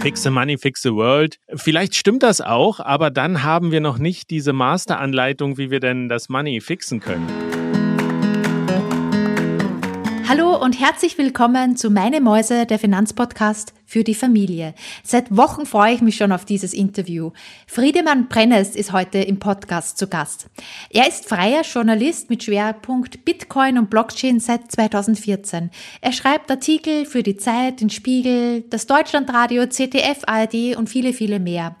Fix 0.00 0.22
the 0.22 0.30
Money, 0.30 0.56
Fix 0.56 0.80
the 0.80 0.94
World. 0.94 1.36
Vielleicht 1.54 1.94
stimmt 1.94 2.22
das 2.22 2.40
auch, 2.40 2.80
aber 2.80 3.10
dann 3.10 3.42
haben 3.42 3.70
wir 3.70 3.80
noch 3.80 3.98
nicht 3.98 4.30
diese 4.30 4.54
Masteranleitung, 4.54 5.58
wie 5.58 5.70
wir 5.70 5.80
denn 5.80 6.08
das 6.08 6.30
Money 6.30 6.62
fixen 6.62 7.00
können. 7.00 7.49
Hallo 10.30 10.54
und 10.54 10.78
herzlich 10.78 11.18
willkommen 11.18 11.74
zu 11.74 11.90
Meine 11.90 12.20
Mäuse, 12.20 12.64
der 12.64 12.78
Finanzpodcast 12.78 13.74
für 13.84 14.04
die 14.04 14.14
Familie. 14.14 14.74
Seit 15.02 15.36
Wochen 15.36 15.66
freue 15.66 15.92
ich 15.94 16.02
mich 16.02 16.14
schon 16.14 16.30
auf 16.30 16.44
dieses 16.44 16.72
Interview. 16.72 17.32
Friedemann 17.66 18.28
Brennes 18.28 18.76
ist 18.76 18.92
heute 18.92 19.18
im 19.18 19.40
Podcast 19.40 19.98
zu 19.98 20.06
Gast. 20.06 20.46
Er 20.90 21.08
ist 21.08 21.28
freier 21.28 21.62
Journalist 21.62 22.30
mit 22.30 22.44
Schwerpunkt 22.44 23.24
Bitcoin 23.24 23.76
und 23.76 23.90
Blockchain 23.90 24.38
seit 24.38 24.70
2014. 24.70 25.72
Er 26.00 26.12
schreibt 26.12 26.48
Artikel 26.48 27.06
für 27.06 27.24
die 27.24 27.36
Zeit, 27.36 27.80
den 27.80 27.90
Spiegel, 27.90 28.62
das 28.70 28.86
Deutschlandradio, 28.86 29.66
ZDF, 29.66 30.22
ARD 30.28 30.76
und 30.76 30.88
viele, 30.88 31.12
viele 31.12 31.40
mehr. 31.40 31.74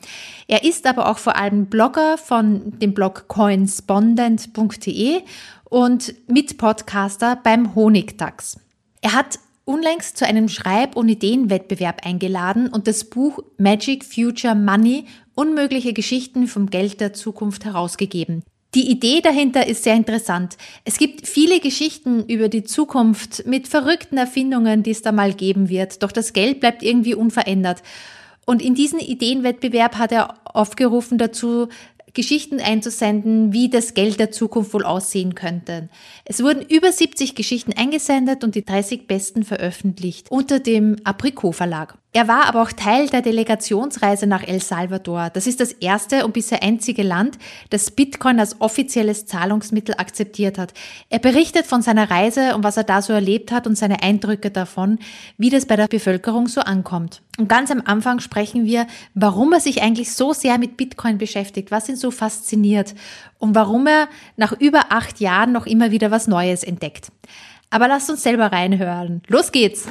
Er 0.48 0.64
ist 0.64 0.88
aber 0.88 1.08
auch 1.08 1.18
vor 1.18 1.36
allem 1.36 1.66
Blogger 1.66 2.18
von 2.18 2.76
dem 2.80 2.94
Blog 2.94 3.26
coinspondent.de 3.28 5.22
und 5.70 6.14
Mitpodcaster 6.28 7.36
beim 7.42 7.74
Honigdachs. 7.74 8.60
Er 9.00 9.14
hat 9.14 9.38
unlängst 9.64 10.18
zu 10.18 10.26
einem 10.26 10.48
Schreib- 10.48 10.96
und 10.96 11.08
Ideenwettbewerb 11.08 12.04
eingeladen 12.04 12.68
und 12.68 12.86
das 12.86 13.04
Buch 13.04 13.38
Magic 13.56 14.04
Future 14.04 14.54
Money 14.54 15.06
Unmögliche 15.34 15.94
Geschichten 15.94 16.48
vom 16.48 16.68
Geld 16.68 17.00
der 17.00 17.14
Zukunft 17.14 17.64
herausgegeben. 17.64 18.42
Die 18.74 18.90
Idee 18.90 19.20
dahinter 19.22 19.66
ist 19.66 19.84
sehr 19.84 19.94
interessant. 19.94 20.58
Es 20.84 20.98
gibt 20.98 21.26
viele 21.26 21.60
Geschichten 21.60 22.24
über 22.26 22.48
die 22.48 22.62
Zukunft 22.62 23.46
mit 23.46 23.66
verrückten 23.66 24.18
Erfindungen, 24.18 24.82
die 24.82 24.90
es 24.90 25.02
da 25.02 25.12
mal 25.12 25.32
geben 25.32 25.70
wird, 25.70 26.02
doch 26.02 26.12
das 26.12 26.34
Geld 26.34 26.60
bleibt 26.60 26.82
irgendwie 26.82 27.14
unverändert. 27.14 27.82
Und 28.44 28.60
in 28.60 28.74
diesem 28.74 28.98
Ideenwettbewerb 28.98 29.96
hat 29.96 30.12
er 30.12 30.34
aufgerufen 30.44 31.16
dazu, 31.16 31.68
Geschichten 32.12 32.60
einzusenden, 32.60 33.52
wie 33.52 33.68
das 33.68 33.94
Geld 33.94 34.18
der 34.18 34.30
Zukunft 34.30 34.74
wohl 34.74 34.84
aussehen 34.84 35.34
könnte. 35.34 35.88
Es 36.24 36.42
wurden 36.42 36.62
über 36.62 36.90
70 36.90 37.34
Geschichten 37.34 37.72
eingesendet 37.72 38.44
und 38.44 38.54
die 38.54 38.64
30 38.64 39.06
besten 39.06 39.44
veröffentlicht 39.44 40.30
unter 40.30 40.60
dem 40.60 40.96
Apricot 41.04 41.54
Verlag. 41.54 41.99
Er 42.12 42.26
war 42.26 42.46
aber 42.46 42.62
auch 42.62 42.72
Teil 42.72 43.08
der 43.08 43.22
Delegationsreise 43.22 44.26
nach 44.26 44.42
El 44.42 44.60
Salvador. 44.60 45.30
Das 45.32 45.46
ist 45.46 45.60
das 45.60 45.70
erste 45.70 46.24
und 46.24 46.32
bisher 46.32 46.60
einzige 46.60 47.04
Land, 47.04 47.38
das 47.70 47.92
Bitcoin 47.92 48.40
als 48.40 48.60
offizielles 48.60 49.26
Zahlungsmittel 49.26 49.94
akzeptiert 49.96 50.58
hat. 50.58 50.74
Er 51.08 51.20
berichtet 51.20 51.66
von 51.66 51.82
seiner 51.82 52.10
Reise 52.10 52.56
und 52.56 52.64
was 52.64 52.76
er 52.76 52.82
da 52.82 53.00
so 53.00 53.12
erlebt 53.12 53.52
hat 53.52 53.68
und 53.68 53.78
seine 53.78 54.02
Eindrücke 54.02 54.50
davon, 54.50 54.98
wie 55.38 55.50
das 55.50 55.66
bei 55.66 55.76
der 55.76 55.86
Bevölkerung 55.86 56.48
so 56.48 56.62
ankommt. 56.62 57.22
Und 57.38 57.48
ganz 57.48 57.70
am 57.70 57.82
Anfang 57.84 58.18
sprechen 58.18 58.64
wir, 58.64 58.88
warum 59.14 59.52
er 59.52 59.60
sich 59.60 59.80
eigentlich 59.80 60.12
so 60.12 60.32
sehr 60.32 60.58
mit 60.58 60.76
Bitcoin 60.76 61.16
beschäftigt, 61.16 61.70
was 61.70 61.88
ihn 61.88 61.96
so 61.96 62.10
fasziniert 62.10 62.96
und 63.38 63.54
warum 63.54 63.86
er 63.86 64.08
nach 64.36 64.52
über 64.58 64.86
acht 64.90 65.20
Jahren 65.20 65.52
noch 65.52 65.66
immer 65.66 65.92
wieder 65.92 66.10
was 66.10 66.26
Neues 66.26 66.64
entdeckt. 66.64 67.12
Aber 67.70 67.86
lasst 67.86 68.10
uns 68.10 68.24
selber 68.24 68.50
reinhören. 68.50 69.22
Los 69.28 69.52
geht's! 69.52 69.86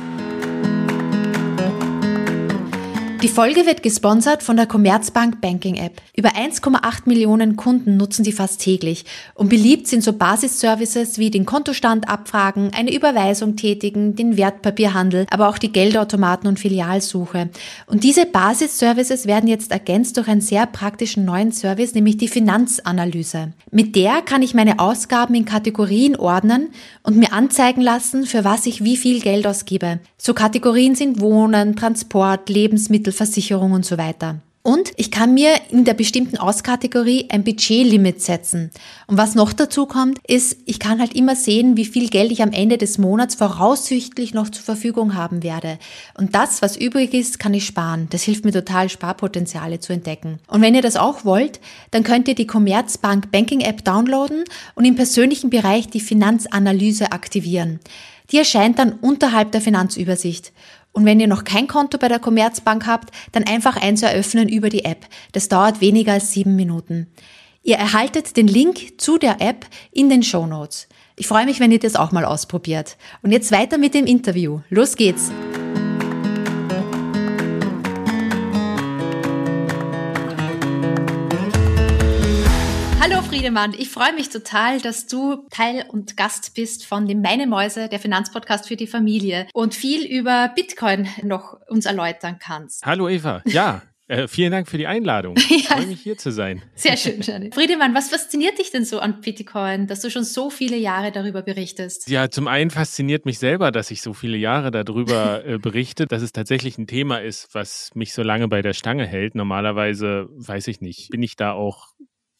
Die 3.21 3.27
Folge 3.27 3.65
wird 3.65 3.83
gesponsert 3.83 4.43
von 4.43 4.55
der 4.55 4.65
Commerzbank 4.65 5.41
Banking 5.41 5.75
App. 5.75 6.01
Über 6.15 6.29
1,8 6.29 7.01
Millionen 7.03 7.57
Kunden 7.57 7.97
nutzen 7.97 8.23
sie 8.23 8.31
fast 8.31 8.61
täglich 8.61 9.03
und 9.33 9.49
beliebt 9.49 9.87
sind 9.87 10.05
so 10.05 10.13
Basisservices 10.13 11.17
wie 11.17 11.29
den 11.29 11.45
Kontostand 11.45 12.07
abfragen, 12.07 12.71
eine 12.73 12.95
Überweisung 12.95 13.57
tätigen, 13.57 14.15
den 14.15 14.37
Wertpapierhandel, 14.37 15.25
aber 15.31 15.49
auch 15.49 15.57
die 15.57 15.73
Geldautomaten 15.73 16.47
und 16.47 16.59
Filialsuche. 16.59 17.49
Und 17.87 18.05
diese 18.05 18.25
Basisservices 18.25 19.25
werden 19.25 19.49
jetzt 19.49 19.71
ergänzt 19.71 20.15
durch 20.15 20.29
einen 20.29 20.39
sehr 20.39 20.65
praktischen 20.65 21.25
neuen 21.25 21.51
Service, 21.51 21.93
nämlich 21.93 22.15
die 22.15 22.29
Finanzanalyse. 22.29 23.51
Mit 23.69 23.97
der 23.97 24.21
kann 24.21 24.43
ich 24.43 24.53
meine 24.53 24.79
Ausgaben 24.79 25.35
in 25.35 25.43
Kategorien 25.43 26.15
ordnen 26.15 26.69
und 27.03 27.17
mir 27.17 27.33
anzeigen 27.33 27.81
lassen, 27.81 28.25
für 28.25 28.45
was 28.45 28.65
ich 28.65 28.81
wie 28.85 28.95
viel 28.95 29.19
Geld 29.19 29.45
ausgebe. 29.45 29.99
So 30.17 30.33
Kategorien 30.33 30.95
sind 30.95 31.19
Wohnen, 31.19 31.75
Transport, 31.75 32.47
Lebensmittel, 32.47 33.08
Lebensmittelversicherung 33.09 33.71
und 33.71 33.85
so 33.85 33.97
weiter. 33.97 34.39
Und 34.61 34.91
ich 34.97 35.09
kann 35.09 35.33
mir 35.33 35.53
in 35.71 35.85
der 35.85 35.93
bestimmten 35.93 36.37
Auskategorie 36.37 37.27
ein 37.29 37.45
Budgetlimit 37.45 38.21
setzen. 38.21 38.71
Und 39.07 39.17
was 39.17 39.33
noch 39.33 39.53
dazu 39.53 39.85
kommt, 39.85 40.19
ist, 40.27 40.57
ich 40.65 40.79
kann 40.79 40.99
halt 40.99 41.15
immer 41.15 41.35
sehen, 41.35 41.77
wie 41.77 41.85
viel 41.85 42.09
Geld 42.09 42.29
ich 42.31 42.43
am 42.43 42.51
Ende 42.51 42.77
des 42.77 42.97
Monats 42.97 43.35
voraussichtlich 43.35 44.33
noch 44.33 44.49
zur 44.49 44.63
Verfügung 44.63 45.15
haben 45.15 45.43
werde. 45.43 45.79
Und 46.17 46.35
das, 46.35 46.61
was 46.61 46.75
übrig 46.75 47.13
ist, 47.13 47.39
kann 47.39 47.53
ich 47.53 47.65
sparen. 47.65 48.07
Das 48.09 48.23
hilft 48.23 48.43
mir 48.43 48.51
total, 48.51 48.89
Sparpotenziale 48.89 49.79
zu 49.79 49.93
entdecken. 49.93 50.39
Und 50.47 50.61
wenn 50.61 50.75
ihr 50.75 50.83
das 50.83 50.97
auch 50.97 51.23
wollt, 51.23 51.61
dann 51.91 52.03
könnt 52.03 52.27
ihr 52.27 52.35
die 52.35 52.47
Commerzbank 52.47 53.31
Banking 53.31 53.61
App 53.61 53.85
downloaden 53.85 54.43
und 54.75 54.83
im 54.83 54.95
persönlichen 54.95 55.49
Bereich 55.49 55.87
die 55.87 56.01
Finanzanalyse 56.01 57.13
aktivieren. 57.13 57.79
Die 58.31 58.37
erscheint 58.37 58.77
dann 58.77 58.93
unterhalb 58.93 59.51
der 59.53 59.61
Finanzübersicht. 59.61 60.51
Und 60.99 61.05
wenn 61.05 61.21
ihr 61.21 61.27
noch 61.27 61.45
kein 61.45 61.67
Konto 61.67 61.97
bei 61.97 62.09
der 62.09 62.19
Commerzbank 62.19 62.85
habt, 62.85 63.15
dann 63.31 63.45
einfach 63.45 63.77
eins 63.77 64.01
eröffnen 64.01 64.49
über 64.49 64.67
die 64.67 64.83
App. 64.83 65.07
Das 65.31 65.47
dauert 65.47 65.79
weniger 65.79 66.11
als 66.11 66.33
sieben 66.33 66.57
Minuten. 66.57 67.07
Ihr 67.63 67.77
erhaltet 67.77 68.35
den 68.35 68.47
Link 68.47 68.99
zu 68.99 69.17
der 69.17 69.39
App 69.39 69.65
in 69.93 70.09
den 70.09 70.23
Show 70.23 70.45
Notes. 70.45 70.89
Ich 71.15 71.25
freue 71.25 71.45
mich, 71.45 71.61
wenn 71.61 71.71
ihr 71.71 71.79
das 71.79 71.95
auch 71.95 72.11
mal 72.11 72.25
ausprobiert. 72.25 72.97
Und 73.21 73.31
jetzt 73.31 73.53
weiter 73.53 73.77
mit 73.77 73.93
dem 73.93 74.07
Interview. 74.07 74.59
Los 74.69 74.97
geht's! 74.97 75.31
Friedemann, 83.39 83.73
ich 83.73 83.87
freue 83.87 84.13
mich 84.13 84.27
total, 84.27 84.81
dass 84.81 85.07
du 85.07 85.47
Teil 85.49 85.85
und 85.87 86.17
Gast 86.17 86.55
bist 86.55 86.85
von 86.85 87.07
dem 87.07 87.21
Meine 87.21 87.47
Mäuse, 87.47 87.87
der 87.87 87.97
Finanzpodcast 87.97 88.67
für 88.67 88.75
die 88.75 88.85
Familie 88.85 89.47
und 89.53 89.73
viel 89.73 90.05
über 90.05 90.51
Bitcoin 90.53 91.07
noch 91.23 91.55
uns 91.69 91.85
erläutern 91.85 92.35
kannst. 92.37 92.85
Hallo 92.85 93.07
Eva, 93.07 93.41
ja. 93.45 93.81
Äh, 94.09 94.27
vielen 94.27 94.51
Dank 94.51 94.67
für 94.67 94.79
die 94.79 94.87
Einladung. 94.87 95.35
Ich 95.51 95.67
freue 95.67 95.85
mich 95.85 96.01
hier 96.01 96.17
zu 96.17 96.31
sein. 96.31 96.63
Sehr 96.73 96.97
schön, 96.97 97.21
Janine. 97.21 97.51
Friedemann, 97.53 97.93
was 97.93 98.09
fasziniert 98.09 98.57
dich 98.57 98.71
denn 98.71 98.83
so 98.83 98.99
an 98.99 99.21
Bitcoin, 99.21 99.85
dass 99.85 100.01
du 100.01 100.09
schon 100.09 100.23
so 100.23 100.49
viele 100.49 100.77
Jahre 100.77 101.11
darüber 101.11 101.43
berichtest? 101.43 102.09
Ja, 102.09 102.31
zum 102.31 102.47
einen 102.47 102.71
fasziniert 102.71 103.27
mich 103.27 103.37
selber, 103.37 103.71
dass 103.71 103.91
ich 103.91 104.01
so 104.01 104.13
viele 104.13 104.35
Jahre 104.35 104.71
darüber 104.71 105.45
äh, 105.45 105.59
berichte, 105.59 106.07
dass 106.07 106.23
es 106.23 106.31
tatsächlich 106.31 106.79
ein 106.79 106.87
Thema 106.87 107.21
ist, 107.21 107.49
was 107.53 107.91
mich 107.93 108.13
so 108.13 108.23
lange 108.23 108.47
bei 108.47 108.63
der 108.63 108.73
Stange 108.73 109.05
hält. 109.05 109.35
Normalerweise, 109.35 110.27
weiß 110.31 110.69
ich 110.69 110.81
nicht, 110.81 111.09
bin 111.11 111.21
ich 111.21 111.35
da 111.35 111.51
auch 111.51 111.89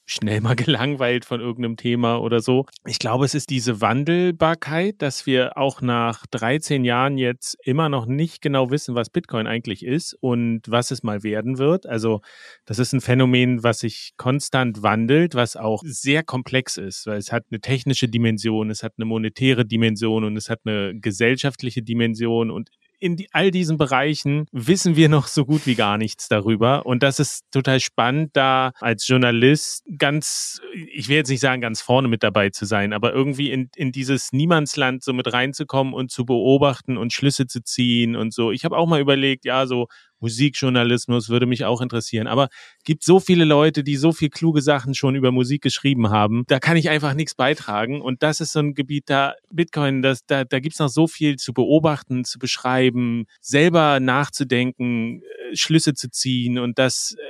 schnell 0.10 0.42
mal 0.42 0.56
gelangweilt 0.56 1.24
von 1.26 1.40
irgendeinem 1.40 1.78
Thema 1.78 2.18
oder 2.18 2.42
so. 2.42 2.66
Ich 2.86 3.00
glaube, 3.00 3.26
es 3.26 3.36
ist 3.36 3.50
diese 3.50 3.80
Wandelbarkeit, 3.80 5.02
dass 5.02 5.26
wir 5.26 5.58
auch 5.58 5.82
nach 5.82 6.26
13 6.32 6.84
Jahren 6.84 7.18
jetzt 7.18 7.58
immer 7.64 7.90
noch 7.90 8.06
nicht 8.06 8.42
genau 8.42 8.72
wissen, 8.72 8.96
was 8.96 9.10
Bitcoin 9.10 9.48
eigentlich 9.48 9.86
ist 9.86 10.16
und 10.20 10.62
was 10.68 10.92
es 10.92 11.04
mal 11.04 11.24
werden 11.24 11.58
wird. 11.58 11.86
Also 11.86 12.22
das 12.66 12.80
ist 12.80 12.94
ein 12.94 13.02
Phänomen, 13.02 13.64
was 13.64 13.80
sich 13.80 14.14
konstant 14.18 14.82
wandelt, 14.82 15.36
was 15.36 15.56
auch 15.56 15.84
sehr 15.86 16.24
komplex 16.24 16.78
ist, 16.78 17.06
weil 17.06 17.18
es 17.18 17.32
hat 17.32 17.46
eine 17.52 17.62
technische 17.62 18.08
Dimension, 18.08 18.72
es 18.72 18.84
hat 18.84 18.94
eine 18.98 19.06
monetäre 19.06 19.66
Dimension 19.66 20.24
und 20.24 20.36
es 20.36 20.50
hat 20.50 20.62
eine 20.66 21.00
gesellschaftliche 21.00 21.84
Dimension 21.84 22.50
und 22.50 22.70
in 23.00 23.16
die, 23.16 23.30
all 23.32 23.52
diesen 23.52 23.78
Bereichen 23.78 24.46
wissen 24.52 24.96
wir 24.96 25.10
noch 25.10 25.28
so 25.28 25.46
gut 25.46 25.66
wie 25.66 25.76
gar 25.76 25.98
nichts 25.98 26.28
darüber. 26.28 26.86
Und 26.86 27.04
das 27.04 27.20
ist 27.20 27.44
total 27.52 27.80
spannend, 27.80 28.32
da 28.34 28.72
als 28.80 29.08
Journalist 29.08 29.84
ganz, 29.98 30.62
ich 30.74 31.10
will 31.10 31.18
jetzt 31.18 31.30
nicht 31.30 31.40
sagen, 31.40 31.62
ganz 31.62 31.82
vorne 31.82 32.08
mit 32.08 32.24
dabei 32.24 32.50
zu 32.50 32.66
sein, 32.66 32.94
aber 32.94 33.14
irgendwie 33.14 33.52
in, 33.52 33.70
in 33.76 33.92
dieses 33.92 34.32
Niemandsland 34.32 35.04
so 35.04 35.14
mit 35.14 35.32
reinzukommen 35.32 35.94
und 35.94 36.12
zu 36.12 36.26
beobachten 36.26 36.98
und 36.98 37.14
Schlüsse 37.14 37.48
zu 37.48 37.64
ziehen 37.64 38.16
und 38.16 38.34
so. 38.34 38.52
Ich 38.52 38.66
habe 38.66 38.78
auch 38.78 38.88
mal 38.88 39.00
überlegt, 39.00 39.46
ja, 39.46 39.66
so 39.66 39.88
Musikjournalismus 40.20 41.30
würde 41.30 41.46
mich 41.46 41.66
auch 41.66 41.82
interessieren. 41.82 42.28
Aber 42.28 42.50
gibt 42.84 43.04
so 43.04 43.20
viele 43.20 43.46
Leute, 43.46 43.84
die 43.84 43.96
so 43.96 44.12
viel 44.12 44.30
kluge 44.30 44.62
Sachen 44.62 44.94
schon 44.96 45.16
über 45.16 45.32
Musik 45.32 45.62
geschrieben 45.62 46.10
haben. 46.10 46.44
Da 46.48 46.60
kann 46.60 46.78
ich 46.78 46.90
einfach 46.90 47.14
nichts 47.14 47.36
beitragen. 47.36 48.02
Und 48.02 48.24
das 48.24 48.40
ist 48.40 48.54
so 48.54 48.60
ein 48.60 48.74
Gebiet, 48.74 49.10
da 49.10 49.36
Bitcoin, 49.52 50.02
das, 50.02 50.26
da, 50.26 50.44
da 50.44 50.60
gibt's 50.60 50.80
noch 50.80 50.90
so 50.90 51.08
viel 51.08 51.38
zu 51.38 51.54
beobachten, 51.54 52.24
zu 52.24 52.40
beschreiben, 52.40 53.26
selber 53.42 54.00
nachzudenken, 54.00 55.22
äh, 55.22 55.56
Schlüsse 55.56 55.94
zu 55.94 56.10
ziehen 56.10 56.60
und 56.60 56.78
das 56.78 57.16
äh, 57.18 57.29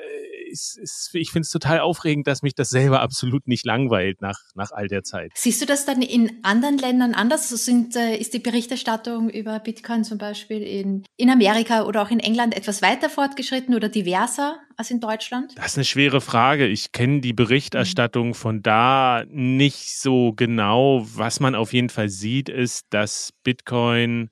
ist, 0.49 0.77
ist, 0.77 1.11
ich 1.13 1.31
finde 1.31 1.45
es 1.45 1.49
total 1.49 1.79
aufregend, 1.79 2.27
dass 2.27 2.41
mich 2.41 2.55
das 2.55 2.69
selber 2.69 3.01
absolut 3.01 3.47
nicht 3.47 3.65
langweilt 3.65 4.21
nach, 4.21 4.39
nach 4.55 4.71
all 4.71 4.87
der 4.87 5.03
Zeit. 5.03 5.31
Siehst 5.35 5.61
du 5.61 5.65
das 5.65 5.85
dann 5.85 6.01
in 6.01 6.43
anderen 6.43 6.77
Ländern 6.77 7.13
anders? 7.13 7.49
So 7.49 7.55
sind, 7.55 7.95
äh, 7.95 8.15
ist 8.17 8.33
die 8.33 8.39
Berichterstattung 8.39 9.29
über 9.29 9.59
Bitcoin 9.59 10.03
zum 10.03 10.17
Beispiel 10.17 10.61
in, 10.61 11.03
in 11.17 11.29
Amerika 11.29 11.83
oder 11.83 12.01
auch 12.01 12.11
in 12.11 12.19
England 12.19 12.55
etwas 12.55 12.81
weiter 12.81 13.09
fortgeschritten 13.09 13.75
oder 13.75 13.89
diverser 13.89 14.57
als 14.77 14.91
in 14.91 14.99
Deutschland? 14.99 15.53
Das 15.57 15.67
ist 15.67 15.77
eine 15.77 15.85
schwere 15.85 16.21
Frage. 16.21 16.67
Ich 16.67 16.91
kenne 16.91 17.21
die 17.21 17.33
Berichterstattung 17.33 18.33
von 18.33 18.61
da 18.61 19.23
nicht 19.29 19.99
so 19.99 20.33
genau. 20.33 21.05
Was 21.13 21.39
man 21.39 21.55
auf 21.55 21.73
jeden 21.73 21.89
Fall 21.89 22.09
sieht, 22.09 22.49
ist, 22.49 22.85
dass 22.89 23.33
Bitcoin 23.43 24.29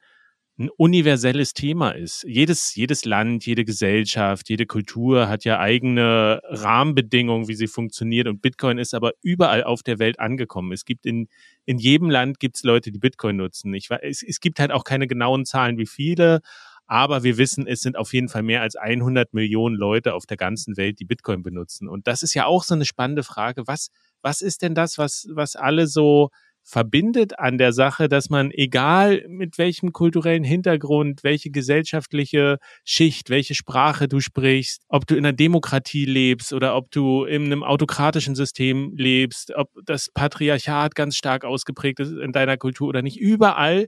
ein 0.59 0.69
universelles 0.75 1.54
Thema 1.54 1.92
ist. 1.92 2.24
Jedes, 2.24 2.74
jedes 2.74 3.06
Land, 3.06 3.45
jede 3.45 3.63
Gesellschaft, 3.63 4.50
jede 4.50 4.65
Kultur 4.65 5.30
hat 5.30 5.45
ja 5.45 5.59
eigene 5.59 6.42
Rahmenbedingungen, 6.45 7.48
wie 7.48 7.54
sie 7.54 7.68
funktioniert. 7.68 8.27
Und 8.27 8.42
Bitcoin 8.42 8.80
ist 8.80 8.95
aber 8.95 9.12
überall 9.21 9.63
auf 9.63 9.83
der 9.83 10.00
Welt 10.00 10.19
angekommen. 10.19 10.71
Es 10.71 10.83
gibt 10.83 11.06
in, 11.06 11.27
in 11.65 11.77
jedem 11.77 12.09
Land 12.09 12.39
gibt's 12.39 12.63
Leute, 12.63 12.92
die 12.92 12.98
Bitcoin 12.98 13.36
nutzen. 13.36 13.71
Ich, 13.75 13.89
es, 14.01 14.24
es 14.24 14.39
gibt 14.39 14.59
halt 14.59 14.71
auch 14.71 14.83
keine 14.83 15.06
genauen 15.06 15.45
Zahlen, 15.45 15.77
wie 15.77 15.86
viele. 15.86 16.42
Aber 16.88 17.21
wir 17.21 17.38
wissen, 17.38 17.68
es 17.68 17.81
sind 17.81 17.98
auf 17.98 18.13
jeden 18.13 18.30
Fall 18.30 18.44
mehr 18.44 18.62
als 18.62 18.75
100 18.77 19.33
Millionen 19.33 19.75
Leute 19.75 20.13
auf 20.15 20.25
der 20.25 20.38
ganzen 20.38 20.77
Welt, 20.77 21.00
die 21.00 21.06
Bitcoin 21.06 21.44
benutzen. 21.44 21.88
Und 21.88 22.07
das 22.07 22.24
ist 22.24 22.33
ja 22.33 22.45
auch 22.45 22.63
so 22.63 22.74
eine 22.74 22.86
spannende 22.86 23.24
Frage. 23.24 23.68
Was, 23.68 23.89
was 24.21 24.42
ist 24.42 24.62
denn 24.62 24.74
das, 24.74 24.98
was, 24.98 25.27
was 25.30 25.56
alle 25.56 25.86
so 25.86 26.30
verbindet 26.68 27.40
an 27.40 27.58
der 27.58 27.72
Sache, 27.72 28.10
dass 28.10 28.30
man 28.30 28.52
egal 28.52 29.24
mit 29.30 29.58
welchem 29.58 29.94
kulturellen 29.94 30.44
Hintergrund, 30.44 31.24
welche 31.24 31.50
gesellschaftliche 31.50 32.58
Schicht, 32.84 33.30
welche 33.30 33.56
Sprache 33.56 34.10
du 34.10 34.19
sprichst, 34.19 34.84
ob 34.90 35.08
du 35.08 35.16
in 35.16 35.25
einer 35.25 35.36
Demokratie 35.36 36.04
lebst 36.04 36.52
oder 36.52 36.75
ob 36.75 36.92
du 36.92 37.24
in 37.24 37.46
einem 37.46 37.64
autokratischen 37.64 38.36
System 38.36 38.92
lebst, 38.96 39.54
ob 39.56 39.69
das 39.86 40.10
Patriarchat 40.14 40.94
ganz 40.94 41.16
stark 41.16 41.46
ausgeprägt 41.46 42.02
ist 42.02 42.12
in 42.12 42.34
deiner 42.34 42.58
Kultur 42.58 42.90
oder 42.90 43.02
nicht, 43.02 43.18
überall 43.18 43.88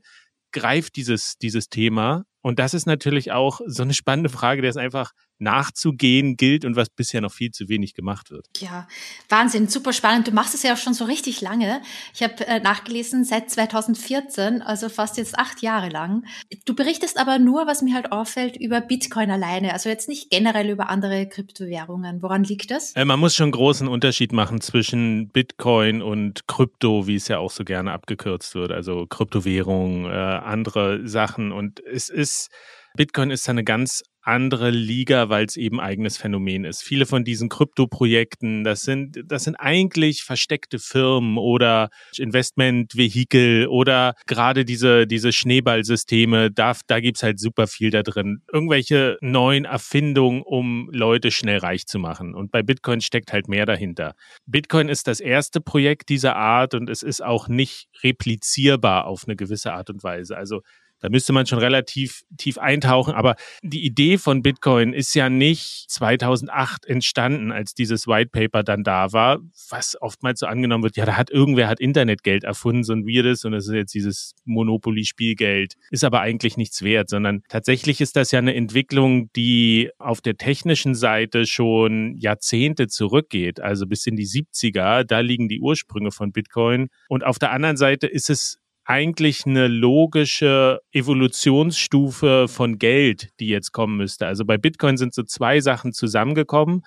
greift 0.53 0.95
dieses, 0.95 1.35
dieses 1.41 1.67
Thema. 1.67 2.23
Und 2.41 2.59
das 2.59 2.73
ist 2.73 2.87
natürlich 2.87 3.33
auch 3.33 3.59
so 3.65 3.83
eine 3.83 3.93
spannende 3.93 4.29
Frage, 4.29 4.61
der 4.61 4.69
ist 4.69 4.77
einfach 4.77 5.11
nachzugehen 5.39 6.37
gilt 6.37 6.65
und 6.65 6.75
was 6.75 6.89
bisher 6.89 7.21
noch 7.21 7.31
viel 7.31 7.51
zu 7.51 7.69
wenig 7.69 7.93
gemacht 7.93 8.31
wird. 8.31 8.47
Ja, 8.57 8.87
Wahnsinn, 9.29 9.67
super 9.67 9.93
spannend. 9.93 10.27
Du 10.27 10.31
machst 10.31 10.53
es 10.53 10.63
ja 10.63 10.73
auch 10.73 10.77
schon 10.77 10.93
so 10.93 11.05
richtig 11.05 11.41
lange. 11.41 11.81
Ich 12.13 12.21
habe 12.23 12.45
äh, 12.47 12.59
nachgelesen 12.59 13.23
seit 13.23 13.49
2014, 13.49 14.61
also 14.61 14.89
fast 14.89 15.17
jetzt 15.17 15.37
acht 15.37 15.61
Jahre 15.61 15.89
lang. 15.89 16.25
Du 16.65 16.75
berichtest 16.75 17.17
aber 17.17 17.39
nur, 17.39 17.67
was 17.67 17.81
mir 17.81 17.95
halt 17.95 18.11
auffällt, 18.11 18.57
über 18.57 18.81
Bitcoin 18.81 19.31
alleine, 19.31 19.73
also 19.73 19.89
jetzt 19.89 20.09
nicht 20.09 20.29
generell 20.29 20.69
über 20.69 20.89
andere 20.89 21.27
Kryptowährungen. 21.27 22.21
Woran 22.21 22.43
liegt 22.43 22.71
das? 22.71 22.93
Äh, 22.95 23.05
man 23.05 23.19
muss 23.19 23.35
schon 23.35 23.51
großen 23.51 23.87
Unterschied 23.87 24.33
machen 24.33 24.61
zwischen 24.61 25.29
Bitcoin 25.29 26.01
und 26.01 26.47
Krypto, 26.47 27.07
wie 27.07 27.15
es 27.15 27.27
ja 27.27 27.39
auch 27.39 27.51
so 27.51 27.63
gerne 27.63 27.93
abgekürzt 27.93 28.55
wird, 28.55 28.71
also 28.71 29.05
Kryptowährung, 29.07 30.05
äh, 30.05 30.09
andere 30.09 31.07
Sachen. 31.07 31.51
Und 31.51 31.79
es 31.85 32.09
ist 32.09 32.49
Bitcoin 32.95 33.31
ist 33.31 33.47
eine 33.47 33.63
ganz 33.63 34.03
andere 34.21 34.69
Liga, 34.69 35.29
weil 35.29 35.45
es 35.45 35.57
eben 35.57 35.79
eigenes 35.79 36.17
Phänomen 36.17 36.65
ist. 36.65 36.83
Viele 36.83 37.05
von 37.05 37.23
diesen 37.23 37.49
Krypto-Projekten, 37.49 38.63
das 38.63 38.81
sind, 38.81 39.19
das 39.25 39.43
sind 39.45 39.55
eigentlich 39.55 40.23
versteckte 40.23 40.79
Firmen 40.79 41.37
oder 41.37 41.89
Investmentvehikel 42.17 43.67
oder 43.67 44.13
gerade 44.27 44.65
diese, 44.65 45.07
diese 45.07 45.31
Schneeballsysteme, 45.31 46.51
da, 46.51 46.73
da 46.87 46.99
gibt's 46.99 47.23
halt 47.23 47.39
super 47.39 47.67
viel 47.67 47.89
da 47.89 48.03
drin. 48.03 48.41
Irgendwelche 48.51 49.17
neuen 49.21 49.65
Erfindungen, 49.65 50.41
um 50.41 50.89
Leute 50.91 51.31
schnell 51.31 51.59
reich 51.59 51.85
zu 51.85 51.99
machen. 51.99 52.35
Und 52.35 52.51
bei 52.51 52.61
Bitcoin 52.61 53.01
steckt 53.01 53.33
halt 53.33 53.47
mehr 53.47 53.65
dahinter. 53.65 54.13
Bitcoin 54.45 54.89
ist 54.89 55.07
das 55.07 55.19
erste 55.19 55.61
Projekt 55.61 56.09
dieser 56.09 56.35
Art 56.35 56.73
und 56.73 56.89
es 56.89 57.03
ist 57.03 57.23
auch 57.23 57.47
nicht 57.47 57.87
replizierbar 58.03 59.05
auf 59.05 59.23
eine 59.25 59.35
gewisse 59.35 59.73
Art 59.73 59.89
und 59.89 60.03
Weise. 60.03 60.37
Also 60.37 60.61
da 60.99 61.09
müsste 61.09 61.33
man 61.33 61.45
schon 61.45 61.59
relativ 61.59 62.21
tief 62.37 62.57
eintauchen. 62.57 63.13
Aber 63.13 63.35
die 63.61 63.85
Idee 63.85 64.17
von 64.17 64.41
Bitcoin 64.41 64.93
ist 64.93 65.13
ja 65.15 65.29
nicht 65.29 65.89
2008 65.89 66.85
entstanden, 66.85 67.51
als 67.51 67.73
dieses 67.73 68.07
White 68.07 68.29
Paper 68.31 68.63
dann 68.63 68.83
da 68.83 69.11
war, 69.13 69.39
was 69.69 69.97
oftmals 70.01 70.39
so 70.39 70.47
angenommen 70.47 70.83
wird, 70.83 70.97
ja, 70.97 71.05
da 71.05 71.17
hat 71.17 71.29
irgendwer 71.29 71.67
hat 71.67 71.79
Internetgeld 71.79 72.43
erfunden, 72.43 72.83
so 72.83 72.93
ein 72.93 73.05
Virus 73.05 73.45
und 73.45 73.53
das 73.53 73.67
ist 73.67 73.73
jetzt 73.73 73.93
dieses 73.93 74.33
Monopoly-Spielgeld. 74.45 75.75
Ist 75.91 76.03
aber 76.03 76.21
eigentlich 76.21 76.57
nichts 76.57 76.81
wert, 76.83 77.09
sondern 77.09 77.43
tatsächlich 77.49 78.01
ist 78.01 78.15
das 78.15 78.31
ja 78.31 78.39
eine 78.39 78.55
Entwicklung, 78.55 79.31
die 79.33 79.89
auf 79.97 80.21
der 80.21 80.37
technischen 80.37 80.95
Seite 80.95 81.45
schon 81.45 82.15
Jahrzehnte 82.17 82.87
zurückgeht, 82.87 83.59
also 83.59 83.87
bis 83.87 84.05
in 84.05 84.15
die 84.15 84.27
70er. 84.27 85.03
Da 85.03 85.19
liegen 85.19 85.49
die 85.49 85.59
Ursprünge 85.59 86.11
von 86.11 86.31
Bitcoin. 86.31 86.89
Und 87.07 87.25
auf 87.25 87.39
der 87.39 87.51
anderen 87.51 87.77
Seite 87.77 88.07
ist 88.07 88.29
es 88.29 88.58
eigentlich 88.89 89.45
eine 89.45 89.67
logische 89.67 90.79
Evolutionsstufe 90.91 92.47
von 92.47 92.79
Geld, 92.79 93.29
die 93.39 93.47
jetzt 93.47 93.71
kommen 93.71 93.97
müsste. 93.97 94.25
Also 94.25 94.45
bei 94.45 94.57
Bitcoin 94.57 94.97
sind 94.97 95.13
so 95.13 95.21
zwei 95.21 95.59
Sachen 95.59 95.93
zusammengekommen. 95.93 96.81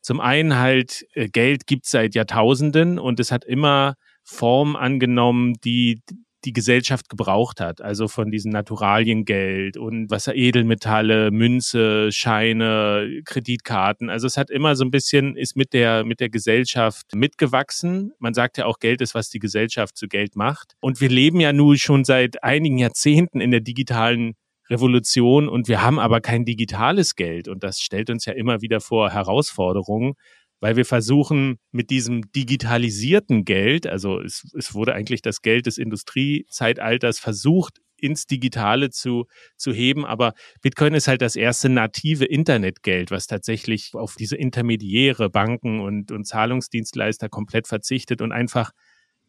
Zum 0.00 0.18
einen 0.20 0.58
halt, 0.58 1.06
äh, 1.14 1.28
Geld 1.28 1.68
gibt 1.68 1.84
es 1.84 1.92
seit 1.92 2.16
Jahrtausenden 2.16 2.98
und 2.98 3.20
es 3.20 3.30
hat 3.30 3.44
immer 3.44 3.94
Form 4.24 4.74
angenommen, 4.74 5.54
die 5.64 6.02
die 6.44 6.52
Gesellschaft 6.52 7.08
gebraucht 7.08 7.60
hat. 7.60 7.80
Also 7.80 8.08
von 8.08 8.30
diesen 8.30 8.52
Naturaliengeld 8.52 9.76
und 9.76 10.10
Wasseredelmetalle, 10.10 11.30
Münze, 11.30 12.12
Scheine, 12.12 13.22
Kreditkarten. 13.24 14.10
Also 14.10 14.26
es 14.26 14.36
hat 14.36 14.50
immer 14.50 14.76
so 14.76 14.84
ein 14.84 14.90
bisschen, 14.90 15.36
ist 15.36 15.56
mit 15.56 15.72
der, 15.72 16.04
mit 16.04 16.20
der 16.20 16.28
Gesellschaft 16.28 17.14
mitgewachsen. 17.14 18.12
Man 18.18 18.34
sagt 18.34 18.58
ja 18.58 18.66
auch, 18.66 18.78
Geld 18.78 19.00
ist, 19.00 19.14
was 19.14 19.30
die 19.30 19.38
Gesellschaft 19.38 19.96
zu 19.96 20.08
Geld 20.08 20.36
macht. 20.36 20.74
Und 20.80 21.00
wir 21.00 21.08
leben 21.08 21.40
ja 21.40 21.52
nun 21.52 21.78
schon 21.78 22.04
seit 22.04 22.42
einigen 22.42 22.78
Jahrzehnten 22.78 23.40
in 23.40 23.50
der 23.50 23.60
digitalen 23.60 24.34
Revolution 24.70 25.48
und 25.48 25.68
wir 25.68 25.82
haben 25.82 25.98
aber 25.98 26.20
kein 26.20 26.44
digitales 26.44 27.16
Geld. 27.16 27.48
Und 27.48 27.62
das 27.62 27.80
stellt 27.80 28.10
uns 28.10 28.24
ja 28.24 28.32
immer 28.32 28.62
wieder 28.62 28.80
vor 28.80 29.10
Herausforderungen 29.10 30.14
weil 30.60 30.76
wir 30.76 30.84
versuchen 30.84 31.58
mit 31.72 31.90
diesem 31.90 32.30
digitalisierten 32.32 33.44
Geld, 33.44 33.86
also 33.86 34.20
es, 34.20 34.50
es 34.56 34.74
wurde 34.74 34.94
eigentlich 34.94 35.22
das 35.22 35.42
Geld 35.42 35.66
des 35.66 35.78
Industriezeitalters 35.78 37.18
versucht, 37.18 37.80
ins 37.96 38.26
Digitale 38.26 38.90
zu, 38.90 39.26
zu 39.56 39.72
heben. 39.72 40.04
Aber 40.04 40.34
Bitcoin 40.62 40.94
ist 40.94 41.08
halt 41.08 41.22
das 41.22 41.36
erste 41.36 41.68
native 41.68 42.24
Internetgeld, 42.24 43.10
was 43.10 43.26
tatsächlich 43.26 43.92
auf 43.94 44.16
diese 44.16 44.36
Intermediäre, 44.36 45.30
Banken 45.30 45.80
und, 45.80 46.12
und 46.12 46.26
Zahlungsdienstleister 46.26 47.28
komplett 47.28 47.66
verzichtet 47.66 48.20
und 48.20 48.32
einfach 48.32 48.72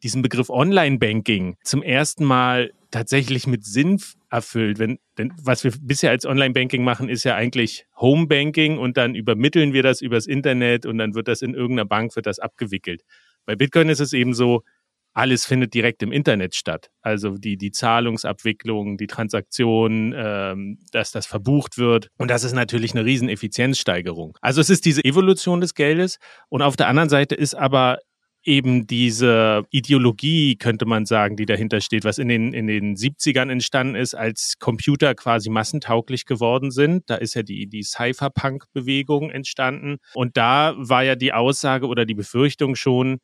diesen 0.02 0.22
Begriff 0.22 0.50
Online-Banking 0.50 1.56
zum 1.62 1.82
ersten 1.82 2.24
Mal 2.24 2.72
tatsächlich 2.90 3.46
mit 3.46 3.64
Sinn 3.64 4.00
erfüllt. 4.30 4.78
Wenn, 4.78 4.98
denn 5.18 5.32
was 5.42 5.64
wir 5.64 5.72
bisher 5.80 6.10
als 6.10 6.26
Online-Banking 6.26 6.84
machen, 6.84 7.08
ist 7.08 7.24
ja 7.24 7.34
eigentlich 7.34 7.86
Home-Banking 8.00 8.78
und 8.78 8.96
dann 8.96 9.14
übermitteln 9.14 9.72
wir 9.72 9.82
das 9.82 10.00
übers 10.00 10.26
Internet 10.26 10.86
und 10.86 10.98
dann 10.98 11.14
wird 11.14 11.28
das 11.28 11.42
in 11.42 11.54
irgendeiner 11.54 11.88
Bank, 11.88 12.14
wird 12.16 12.26
das 12.26 12.38
abgewickelt. 12.38 13.02
Bei 13.44 13.54
Bitcoin 13.56 13.88
ist 13.88 14.00
es 14.00 14.12
eben 14.12 14.34
so, 14.34 14.62
alles 15.16 15.46
findet 15.46 15.72
direkt 15.72 16.02
im 16.02 16.12
Internet 16.12 16.54
statt. 16.54 16.90
Also 17.00 17.38
die, 17.38 17.56
die 17.56 17.70
Zahlungsabwicklung, 17.70 18.98
die 18.98 19.06
Transaktion, 19.06 20.14
ähm, 20.14 20.78
dass 20.92 21.10
das 21.10 21.24
verbucht 21.24 21.78
wird. 21.78 22.10
Und 22.18 22.30
das 22.30 22.44
ist 22.44 22.52
natürlich 22.52 22.94
eine 22.94 23.06
riesen 23.06 23.30
Effizienzsteigerung. 23.30 24.36
Also 24.42 24.60
es 24.60 24.68
ist 24.68 24.84
diese 24.84 25.02
Evolution 25.02 25.62
des 25.62 25.74
Geldes. 25.74 26.18
Und 26.50 26.60
auf 26.60 26.76
der 26.76 26.88
anderen 26.88 27.08
Seite 27.08 27.34
ist 27.34 27.54
aber 27.54 27.98
eben 28.46 28.86
diese 28.86 29.64
Ideologie, 29.70 30.56
könnte 30.56 30.86
man 30.86 31.04
sagen, 31.04 31.36
die 31.36 31.46
dahinter 31.46 31.80
steht, 31.80 32.04
was 32.04 32.18
in 32.18 32.28
den, 32.28 32.52
in 32.52 32.68
den 32.68 32.96
70ern 32.96 33.50
entstanden 33.50 33.96
ist, 33.96 34.14
als 34.14 34.54
Computer 34.58 35.14
quasi 35.14 35.50
massentauglich 35.50 36.24
geworden 36.26 36.70
sind. 36.70 37.10
Da 37.10 37.16
ist 37.16 37.34
ja 37.34 37.42
die, 37.42 37.66
die 37.66 37.82
Cypherpunk-Bewegung 37.82 39.30
entstanden. 39.30 39.96
Und 40.14 40.36
da 40.36 40.74
war 40.76 41.02
ja 41.02 41.16
die 41.16 41.32
Aussage 41.32 41.86
oder 41.86 42.06
die 42.06 42.14
Befürchtung 42.14 42.76
schon, 42.76 43.18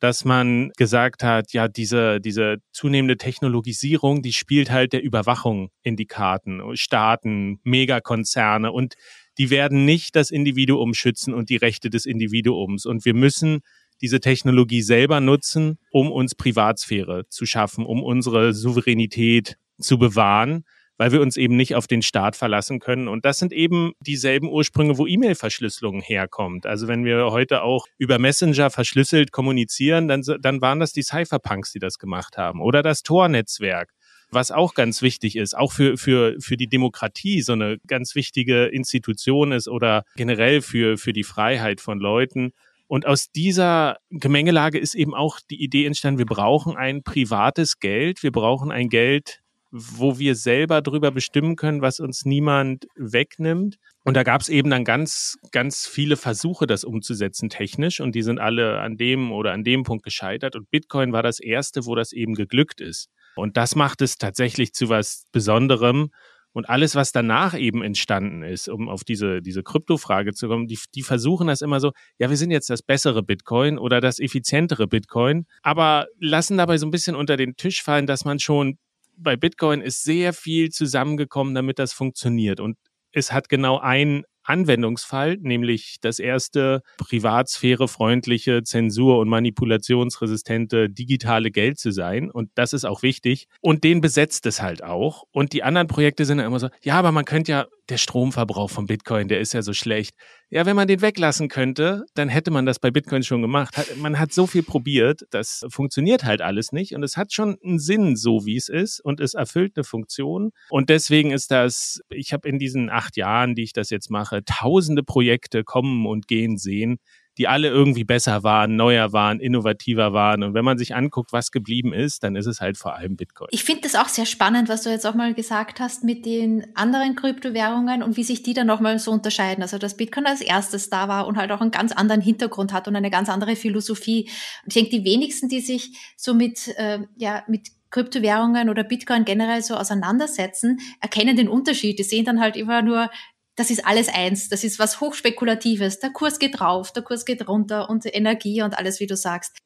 dass 0.00 0.24
man 0.24 0.70
gesagt 0.76 1.22
hat, 1.22 1.52
ja, 1.52 1.68
diese, 1.68 2.20
diese 2.20 2.56
zunehmende 2.72 3.16
Technologisierung, 3.16 4.22
die 4.22 4.32
spielt 4.32 4.70
halt 4.70 4.92
der 4.92 5.02
Überwachung 5.02 5.70
in 5.82 5.96
die 5.96 6.06
Karten. 6.06 6.60
Staaten, 6.76 7.60
Megakonzerne 7.62 8.72
und 8.72 8.94
die 9.38 9.50
werden 9.50 9.84
nicht 9.84 10.16
das 10.16 10.30
Individuum 10.30 10.94
schützen 10.94 11.32
und 11.32 11.48
die 11.48 11.56
Rechte 11.56 11.90
des 11.90 12.06
Individuums. 12.06 12.86
Und 12.86 13.04
wir 13.04 13.14
müssen 13.14 13.60
diese 14.04 14.20
Technologie 14.20 14.82
selber 14.82 15.22
nutzen, 15.22 15.78
um 15.90 16.12
uns 16.12 16.34
Privatsphäre 16.34 17.26
zu 17.30 17.46
schaffen, 17.46 17.86
um 17.86 18.02
unsere 18.02 18.52
Souveränität 18.52 19.56
zu 19.80 19.96
bewahren, 19.96 20.66
weil 20.98 21.10
wir 21.10 21.22
uns 21.22 21.38
eben 21.38 21.56
nicht 21.56 21.74
auf 21.74 21.86
den 21.86 22.02
Staat 22.02 22.36
verlassen 22.36 22.80
können. 22.80 23.08
Und 23.08 23.24
das 23.24 23.38
sind 23.38 23.50
eben 23.50 23.92
dieselben 24.00 24.50
Ursprünge, 24.50 24.98
wo 24.98 25.06
E-Mail-Verschlüsselung 25.06 26.02
herkommt. 26.02 26.66
Also 26.66 26.86
wenn 26.86 27.06
wir 27.06 27.30
heute 27.30 27.62
auch 27.62 27.86
über 27.96 28.18
Messenger 28.18 28.68
verschlüsselt 28.68 29.32
kommunizieren, 29.32 30.06
dann, 30.06 30.22
dann 30.42 30.60
waren 30.60 30.80
das 30.80 30.92
die 30.92 31.02
Cypherpunks, 31.02 31.72
die 31.72 31.78
das 31.78 31.98
gemacht 31.98 32.36
haben. 32.36 32.60
Oder 32.60 32.82
das 32.82 33.02
Tor-Netzwerk 33.02 33.88
was 34.30 34.50
auch 34.50 34.74
ganz 34.74 35.00
wichtig 35.00 35.36
ist, 35.36 35.56
auch 35.56 35.70
für, 35.70 35.96
für, 35.96 36.34
für 36.40 36.56
die 36.56 36.66
Demokratie 36.66 37.40
so 37.40 37.52
eine 37.52 37.78
ganz 37.86 38.16
wichtige 38.16 38.64
Institution 38.64 39.52
ist 39.52 39.68
oder 39.68 40.02
generell 40.16 40.60
für, 40.60 40.98
für 40.98 41.12
die 41.12 41.22
Freiheit 41.22 41.80
von 41.80 42.00
Leuten. 42.00 42.52
Und 42.94 43.06
aus 43.06 43.32
dieser 43.32 43.96
Gemengelage 44.10 44.78
ist 44.78 44.94
eben 44.94 45.16
auch 45.16 45.40
die 45.50 45.60
Idee 45.60 45.84
entstanden, 45.84 46.18
wir 46.18 46.26
brauchen 46.26 46.76
ein 46.76 47.02
privates 47.02 47.80
Geld, 47.80 48.22
wir 48.22 48.30
brauchen 48.30 48.70
ein 48.70 48.88
Geld, 48.88 49.40
wo 49.72 50.20
wir 50.20 50.36
selber 50.36 50.80
drüber 50.80 51.10
bestimmen 51.10 51.56
können, 51.56 51.82
was 51.82 51.98
uns 51.98 52.24
niemand 52.24 52.86
wegnimmt. 52.94 53.78
Und 54.04 54.16
da 54.16 54.22
gab 54.22 54.42
es 54.42 54.48
eben 54.48 54.70
dann 54.70 54.84
ganz, 54.84 55.36
ganz 55.50 55.88
viele 55.88 56.16
Versuche, 56.16 56.68
das 56.68 56.84
umzusetzen 56.84 57.48
technisch. 57.48 57.98
Und 57.98 58.14
die 58.14 58.22
sind 58.22 58.38
alle 58.38 58.78
an 58.78 58.96
dem 58.96 59.32
oder 59.32 59.50
an 59.50 59.64
dem 59.64 59.82
Punkt 59.82 60.04
gescheitert. 60.04 60.54
Und 60.54 60.70
Bitcoin 60.70 61.12
war 61.12 61.24
das 61.24 61.40
erste, 61.40 61.86
wo 61.86 61.96
das 61.96 62.12
eben 62.12 62.34
geglückt 62.34 62.80
ist. 62.80 63.08
Und 63.34 63.56
das 63.56 63.74
macht 63.74 64.02
es 64.02 64.18
tatsächlich 64.18 64.72
zu 64.72 64.88
was 64.88 65.24
Besonderem. 65.32 66.10
Und 66.54 66.68
alles, 66.68 66.94
was 66.94 67.10
danach 67.10 67.58
eben 67.58 67.82
entstanden 67.82 68.42
ist, 68.44 68.68
um 68.68 68.88
auf 68.88 69.02
diese, 69.02 69.42
diese 69.42 69.64
Kryptofrage 69.64 70.32
zu 70.34 70.48
kommen, 70.48 70.68
die, 70.68 70.78
die 70.94 71.02
versuchen 71.02 71.48
das 71.48 71.62
immer 71.62 71.80
so, 71.80 71.90
ja, 72.18 72.30
wir 72.30 72.36
sind 72.36 72.52
jetzt 72.52 72.70
das 72.70 72.80
bessere 72.80 73.24
Bitcoin 73.24 73.76
oder 73.76 74.00
das 74.00 74.20
effizientere 74.20 74.86
Bitcoin, 74.86 75.46
aber 75.62 76.06
lassen 76.20 76.56
dabei 76.56 76.78
so 76.78 76.86
ein 76.86 76.92
bisschen 76.92 77.16
unter 77.16 77.36
den 77.36 77.56
Tisch 77.56 77.82
fallen, 77.82 78.06
dass 78.06 78.24
man 78.24 78.38
schon 78.38 78.78
bei 79.16 79.36
Bitcoin 79.36 79.80
ist 79.80 80.04
sehr 80.04 80.32
viel 80.32 80.70
zusammengekommen, 80.70 81.54
damit 81.54 81.78
das 81.78 81.92
funktioniert. 81.92 82.60
Und 82.60 82.76
es 83.10 83.32
hat 83.32 83.48
genau 83.48 83.78
ein 83.78 84.24
Anwendungsfall, 84.44 85.38
nämlich 85.40 85.96
das 86.00 86.18
erste 86.18 86.82
privatsphärefreundliche, 86.98 88.62
zensur- 88.62 89.18
und 89.18 89.28
manipulationsresistente 89.28 90.88
digitale 90.88 91.50
Geld 91.50 91.78
zu 91.78 91.90
sein. 91.90 92.30
Und 92.30 92.50
das 92.54 92.72
ist 92.72 92.84
auch 92.84 93.02
wichtig. 93.02 93.48
Und 93.60 93.84
den 93.84 94.00
besetzt 94.00 94.46
es 94.46 94.62
halt 94.62 94.84
auch. 94.84 95.24
Und 95.32 95.52
die 95.52 95.62
anderen 95.62 95.88
Projekte 95.88 96.24
sind 96.24 96.38
immer 96.38 96.60
so, 96.60 96.68
ja, 96.82 96.94
aber 96.94 97.12
man 97.12 97.24
könnte 97.24 97.52
ja, 97.52 97.66
der 97.88 97.98
Stromverbrauch 97.98 98.70
von 98.70 98.86
Bitcoin, 98.86 99.28
der 99.28 99.40
ist 99.40 99.52
ja 99.52 99.62
so 99.62 99.72
schlecht. 99.72 100.14
Ja, 100.50 100.66
wenn 100.66 100.76
man 100.76 100.88
den 100.88 101.00
weglassen 101.00 101.48
könnte, 101.48 102.04
dann 102.14 102.28
hätte 102.28 102.50
man 102.50 102.64
das 102.64 102.78
bei 102.78 102.90
Bitcoin 102.90 103.22
schon 103.22 103.42
gemacht. 103.42 103.74
Man 103.96 104.18
hat 104.18 104.32
so 104.32 104.46
viel 104.46 104.62
probiert, 104.62 105.22
das 105.30 105.64
funktioniert 105.68 106.24
halt 106.24 106.40
alles 106.42 106.72
nicht. 106.72 106.94
Und 106.94 107.02
es 107.02 107.16
hat 107.16 107.32
schon 107.32 107.56
einen 107.64 107.78
Sinn, 107.78 108.16
so 108.16 108.46
wie 108.46 108.56
es 108.56 108.68
ist. 108.68 109.00
Und 109.00 109.20
es 109.20 109.34
erfüllt 109.34 109.72
eine 109.76 109.84
Funktion. 109.84 110.50
Und 110.70 110.90
deswegen 110.90 111.30
ist 111.30 111.50
das, 111.50 112.00
ich 112.08 112.32
habe 112.32 112.48
in 112.48 112.58
diesen 112.58 112.88
acht 112.88 113.16
Jahren, 113.16 113.54
die 113.54 113.64
ich 113.64 113.72
das 113.72 113.90
jetzt 113.90 114.10
mache, 114.10 114.44
tausende 114.44 115.02
Projekte 115.02 115.64
kommen 115.64 116.06
und 116.06 116.28
gehen 116.28 116.56
sehen, 116.56 116.98
die 117.38 117.48
alle 117.48 117.68
irgendwie 117.68 118.04
besser 118.04 118.42
waren, 118.42 118.76
neuer 118.76 119.12
waren, 119.12 119.40
innovativer 119.40 120.12
waren. 120.12 120.42
Und 120.42 120.54
wenn 120.54 120.64
man 120.64 120.78
sich 120.78 120.94
anguckt, 120.94 121.32
was 121.32 121.50
geblieben 121.50 121.92
ist, 121.92 122.22
dann 122.22 122.36
ist 122.36 122.46
es 122.46 122.60
halt 122.60 122.78
vor 122.78 122.94
allem 122.94 123.16
Bitcoin. 123.16 123.48
Ich 123.50 123.64
finde 123.64 123.82
das 123.82 123.94
auch 123.94 124.08
sehr 124.08 124.26
spannend, 124.26 124.68
was 124.68 124.82
du 124.82 124.90
jetzt 124.90 125.06
auch 125.06 125.14
mal 125.14 125.34
gesagt 125.34 125.80
hast 125.80 126.04
mit 126.04 126.26
den 126.26 126.66
anderen 126.74 127.16
Kryptowährungen 127.16 128.02
und 128.02 128.16
wie 128.16 128.24
sich 128.24 128.42
die 128.42 128.54
dann 128.54 128.66
nochmal 128.66 128.98
so 128.98 129.10
unterscheiden. 129.10 129.62
Also 129.62 129.78
dass 129.78 129.96
Bitcoin 129.96 130.26
als 130.26 130.40
erstes 130.40 130.90
da 130.90 131.08
war 131.08 131.26
und 131.26 131.36
halt 131.36 131.50
auch 131.50 131.60
einen 131.60 131.70
ganz 131.70 131.92
anderen 131.92 132.20
Hintergrund 132.20 132.72
hat 132.72 132.86
und 132.88 132.96
eine 132.96 133.10
ganz 133.10 133.28
andere 133.28 133.56
Philosophie. 133.56 134.28
Und 134.64 134.68
ich 134.68 134.74
denke, 134.74 134.90
die 134.90 135.04
wenigsten, 135.04 135.48
die 135.48 135.60
sich 135.60 136.14
so 136.16 136.34
mit, 136.34 136.68
äh, 136.76 137.00
ja, 137.16 137.42
mit 137.48 137.68
Kryptowährungen 137.94 138.70
oder 138.70 138.82
Bitcoin 138.82 139.24
generell 139.24 139.62
so 139.62 139.76
auseinandersetzen, 139.76 140.80
erkennen 141.00 141.36
den 141.36 141.48
Unterschied. 141.48 141.98
Die 142.00 142.02
sehen 142.02 142.24
dann 142.24 142.40
halt 142.40 142.56
immer 142.56 142.82
nur 142.82 143.08
das 143.56 143.70
ist 143.70 143.86
alles 143.86 144.08
eins. 144.08 144.48
Das 144.48 144.64
ist 144.64 144.78
was 144.78 145.00
Hochspekulatives. 145.00 146.00
Der 146.00 146.10
Kurs 146.10 146.38
geht 146.38 146.60
rauf, 146.60 146.92
der 146.92 147.02
Kurs 147.02 147.24
geht 147.24 147.48
runter 147.48 147.88
und 147.88 148.04
Energie 148.06 148.62
und 148.62 148.76
alles, 148.76 149.00
wie 149.00 149.06
du 149.06 149.16
sagst. 149.16 149.56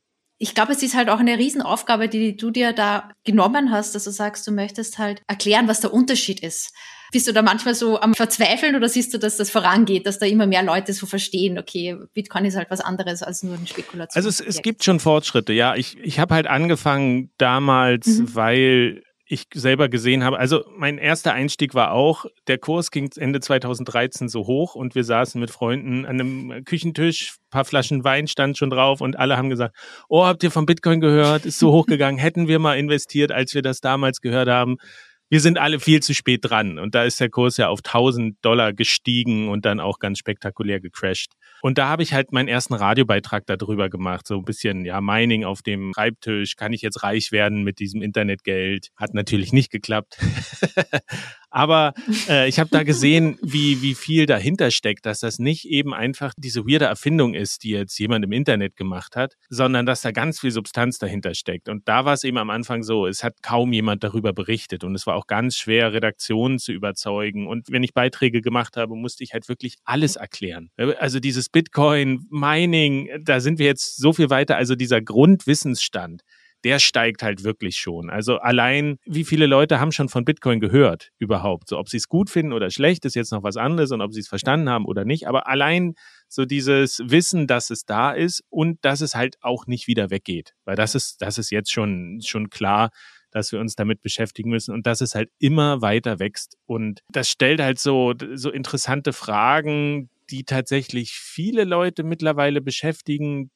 Ich 0.40 0.54
glaube, 0.54 0.73
es 0.73 0.83
ist 0.83 0.95
halt 0.95 1.09
auch 1.09 1.18
eine 1.18 1.37
Riesenaufgabe, 1.37 2.09
die 2.09 2.37
du 2.37 2.50
dir 2.50 2.73
da 2.73 3.11
genommen 3.25 3.73
hast, 3.73 3.95
dass 3.95 4.04
du 4.04 4.11
sagst, 4.11 4.47
du 4.47 4.52
möchtest 4.52 4.99
halt 4.99 5.23
erklären, 5.26 5.66
was 5.66 5.80
der 5.80 5.92
Unterschied 5.92 6.40
ist. 6.40 6.73
Bist 7.11 7.26
du 7.26 7.33
da 7.33 7.42
manchmal 7.42 7.75
so 7.75 7.99
am 8.00 8.14
Verzweifeln 8.14 8.76
oder 8.76 8.88
siehst 8.88 9.14
du, 9.14 9.18
dass 9.18 9.38
das 9.38 9.50
vorangeht, 9.50 10.07
dass 10.07 10.18
da 10.18 10.26
immer 10.26 10.47
mehr 10.47 10.62
Leute 10.62 10.92
so 10.92 11.07
verstehen, 11.07 11.59
okay, 11.59 11.97
Bitcoin 12.12 12.45
ist 12.45 12.54
halt 12.54 12.71
was 12.71 12.80
anderes 12.80 13.23
als 13.23 13.42
nur 13.42 13.54
ein 13.54 13.66
Spekulation? 13.66 14.23
Also 14.23 14.28
es, 14.28 14.40
es 14.40 14.62
gibt 14.62 14.85
schon 14.85 15.00
Fortschritte, 15.00 15.54
ja. 15.54 15.75
Ich, 15.75 15.97
ich 15.99 16.21
habe 16.21 16.35
halt 16.35 16.47
angefangen 16.47 17.30
damals, 17.38 18.07
mhm. 18.07 18.35
weil 18.35 19.02
ich 19.28 19.44
selber 19.54 19.88
gesehen 19.88 20.25
habe. 20.25 20.38
Also 20.38 20.64
mein 20.75 20.97
erster 20.97 21.35
Einstieg 21.35 21.75
war 21.75 21.92
auch, 21.92 22.25
der 22.47 22.58
Kurs 22.58 22.90
ging 22.90 23.11
Ende 23.16 23.40
2013 23.40 24.28
so 24.28 24.47
hoch 24.47 24.75
und 24.75 24.94
wir 24.94 25.04
saßen 25.04 25.38
mit 25.38 25.50
Freunden 25.50 26.06
an 26.06 26.20
einem 26.20 26.64
Küchentisch, 26.64 27.37
paar 27.50 27.66
Flaschen 27.66 28.04
Wein 28.04 28.26
stand 28.26 28.56
schon 28.56 28.70
drauf 28.70 29.02
und 29.02 29.18
alle 29.18 29.37
haben 29.37 29.50
gesagt, 29.50 29.76
oh, 30.08 30.25
habt 30.25 30.42
ihr 30.42 30.50
von 30.50 30.64
Bitcoin 30.66 31.00
gehört? 31.00 31.44
Ist 31.44 31.58
so 31.58 31.73
hochgegangen, 31.73 32.18
hätten 32.20 32.49
wir 32.49 32.58
mal 32.58 32.78
investiert, 32.78 33.30
als 33.30 33.54
wir 33.54 33.62
das 33.62 33.80
damals 33.80 34.20
gehört 34.20 34.49
haben 34.49 34.78
wir 35.30 35.40
sind 35.40 35.58
alle 35.58 35.80
viel 35.80 36.00
zu 36.00 36.14
spät 36.14 36.40
dran. 36.42 36.78
Und 36.78 36.94
da 36.94 37.04
ist 37.04 37.20
der 37.20 37.28
Kurs 37.30 37.56
ja 37.56 37.68
auf 37.68 37.80
1000 37.80 38.37
Dollar 38.42 38.73
gestiegen 38.73 39.49
und 39.49 39.64
dann 39.64 39.80
auch 39.80 39.99
ganz 39.99 40.18
spektakulär 40.18 40.80
gecrashed. 40.80 41.32
Und 41.61 41.78
da 41.78 41.88
habe 41.88 42.02
ich 42.02 42.12
halt 42.12 42.32
meinen 42.32 42.49
ersten 42.49 42.75
Radiobeitrag 42.75 43.44
darüber 43.47 43.88
gemacht. 43.90 44.26
So 44.26 44.37
ein 44.38 44.44
bisschen, 44.44 44.85
ja, 44.85 45.00
Mining 45.00 45.44
auf 45.44 45.62
dem 45.62 45.92
Schreibtisch. 45.94 46.56
Kann 46.56 46.73
ich 46.73 46.82
jetzt 46.82 47.02
reich 47.02 47.32
werden 47.32 47.62
mit 47.62 47.78
diesem 47.78 48.00
Internetgeld? 48.00 48.88
Hat 48.97 49.14
natürlich 49.14 49.52
nicht 49.52 49.70
geklappt. 49.70 50.18
Aber 51.50 51.95
äh, 52.28 52.49
ich 52.49 52.59
habe 52.59 52.71
da 52.71 52.83
gesehen, 52.83 53.38
wie, 53.43 53.83
wie 53.83 53.95
viel 53.95 54.26
dahinter 54.26 54.71
steckt, 54.71 55.07
dass 55.07 55.21
das 55.21 55.38
nicht 55.38 55.64
eben 55.67 55.95
einfach 55.95 56.33
diese 56.37 56.67
weirde 56.67 56.87
Erfindung 56.87 57.35
ist, 57.35 57.62
die 57.64 57.71
jetzt 57.71 57.99
jemand 57.99 58.25
im 58.25 58.33
Internet 58.33 58.76
gemacht 58.76 59.17
hat, 59.17 59.35
sondern 59.49 59.87
dass 59.87 60.02
da 60.02 60.11
ganz 60.11 60.40
viel 60.40 60.50
Substanz 60.50 60.99
dahinter 60.99 61.35
steckt. 61.35 61.69
Und 61.69 61.88
da 61.88 62.05
war 62.05 62.14
es 62.14 62.25
eben 62.25 62.38
am 62.38 62.50
Anfang 62.50 62.83
so, 62.83 63.07
es 63.07 63.25
hat 63.25 63.43
kaum 63.43 63.73
jemand 63.73 64.05
darüber 64.05 64.33
berichtet 64.33 64.85
und 64.85 64.95
es 64.95 65.07
war 65.07 65.14
auch 65.14 65.26
ganz 65.26 65.57
schwer, 65.57 65.93
Redaktionen 65.93 66.59
zu 66.59 66.73
überzeugen. 66.73 67.47
Und 67.47 67.71
wenn 67.71 67.83
ich 67.83 67.95
Beiträge 67.95 68.40
gemacht 68.43 68.76
habe, 68.76 68.95
musste 68.95 69.25
ich 69.25 69.33
halt 69.33 69.49
wirklich 69.49 69.76
alles 69.85 70.17
erklären. 70.17 70.71
Also 70.99 71.21
dieses 71.21 71.49
Bitcoin, 71.49 72.26
Mining, 72.31 73.09
da 73.23 73.40
sind 73.40 73.59
wir 73.59 73.67
jetzt 73.67 73.97
so 73.97 74.12
viel 74.12 74.31
weiter. 74.31 74.57
Also 74.57 74.75
dieser 74.75 75.00
Grundwissensstand, 75.00 76.23
der 76.65 76.79
steigt 76.79 77.23
halt 77.23 77.45
wirklich 77.45 77.77
schon. 77.77 78.11
Also 78.11 78.38
allein, 78.38 78.99
wie 79.05 79.25
viele 79.25 79.47
Leute 79.47 79.81
haben 79.81 79.93
schon 79.93 80.09
von 80.09 80.25
Bitcoin 80.25 80.61
gehört 80.61 81.11
überhaupt? 81.19 81.69
So, 81.69 81.79
ob 81.79 81.88
sie 81.88 81.99
es 81.99 82.09
gut 82.09 82.31
finden 82.31 82.53
oder 82.53 82.71
schlecht, 82.71 83.05
ist 83.05 83.15
jetzt 83.15 83.33
noch 83.33 83.43
was 83.43 83.57
anderes 83.57 83.93
und 83.93 84.00
ob 84.00 84.12
sie 84.12 84.21
es 84.21 84.29
verstanden 84.29 84.69
haben 84.69 84.85
oder 84.85 85.05
nicht. 85.05 85.29
Aber 85.29 85.47
allein 85.47 85.95
so 86.29 86.45
dieses 86.45 87.00
Wissen, 87.05 87.47
dass 87.47 87.71
es 87.71 87.85
da 87.85 88.12
ist 88.12 88.43
und 88.50 88.79
dass 88.83 89.00
es 89.00 89.15
halt 89.15 89.37
auch 89.41 89.67
nicht 89.67 89.87
wieder 89.87 90.11
weggeht. 90.11 90.55
Weil 90.65 90.77
das 90.77 90.95
ist, 90.95 91.23
das 91.23 91.38
ist 91.38 91.50
jetzt 91.50 91.71
schon, 91.71 92.21
schon 92.25 92.50
klar 92.50 92.91
dass 93.31 93.53
wir 93.53 93.61
uns 93.61 93.75
damit 93.75 94.03
beschäftigen 94.03 94.50
müssen 94.50 94.73
und 94.73 94.87
dass 94.87 95.00
es 95.00 95.15
halt 95.15 95.31
immer 95.38 95.83
weiter 95.83 96.19
wächst. 96.19 96.57
Und 96.67 97.03
das 97.11 97.29
stellt 97.29 97.61
halt 97.61 97.79
so, 97.79 98.15
so 98.35 98.50
interessante 98.50 99.12
Fragen, 99.12 100.09
die 100.30 100.44
tatsächlich 100.44 101.12
viele 101.12 101.64
Leute 101.64 102.02
mittlerweile 102.02 102.61
beschäftigen, 102.61 103.50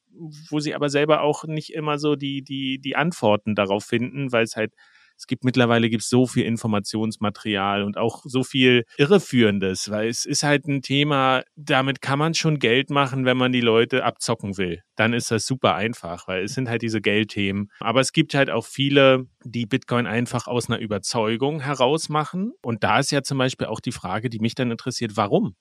wo 0.51 0.61
sie 0.61 0.75
aber 0.75 0.89
selber 0.89 1.23
auch 1.23 1.45
nicht 1.45 1.73
immer 1.73 1.99
so 1.99 2.17
die, 2.17 2.43
die, 2.43 2.79
die 2.79 2.97
Antworten 2.97 3.55
darauf 3.55 3.85
finden, 3.85 4.33
weil 4.33 4.45
es 4.45 4.57
halt, 4.57 4.73
es 5.17 5.27
gibt 5.27 5.45
mittlerweile 5.45 5.89
gibt 5.89 6.03
so 6.03 6.27
viel 6.27 6.45
Informationsmaterial 6.45 7.83
und 7.83 7.97
auch 7.97 8.23
so 8.25 8.43
viel 8.43 8.85
Irreführendes, 8.97 9.91
weil 9.91 10.09
es 10.09 10.25
ist 10.25 10.43
halt 10.43 10.67
ein 10.67 10.83
Thema, 10.83 11.43
damit 11.55 12.01
kann 12.01 12.19
man 12.19 12.35
schon 12.35 12.59
Geld 12.59 12.91
machen, 12.91 13.25
wenn 13.25 13.37
man 13.37 13.53
die 13.53 13.61
Leute 13.61 14.05
abzocken 14.05 14.57
will. 14.59 14.81
Dann 14.97 15.13
ist 15.13 15.31
das 15.31 15.47
super 15.47 15.75
einfach, 15.75 16.29
weil 16.29 16.45
es 16.45 16.55
sind 16.55 16.69
halt 16.69 16.83
diese 16.83 17.01
Geldthemen. 17.01 17.71
Aber 17.81 18.01
es 18.01 18.13
gibt 18.13 18.35
halt 18.35 18.51
auch 18.51 18.67
viele, 18.67 19.27
die 19.45 19.67
Bitcoin 19.67 20.07
einfach 20.07 20.47
aus 20.47 20.69
einer 20.69 20.81
Überzeugung 20.81 21.61
heraus 21.61 22.09
machen. 22.09 22.53
Und 22.63 22.83
da 22.83 22.99
ist 22.99 23.13
ja 23.13 23.23
zum 23.23 23.39
Beispiel 23.39 23.69
auch 23.69 23.81
die 23.81 23.93
Frage, 23.93 24.29
die 24.29 24.41
mich 24.41 24.55
dann 24.55 24.71
interessiert, 24.71 25.17
warum? 25.17 25.55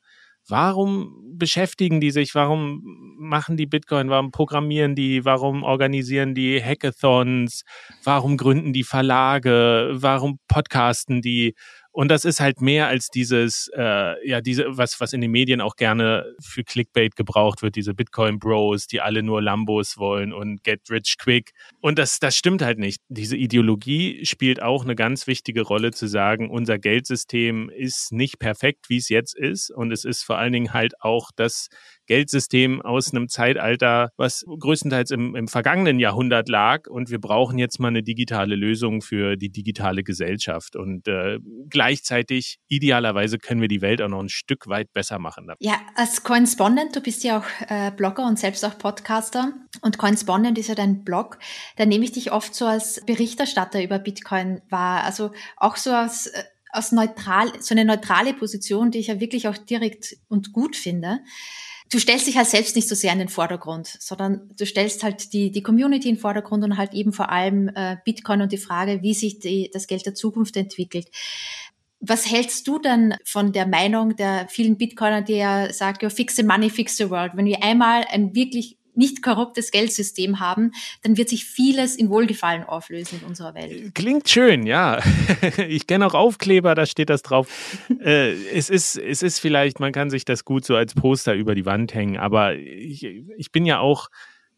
Warum 0.47 1.37
beschäftigen 1.37 2.01
die 2.01 2.11
sich? 2.11 2.35
Warum 2.35 2.81
machen 3.17 3.57
die 3.57 3.65
Bitcoin? 3.65 4.09
Warum 4.09 4.31
programmieren 4.31 4.95
die? 4.95 5.23
Warum 5.25 5.63
organisieren 5.63 6.33
die 6.35 6.61
Hackathons? 6.61 7.63
Warum 8.03 8.37
gründen 8.37 8.73
die 8.73 8.83
Verlage? 8.83 9.91
Warum 9.93 10.39
podcasten 10.47 11.21
die? 11.21 11.55
Und 11.91 12.09
das 12.09 12.23
ist 12.23 12.39
halt 12.39 12.61
mehr 12.61 12.87
als 12.87 13.09
dieses, 13.09 13.69
äh, 13.75 14.27
ja, 14.27 14.39
diese, 14.39 14.65
was, 14.77 14.99
was 15.01 15.11
in 15.11 15.19
den 15.19 15.31
Medien 15.31 15.59
auch 15.59 15.75
gerne 15.75 16.33
für 16.39 16.63
Clickbait 16.63 17.15
gebraucht 17.15 17.61
wird, 17.61 17.75
diese 17.75 17.93
Bitcoin-Bros, 17.93 18.87
die 18.87 19.01
alle 19.01 19.23
nur 19.23 19.41
Lambos 19.41 19.97
wollen 19.97 20.31
und 20.31 20.63
get 20.63 20.89
rich 20.89 21.15
quick. 21.17 21.51
Und 21.81 21.99
das, 21.99 22.19
das 22.19 22.37
stimmt 22.37 22.61
halt 22.61 22.79
nicht. 22.79 23.01
Diese 23.09 23.35
Ideologie 23.35 24.25
spielt 24.25 24.61
auch 24.61 24.83
eine 24.83 24.95
ganz 24.95 25.27
wichtige 25.27 25.63
Rolle 25.63 25.91
zu 25.91 26.07
sagen, 26.07 26.49
unser 26.49 26.79
Geldsystem 26.79 27.69
ist 27.69 28.13
nicht 28.13 28.39
perfekt, 28.39 28.89
wie 28.89 28.97
es 28.97 29.09
jetzt 29.09 29.35
ist. 29.35 29.69
Und 29.69 29.91
es 29.91 30.05
ist 30.05 30.23
vor 30.23 30.37
allen 30.37 30.53
Dingen 30.53 30.73
halt 30.73 30.93
auch 31.01 31.31
das 31.35 31.67
Geldsystem 32.11 32.81
aus 32.81 33.13
einem 33.13 33.29
Zeitalter, 33.29 34.09
was 34.17 34.43
größtenteils 34.45 35.11
im, 35.11 35.33
im 35.33 35.47
vergangenen 35.47 35.97
Jahrhundert 35.97 36.49
lag. 36.49 36.89
Und 36.89 37.09
wir 37.09 37.21
brauchen 37.21 37.57
jetzt 37.57 37.79
mal 37.79 37.87
eine 37.87 38.03
digitale 38.03 38.55
Lösung 38.55 39.01
für 39.01 39.37
die 39.37 39.49
digitale 39.49 40.03
Gesellschaft. 40.03 40.75
Und 40.75 41.07
äh, 41.07 41.39
gleichzeitig, 41.69 42.57
idealerweise, 42.67 43.37
können 43.37 43.61
wir 43.61 43.69
die 43.69 43.81
Welt 43.81 44.01
auch 44.01 44.09
noch 44.09 44.19
ein 44.19 44.27
Stück 44.27 44.67
weit 44.67 44.91
besser 44.91 45.19
machen. 45.19 45.53
Ja, 45.59 45.79
als 45.95 46.23
Coinspondent, 46.23 46.93
du 46.93 46.99
bist 46.99 47.23
ja 47.23 47.39
auch 47.39 47.69
äh, 47.69 47.91
Blogger 47.91 48.27
und 48.27 48.37
selbst 48.37 48.65
auch 48.65 48.77
Podcaster. 48.77 49.53
Und 49.81 49.97
Coinspondent 49.97 50.57
ist 50.57 50.67
ja 50.67 50.75
dein 50.75 51.05
Blog. 51.05 51.39
Da 51.77 51.85
nehme 51.85 52.03
ich 52.03 52.11
dich 52.11 52.33
oft 52.33 52.53
so 52.53 52.65
als 52.65 53.05
Berichterstatter 53.05 53.81
über 53.81 53.99
Bitcoin 53.99 54.59
wahr. 54.69 55.05
Also 55.05 55.31
auch 55.55 55.77
so 55.77 55.91
als 55.91 56.27
äh, 56.27 56.43
aus 56.73 56.91
neutral, 56.91 57.53
so 57.61 57.73
eine 57.73 57.85
neutrale 57.85 58.33
Position, 58.33 58.91
die 58.91 58.99
ich 58.99 59.07
ja 59.07 59.21
wirklich 59.21 59.47
auch 59.47 59.57
direkt 59.57 60.17
und 60.27 60.51
gut 60.51 60.75
finde 60.75 61.21
du 61.91 61.99
stellst 61.99 62.25
dich 62.25 62.37
halt 62.37 62.47
selbst 62.47 62.75
nicht 62.75 62.87
so 62.87 62.95
sehr 62.95 63.11
in 63.13 63.19
den 63.19 63.29
Vordergrund, 63.29 63.97
sondern 63.99 64.49
du 64.57 64.65
stellst 64.65 65.03
halt 65.03 65.33
die, 65.33 65.51
die 65.51 65.61
Community 65.61 66.09
in 66.09 66.15
den 66.15 66.21
Vordergrund 66.21 66.63
und 66.63 66.77
halt 66.77 66.93
eben 66.93 67.13
vor 67.13 67.29
allem 67.29 67.69
äh, 67.75 67.97
Bitcoin 68.05 68.41
und 68.41 68.51
die 68.51 68.57
Frage, 68.57 69.01
wie 69.01 69.13
sich 69.13 69.39
die, 69.39 69.69
das 69.71 69.87
Geld 69.87 70.05
der 70.05 70.15
Zukunft 70.15 70.55
entwickelt. 70.55 71.07
Was 71.99 72.29
hältst 72.29 72.67
du 72.67 72.79
dann 72.79 73.15
von 73.25 73.51
der 73.51 73.67
Meinung 73.67 74.15
der 74.15 74.47
vielen 74.47 74.77
Bitcoiner, 74.77 75.21
die 75.21 75.35
ja 75.35 75.71
sagen, 75.71 75.99
ja, 76.01 76.09
fix 76.09 76.35
the 76.35 76.43
money, 76.43 76.69
fix 76.69 76.97
the 76.97 77.09
world? 77.09 77.33
Wenn 77.35 77.45
wir 77.45 77.61
einmal 77.61 78.05
ein 78.09 78.33
wirklich 78.33 78.77
nicht 78.95 79.23
korruptes 79.23 79.71
Geldsystem 79.71 80.39
haben, 80.39 80.71
dann 81.03 81.17
wird 81.17 81.29
sich 81.29 81.45
vieles 81.45 81.95
in 81.95 82.09
Wohlgefallen 82.09 82.63
auflösen 82.63 83.19
in 83.21 83.27
unserer 83.27 83.53
Welt. 83.53 83.93
Klingt 83.95 84.29
schön, 84.29 84.65
ja. 84.65 84.99
Ich 85.67 85.87
kenne 85.87 86.05
auch 86.05 86.13
Aufkleber, 86.13 86.75
da 86.75 86.85
steht 86.85 87.09
das 87.09 87.21
drauf. 87.21 87.47
äh, 87.99 88.33
es, 88.49 88.69
ist, 88.69 88.97
es 88.97 89.23
ist 89.23 89.39
vielleicht, 89.39 89.79
man 89.79 89.91
kann 89.91 90.09
sich 90.09 90.25
das 90.25 90.45
gut 90.45 90.65
so 90.65 90.75
als 90.75 90.93
Poster 90.93 91.33
über 91.33 91.55
die 91.55 91.65
Wand 91.65 91.93
hängen, 91.93 92.17
aber 92.17 92.55
ich, 92.55 93.03
ich 93.03 93.51
bin 93.51 93.65
ja 93.65 93.79
auch 93.79 94.09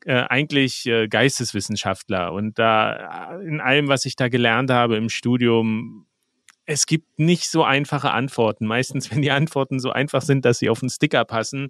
äh, 0.06 0.24
eigentlich 0.30 0.86
äh, 0.86 1.08
Geisteswissenschaftler 1.08 2.34
und 2.34 2.60
da 2.60 3.40
in 3.40 3.62
allem, 3.62 3.88
was 3.88 4.06
ich 4.06 4.16
da 4.16 4.28
gelernt 4.28 4.70
habe 4.70 4.98
im 4.98 5.10
Studium, 5.10 6.08
es 6.66 6.86
gibt 6.86 7.20
nicht 7.20 7.50
so 7.50 7.64
einfache 7.64 8.12
Antworten. 8.12 8.66
Meistens, 8.66 9.12
wenn 9.12 9.22
die 9.22 9.32
Antworten 9.32 9.80
so 9.80 9.92
einfach 9.92 10.22
sind, 10.22 10.46
dass 10.46 10.60
sie 10.60 10.70
auf 10.70 10.82
einen 10.82 10.90
Sticker 10.90 11.26
passen, 11.26 11.70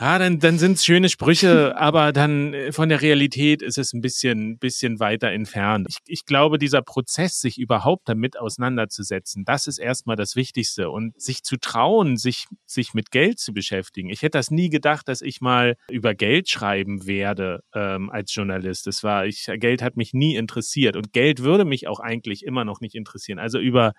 ja, 0.00 0.18
dann, 0.18 0.40
dann 0.40 0.58
sind 0.58 0.72
es 0.72 0.84
schöne 0.84 1.08
Sprüche, 1.08 1.76
aber 1.76 2.12
dann 2.12 2.52
äh, 2.52 2.72
von 2.72 2.88
der 2.88 3.00
Realität 3.00 3.62
ist 3.62 3.78
es 3.78 3.92
ein 3.92 4.00
bisschen, 4.00 4.58
bisschen 4.58 4.98
weiter 4.98 5.28
entfernt. 5.28 5.86
Ich, 5.88 5.98
ich 6.06 6.24
glaube, 6.26 6.58
dieser 6.58 6.82
Prozess, 6.82 7.40
sich 7.40 7.58
überhaupt 7.58 8.08
damit 8.08 8.38
auseinanderzusetzen, 8.38 9.44
das 9.44 9.68
ist 9.68 9.78
erstmal 9.78 10.16
das 10.16 10.34
Wichtigste. 10.34 10.90
Und 10.90 11.20
sich 11.20 11.44
zu 11.44 11.56
trauen, 11.58 12.16
sich, 12.16 12.46
sich 12.66 12.92
mit 12.94 13.12
Geld 13.12 13.38
zu 13.38 13.52
beschäftigen. 13.52 14.08
Ich 14.08 14.22
hätte 14.22 14.38
das 14.38 14.50
nie 14.50 14.68
gedacht, 14.68 15.08
dass 15.08 15.22
ich 15.22 15.40
mal 15.40 15.76
über 15.88 16.14
Geld 16.14 16.48
schreiben 16.48 17.06
werde 17.06 17.62
ähm, 17.72 18.10
als 18.10 18.34
Journalist. 18.34 18.86
Das 18.88 19.04
war, 19.04 19.26
ich, 19.26 19.48
Geld 19.58 19.80
hat 19.80 19.96
mich 19.96 20.12
nie 20.12 20.34
interessiert 20.34 20.96
und 20.96 21.12
Geld 21.12 21.42
würde 21.42 21.64
mich 21.64 21.86
auch 21.86 22.00
eigentlich 22.00 22.44
immer 22.44 22.64
noch 22.64 22.80
nicht 22.80 22.96
interessieren. 22.96 23.38
Also 23.38 23.58
über 23.58 23.92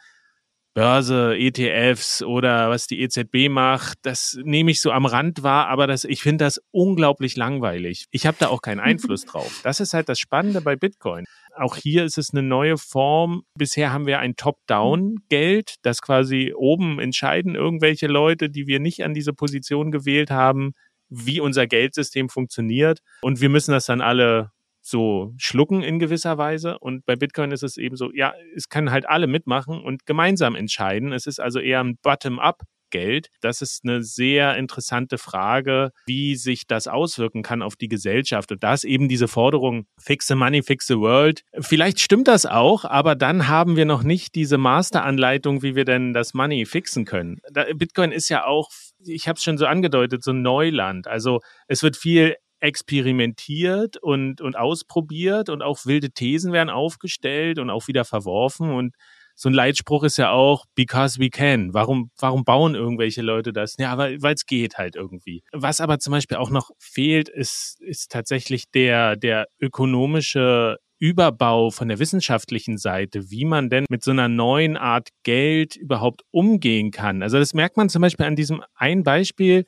Börse, 0.76 1.38
ETFs 1.38 2.22
oder 2.22 2.70
was 2.70 2.86
die 2.86 3.00
EZB 3.00 3.48
macht, 3.50 3.98
das 4.02 4.38
nehme 4.44 4.72
ich 4.72 4.82
so 4.82 4.92
am 4.92 5.06
Rand 5.06 5.42
wahr, 5.42 5.70
aber 5.70 5.88
das, 5.88 6.04
ich 6.04 6.22
finde 6.22 6.44
das 6.44 6.62
unglaublich 6.72 7.38
langweilig. 7.38 8.08
Ich 8.12 8.28
habe 8.28 8.36
da 8.38 8.50
auch 8.50 8.62
keinen 8.62 8.82
Einfluss 8.82 9.22
drauf. 9.26 9.62
Das 9.64 9.80
ist 9.80 9.94
halt 9.94 10.10
das 10.10 10.20
Spannende 10.20 10.60
bei 10.60 10.76
Bitcoin. 10.76 11.24
Auch 11.56 11.78
hier 11.78 12.04
ist 12.04 12.18
es 12.18 12.32
eine 12.34 12.44
neue 12.44 12.78
Form. 12.78 13.44
Bisher 13.58 13.94
haben 13.94 14.06
wir 14.06 14.20
ein 14.20 14.36
Top-Down-Geld, 14.36 15.76
das 15.82 16.02
quasi 16.02 16.54
oben 16.54 17.00
entscheiden 17.00 17.56
irgendwelche 17.56 18.08
Leute, 18.08 18.50
die 18.50 18.68
wir 18.68 18.82
nicht 18.82 19.06
an 19.06 19.14
diese 19.14 19.32
Position 19.32 19.92
gewählt 19.92 20.30
haben, 20.30 20.74
wie 21.08 21.40
unser 21.40 21.68
Geldsystem 21.68 22.28
funktioniert. 22.28 23.00
Und 23.22 23.40
wir 23.40 23.48
müssen 23.48 23.72
das 23.72 23.86
dann 23.86 24.02
alle 24.02 24.52
so 24.86 25.34
schlucken 25.38 25.82
in 25.82 26.00
gewisser 26.00 26.38
Weise. 26.38 26.78
Und 26.80 27.06
bei 27.06 27.16
Bitcoin 27.16 27.52
ist 27.52 27.64
es 27.64 27.78
eben 27.78 27.96
so, 27.96 28.12
ja, 28.14 28.34
es 28.56 28.70
können 28.70 28.92
halt 28.92 29.08
alle 29.08 29.28
mitmachen 29.28 29.82
und 29.82 30.06
gemeinsam 30.06 30.56
entscheiden. 30.56 31.12
Es 31.12 31.26
ist 31.28 31.40
also 31.40 31.60
eher 31.60 31.84
ein 31.84 31.98
Bottom-up 32.02 32.62
Geld. 32.92 33.30
Das 33.42 33.62
ist 33.62 33.82
eine 33.84 34.04
sehr 34.04 34.56
interessante 34.56 35.18
Frage, 35.18 35.92
wie 36.06 36.36
sich 36.36 36.68
das 36.68 36.88
auswirken 36.88 37.44
kann 37.44 37.62
auf 37.62 37.76
die 37.76 37.90
Gesellschaft. 37.90 38.52
Und 38.52 38.64
da 38.64 38.74
ist 38.74 38.86
eben 38.86 39.10
diese 39.10 39.28
Forderung, 39.28 39.86
fix 40.00 40.28
the 40.28 40.36
money, 40.36 40.64
fix 40.64 40.88
the 40.88 40.98
world. 40.98 41.42
Vielleicht 41.60 42.00
stimmt 42.00 42.28
das 42.28 42.46
auch, 42.46 42.86
aber 42.86 43.16
dann 43.16 43.48
haben 43.48 43.76
wir 43.76 43.86
noch 43.86 44.04
nicht 44.04 44.36
diese 44.36 44.58
Masteranleitung, 44.58 45.62
wie 45.62 45.76
wir 45.76 45.84
denn 45.84 46.14
das 46.14 46.34
Money 46.34 46.66
fixen 46.66 47.04
können. 47.04 47.40
Bitcoin 47.76 48.12
ist 48.12 48.30
ja 48.30 48.46
auch, 48.46 48.70
ich 49.04 49.28
habe 49.28 49.38
es 49.38 49.44
schon 49.44 49.58
so 49.58 49.66
angedeutet, 49.66 50.24
so 50.24 50.32
ein 50.32 50.42
Neuland. 50.42 51.08
Also 51.08 51.42
es 51.68 51.84
wird 51.84 51.98
viel 51.98 52.36
experimentiert 52.66 53.98
und, 53.98 54.42
und 54.42 54.58
ausprobiert 54.58 55.50
und 55.50 55.62
auch 55.62 55.86
wilde 55.86 56.12
Thesen 56.12 56.52
werden 56.52 56.70
aufgestellt 56.70 57.60
und 57.60 57.70
auch 57.70 57.88
wieder 57.88 58.06
verworfen. 58.06 58.72
Und 58.72 58.96
so 59.36 59.50
ein 59.50 59.54
Leitspruch 59.54 60.04
ist 60.04 60.18
ja 60.18 60.32
auch, 60.32 60.66
because 60.76 61.20
we 61.20 61.30
can. 61.30 61.74
Warum, 61.74 62.10
warum 62.18 62.44
bauen 62.44 62.74
irgendwelche 62.74 63.22
Leute 63.22 63.52
das? 63.52 63.76
Ja, 63.78 63.98
weil 63.98 64.34
es 64.34 64.46
geht 64.46 64.78
halt 64.78 64.96
irgendwie. 64.96 65.44
Was 65.52 65.82
aber 65.82 66.00
zum 66.00 66.12
Beispiel 66.12 66.38
auch 66.38 66.50
noch 66.50 66.72
fehlt, 66.80 67.30
ist, 67.30 67.78
ist 67.82 68.12
tatsächlich 68.12 68.72
der, 68.72 69.18
der 69.18 69.48
ökonomische 69.60 70.78
Überbau 71.00 71.70
von 71.72 71.90
der 71.90 72.00
wissenschaftlichen 72.00 72.78
Seite, 72.78 73.30
wie 73.30 73.44
man 73.44 73.70
denn 73.70 73.86
mit 73.90 74.04
so 74.04 74.12
einer 74.12 74.30
neuen 74.30 74.78
Art 74.78 75.10
Geld 75.24 75.76
überhaupt 75.76 76.22
umgehen 76.32 76.92
kann. 76.92 77.22
Also 77.22 77.38
das 77.38 77.54
merkt 77.54 77.76
man 77.76 77.90
zum 77.90 78.02
Beispiel 78.02 78.26
an 78.26 78.38
diesem 78.38 78.64
ein 78.76 79.04
Beispiel, 79.04 79.66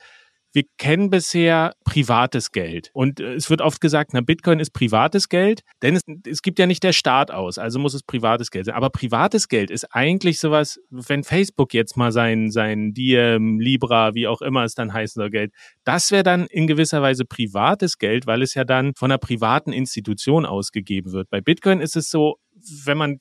wir 0.54 0.64
kennen 0.78 1.10
bisher 1.10 1.74
privates 1.84 2.52
Geld. 2.52 2.90
Und 2.94 3.20
äh, 3.20 3.34
es 3.34 3.50
wird 3.50 3.62
oft 3.62 3.82
gesagt, 3.82 4.12
na, 4.14 4.22
Bitcoin 4.22 4.60
ist 4.60 4.72
privates 4.72 5.30
Geld, 5.30 5.62
denn 5.82 5.96
es, 5.96 6.04
es 6.26 6.42
gibt 6.42 6.60
ja 6.60 6.66
nicht 6.66 6.84
der 6.84 6.94
Staat 6.94 7.32
aus, 7.32 7.58
also 7.58 7.80
muss 7.80 7.94
es 7.94 8.04
privates 8.04 8.52
Geld 8.52 8.66
sein. 8.66 8.76
Aber 8.76 8.90
privates 8.90 9.48
Geld 9.48 9.72
ist 9.72 9.86
eigentlich 9.94 10.40
sowas, 10.40 10.80
wenn 10.90 11.24
Facebook 11.24 11.74
jetzt 11.74 11.98
mal 11.98 12.12
sein, 12.12 12.50
sein 12.52 12.94
Diem, 12.94 13.60
Libra, 13.60 14.14
wie 14.14 14.28
auch 14.28 14.42
immer 14.42 14.64
es 14.64 14.76
dann 14.76 14.94
heißen 14.94 15.20
soll, 15.20 15.30
Geld, 15.30 15.54
das 15.84 16.12
wäre 16.12 16.24
dann 16.24 16.48
in 16.48 16.68
gewisser 16.68 17.02
Weise 17.02 17.26
privates 17.26 17.98
Geld, 17.98 18.28
weil 18.28 18.42
es 18.42 18.54
ja 18.54 18.64
dann 18.64 18.94
von 18.96 19.12
einer 19.12 19.20
privaten 19.20 19.74
Institution 19.74 20.46
ausgegeben 20.46 21.12
wird. 21.12 21.30
Bei 21.30 21.42
Bitcoin 21.42 21.82
ist 21.82 21.96
es 21.96 22.10
so, 22.10 22.38
wenn 22.86 22.98
man 22.98 23.18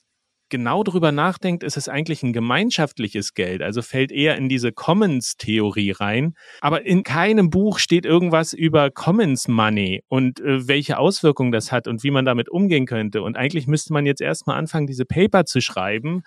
genau 0.49 0.83
drüber 0.83 1.13
nachdenkt, 1.13 1.63
ist 1.63 1.77
es 1.77 1.89
eigentlich 1.89 2.23
ein 2.23 2.33
gemeinschaftliches 2.33 3.35
Geld, 3.35 3.63
also 3.63 3.83
fällt 3.83 4.13
eher 4.13 4.37
in 4.37 4.49
diese 4.49 4.73
Commons-Theorie 4.73 5.93
rein. 5.93 6.35
Aber 6.61 6.87
in 6.87 7.03
keinem 7.03 7.51
Buch 7.51 7.79
steht 7.79 8.07
irgendwas 8.07 8.53
über 8.53 8.91
Commons 8.91 9.49
Money 9.49 10.03
und 10.09 10.41
äh, 10.41 10.69
welche 10.69 10.99
Auswirkungen 10.99 11.53
das 11.53 11.73
hat 11.73 11.89
und 11.89 12.03
wie 12.05 12.11
man 12.11 12.25
damit 12.25 12.49
umgehen 12.49 12.87
könnte. 12.87 13.23
Und 13.23 13.37
eigentlich 13.37 13.67
müsste 13.67 13.93
man 13.93 14.07
jetzt 14.07 14.21
erstmal 14.21 14.59
anfangen, 14.59 14.87
diese 14.87 15.05
Paper 15.05 15.45
zu 15.45 15.61
schreiben 15.61 16.23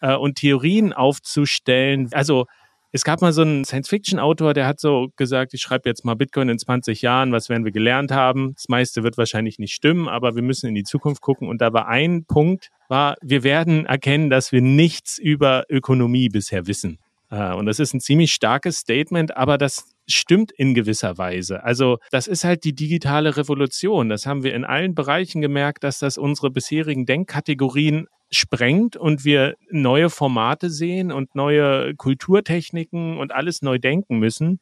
äh, 0.00 0.14
und 0.14 0.36
Theorien 0.36 0.92
aufzustellen. 0.92 2.08
Also 2.12 2.46
es 2.94 3.02
gab 3.02 3.20
mal 3.20 3.32
so 3.32 3.42
einen 3.42 3.64
Science-Fiction-Autor, 3.64 4.54
der 4.54 4.68
hat 4.68 4.78
so 4.78 5.08
gesagt, 5.16 5.52
ich 5.52 5.60
schreibe 5.60 5.88
jetzt 5.88 6.04
mal 6.04 6.14
Bitcoin 6.14 6.48
in 6.48 6.60
20 6.60 7.02
Jahren, 7.02 7.32
was 7.32 7.48
werden 7.48 7.64
wir 7.64 7.72
gelernt 7.72 8.12
haben? 8.12 8.54
Das 8.54 8.68
meiste 8.68 9.02
wird 9.02 9.18
wahrscheinlich 9.18 9.58
nicht 9.58 9.72
stimmen, 9.72 10.08
aber 10.08 10.36
wir 10.36 10.42
müssen 10.42 10.68
in 10.68 10.76
die 10.76 10.84
Zukunft 10.84 11.20
gucken. 11.20 11.48
Und 11.48 11.60
da 11.60 11.72
war 11.72 11.88
ein 11.88 12.24
Punkt, 12.24 12.70
war, 12.86 13.16
wir 13.20 13.42
werden 13.42 13.84
erkennen, 13.84 14.30
dass 14.30 14.52
wir 14.52 14.62
nichts 14.62 15.18
über 15.18 15.64
Ökonomie 15.68 16.28
bisher 16.28 16.68
wissen. 16.68 17.00
Äh, 17.30 17.54
und 17.54 17.66
das 17.66 17.80
ist 17.80 17.94
ein 17.94 18.00
ziemlich 18.00 18.32
starkes 18.32 18.76
Statement, 18.76 19.36
aber 19.36 19.58
das 19.58 19.92
stimmt 20.06 20.52
in 20.52 20.72
gewisser 20.72 21.18
Weise. 21.18 21.64
Also 21.64 21.98
das 22.12 22.28
ist 22.28 22.44
halt 22.44 22.62
die 22.62 22.76
digitale 22.76 23.36
Revolution. 23.36 24.08
Das 24.08 24.24
haben 24.24 24.44
wir 24.44 24.54
in 24.54 24.64
allen 24.64 24.94
Bereichen 24.94 25.40
gemerkt, 25.40 25.82
dass 25.82 25.98
das 25.98 26.16
unsere 26.16 26.52
bisherigen 26.52 27.06
Denkkategorien 27.06 28.06
sprengt 28.36 28.96
und 28.96 29.24
wir 29.24 29.56
neue 29.70 30.10
Formate 30.10 30.70
sehen 30.70 31.12
und 31.12 31.34
neue 31.34 31.94
Kulturtechniken 31.94 33.18
und 33.18 33.32
alles 33.32 33.62
neu 33.62 33.78
denken 33.78 34.18
müssen. 34.18 34.60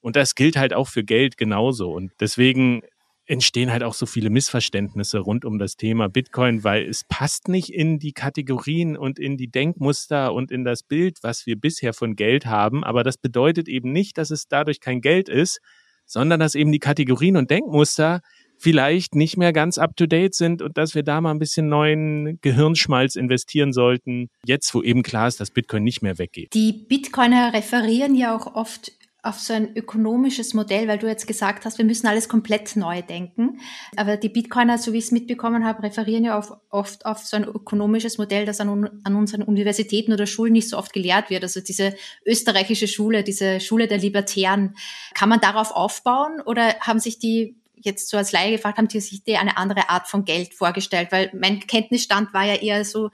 Und 0.00 0.16
das 0.16 0.34
gilt 0.34 0.56
halt 0.56 0.72
auch 0.72 0.88
für 0.88 1.04
Geld 1.04 1.36
genauso. 1.36 1.92
Und 1.92 2.12
deswegen 2.20 2.82
entstehen 3.30 3.70
halt 3.70 3.84
auch 3.84 3.94
so 3.94 4.06
viele 4.06 4.28
Missverständnisse 4.28 5.20
rund 5.20 5.44
um 5.44 5.58
das 5.60 5.76
Thema 5.76 6.08
Bitcoin, 6.08 6.64
weil 6.64 6.84
es 6.88 7.04
passt 7.04 7.46
nicht 7.46 7.72
in 7.72 8.00
die 8.00 8.12
Kategorien 8.12 8.96
und 8.96 9.20
in 9.20 9.36
die 9.36 9.46
Denkmuster 9.48 10.34
und 10.34 10.50
in 10.50 10.64
das 10.64 10.82
Bild, 10.82 11.18
was 11.22 11.46
wir 11.46 11.54
bisher 11.54 11.94
von 11.94 12.16
Geld 12.16 12.46
haben. 12.46 12.82
Aber 12.82 13.04
das 13.04 13.18
bedeutet 13.18 13.68
eben 13.68 13.92
nicht, 13.92 14.18
dass 14.18 14.30
es 14.30 14.48
dadurch 14.48 14.80
kein 14.80 15.00
Geld 15.00 15.28
ist, 15.28 15.60
sondern 16.06 16.40
dass 16.40 16.56
eben 16.56 16.72
die 16.72 16.80
Kategorien 16.80 17.36
und 17.36 17.52
Denkmuster 17.52 18.20
vielleicht 18.60 19.14
nicht 19.14 19.38
mehr 19.38 19.52
ganz 19.52 19.78
up-to-date 19.78 20.34
sind 20.34 20.60
und 20.60 20.76
dass 20.76 20.94
wir 20.94 21.02
da 21.02 21.20
mal 21.20 21.30
ein 21.30 21.38
bisschen 21.38 21.68
neuen 21.68 22.38
Gehirnschmalz 22.42 23.16
investieren 23.16 23.72
sollten, 23.72 24.28
jetzt 24.44 24.74
wo 24.74 24.82
eben 24.82 25.02
klar 25.02 25.28
ist, 25.28 25.40
dass 25.40 25.50
Bitcoin 25.50 25.82
nicht 25.82 26.02
mehr 26.02 26.18
weggeht. 26.18 26.52
Die 26.52 26.72
Bitcoiner 26.72 27.54
referieren 27.54 28.14
ja 28.14 28.36
auch 28.36 28.54
oft 28.54 28.92
auf 29.22 29.38
so 29.38 29.52
ein 29.52 29.76
ökonomisches 29.76 30.54
Modell, 30.54 30.88
weil 30.88 30.98
du 30.98 31.06
jetzt 31.06 31.26
gesagt 31.26 31.64
hast, 31.64 31.78
wir 31.78 31.84
müssen 31.84 32.06
alles 32.06 32.28
komplett 32.28 32.74
neu 32.76 33.02
denken. 33.02 33.60
Aber 33.96 34.16
die 34.16 34.30
Bitcoiner, 34.30 34.78
so 34.78 34.92
wie 34.92 34.98
ich 34.98 35.04
es 35.04 35.12
mitbekommen 35.12 35.64
habe, 35.64 35.82
referieren 35.82 36.24
ja 36.24 36.38
auf, 36.38 36.52
oft 36.70 37.04
auf 37.04 37.18
so 37.18 37.36
ein 37.36 37.44
ökonomisches 37.44 38.16
Modell, 38.16 38.46
das 38.46 38.60
an, 38.60 38.88
an 39.04 39.16
unseren 39.16 39.42
Universitäten 39.42 40.12
oder 40.12 40.26
Schulen 40.26 40.54
nicht 40.54 40.70
so 40.70 40.78
oft 40.78 40.92
gelehrt 40.92 41.28
wird. 41.28 41.42
Also 41.42 41.60
diese 41.60 41.94
österreichische 42.24 42.88
Schule, 42.88 43.22
diese 43.22 43.60
Schule 43.60 43.88
der 43.88 43.98
Libertären. 43.98 44.74
Kann 45.14 45.28
man 45.28 45.40
darauf 45.40 45.72
aufbauen 45.72 46.40
oder 46.44 46.74
haben 46.80 46.98
sich 46.98 47.18
die 47.18 47.59
jetzt 47.82 48.08
so 48.08 48.16
als 48.16 48.32
Laie 48.32 48.52
gefragt, 48.52 48.78
haben 48.78 48.88
die 48.88 49.00
sich 49.00 49.24
die 49.24 49.36
eine 49.36 49.56
andere 49.56 49.88
Art 49.88 50.08
von 50.08 50.24
Geld 50.24 50.54
vorgestellt? 50.54 51.08
Weil 51.10 51.30
mein 51.34 51.60
Kenntnisstand 51.60 52.32
war 52.34 52.44
ja 52.44 52.54
eher 52.54 52.84
so, 52.84 53.10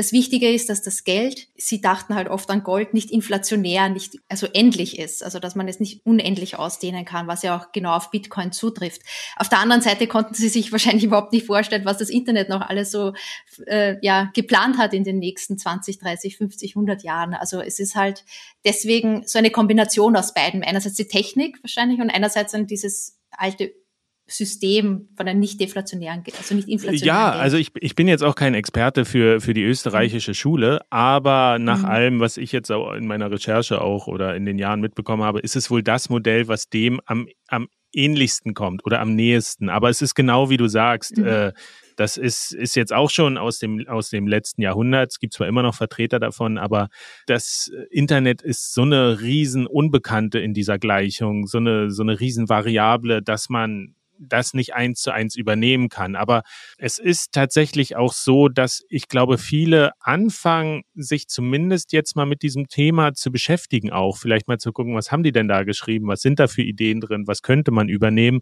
das 0.00 0.12
Wichtige 0.12 0.50
ist, 0.50 0.70
dass 0.70 0.80
das 0.80 1.04
Geld, 1.04 1.48
sie 1.58 1.80
dachten 1.82 2.14
halt 2.14 2.28
oft 2.28 2.48
an 2.48 2.62
Gold, 2.62 2.94
nicht 2.94 3.10
inflationär, 3.10 3.90
nicht, 3.90 4.16
also 4.28 4.46
endlich 4.46 4.98
ist. 4.98 5.22
Also, 5.22 5.40
dass 5.40 5.56
man 5.56 5.68
es 5.68 5.78
nicht 5.78 6.06
unendlich 6.06 6.58
ausdehnen 6.58 7.04
kann, 7.04 7.26
was 7.26 7.42
ja 7.42 7.54
auch 7.54 7.72
genau 7.72 7.94
auf 7.94 8.10
Bitcoin 8.10 8.50
zutrifft. 8.50 9.02
Auf 9.36 9.50
der 9.50 9.58
anderen 9.58 9.82
Seite 9.82 10.06
konnten 10.06 10.32
sie 10.32 10.48
sich 10.48 10.72
wahrscheinlich 10.72 11.04
überhaupt 11.04 11.32
nicht 11.32 11.44
vorstellen, 11.44 11.84
was 11.84 11.98
das 11.98 12.08
Internet 12.08 12.48
noch 12.48 12.62
alles 12.62 12.90
so, 12.90 13.12
äh, 13.66 13.96
ja, 14.00 14.30
geplant 14.32 14.78
hat 14.78 14.94
in 14.94 15.04
den 15.04 15.18
nächsten 15.18 15.58
20, 15.58 15.98
30, 15.98 16.36
50, 16.38 16.76
100 16.76 17.02
Jahren. 17.02 17.34
Also, 17.34 17.60
es 17.60 17.78
ist 17.78 17.94
halt 17.94 18.24
deswegen 18.64 19.26
so 19.26 19.38
eine 19.38 19.50
Kombination 19.50 20.16
aus 20.16 20.32
beiden. 20.32 20.62
Einerseits 20.62 20.96
die 20.96 21.08
Technik 21.08 21.58
wahrscheinlich 21.62 22.00
und 22.00 22.10
einerseits 22.10 22.52
dann 22.52 22.66
dieses 22.66 23.18
alte 23.32 23.72
System 24.30 25.08
von 25.16 25.28
einem 25.28 25.40
nicht 25.40 25.60
deflationären, 25.60 26.22
also 26.36 26.54
nicht 26.54 26.68
inflationären. 26.68 27.06
Ja, 27.06 27.30
Geld. 27.30 27.42
also 27.42 27.56
ich, 27.56 27.70
ich 27.80 27.94
bin 27.94 28.08
jetzt 28.08 28.22
auch 28.22 28.34
kein 28.34 28.54
Experte 28.54 29.04
für, 29.04 29.40
für 29.40 29.54
die 29.54 29.62
österreichische. 29.62 30.34
Schule, 30.40 30.80
aber 30.90 31.58
nach 31.58 31.80
mhm. 31.80 31.84
allem, 31.84 32.20
was 32.20 32.36
ich 32.36 32.52
jetzt 32.52 32.70
in 32.70 33.06
meiner 33.06 33.30
Recherche 33.30 33.80
auch 33.80 34.06
oder 34.06 34.34
in 34.34 34.46
den 34.46 34.58
Jahren 34.58 34.80
mitbekommen 34.80 35.22
habe, 35.22 35.40
ist 35.40 35.54
es 35.56 35.70
wohl 35.70 35.82
das 35.82 36.08
Modell, 36.08 36.48
was 36.48 36.68
dem 36.68 37.00
am, 37.04 37.28
am 37.48 37.68
ähnlichsten 37.92 38.54
kommt 38.54 38.84
oder 38.86 39.00
am 39.00 39.14
nächsten. 39.14 39.68
Aber 39.68 39.90
es 39.90 40.00
ist 40.02 40.14
genau 40.14 40.50
wie 40.50 40.56
du 40.56 40.68
sagst, 40.68 41.16
mhm. 41.16 41.26
äh, 41.26 41.52
das 41.96 42.16
ist, 42.16 42.52
ist 42.52 42.76
jetzt 42.76 42.92
auch 42.92 43.10
schon 43.10 43.36
aus 43.36 43.58
dem, 43.58 43.86
aus 43.86 44.08
dem 44.08 44.26
letzten 44.26 44.62
Jahrhundert. 44.62 45.10
Es 45.12 45.18
gibt 45.18 45.34
zwar 45.34 45.48
immer 45.48 45.62
noch 45.62 45.74
Vertreter 45.74 46.18
davon, 46.18 46.56
aber 46.56 46.88
das 47.26 47.70
Internet 47.90 48.40
ist 48.40 48.72
so 48.72 48.82
eine 48.82 49.20
riesen 49.20 49.66
Unbekannte 49.66 50.38
in 50.38 50.54
dieser 50.54 50.78
Gleichung, 50.78 51.46
so 51.46 51.58
eine, 51.58 51.90
so 51.90 52.02
eine 52.02 52.18
riesen 52.18 52.48
Variable, 52.48 53.22
dass 53.22 53.50
man 53.50 53.96
das 54.20 54.54
nicht 54.54 54.74
eins 54.74 55.00
zu 55.00 55.10
eins 55.10 55.34
übernehmen 55.34 55.88
kann. 55.88 56.14
Aber 56.14 56.42
es 56.78 56.98
ist 56.98 57.32
tatsächlich 57.32 57.96
auch 57.96 58.12
so, 58.12 58.48
dass 58.48 58.84
ich 58.88 59.08
glaube, 59.08 59.38
viele 59.38 59.92
anfangen, 60.00 60.82
sich 60.94 61.28
zumindest 61.28 61.92
jetzt 61.92 62.16
mal 62.16 62.26
mit 62.26 62.42
diesem 62.42 62.68
Thema 62.68 63.14
zu 63.14 63.32
beschäftigen, 63.32 63.90
auch 63.90 64.18
vielleicht 64.18 64.48
mal 64.48 64.58
zu 64.58 64.72
gucken, 64.72 64.94
was 64.94 65.10
haben 65.10 65.22
die 65.22 65.32
denn 65.32 65.48
da 65.48 65.64
geschrieben, 65.64 66.08
was 66.08 66.20
sind 66.20 66.38
da 66.38 66.46
für 66.46 66.62
Ideen 66.62 67.00
drin, 67.00 67.26
was 67.26 67.42
könnte 67.42 67.70
man 67.70 67.88
übernehmen. 67.88 68.40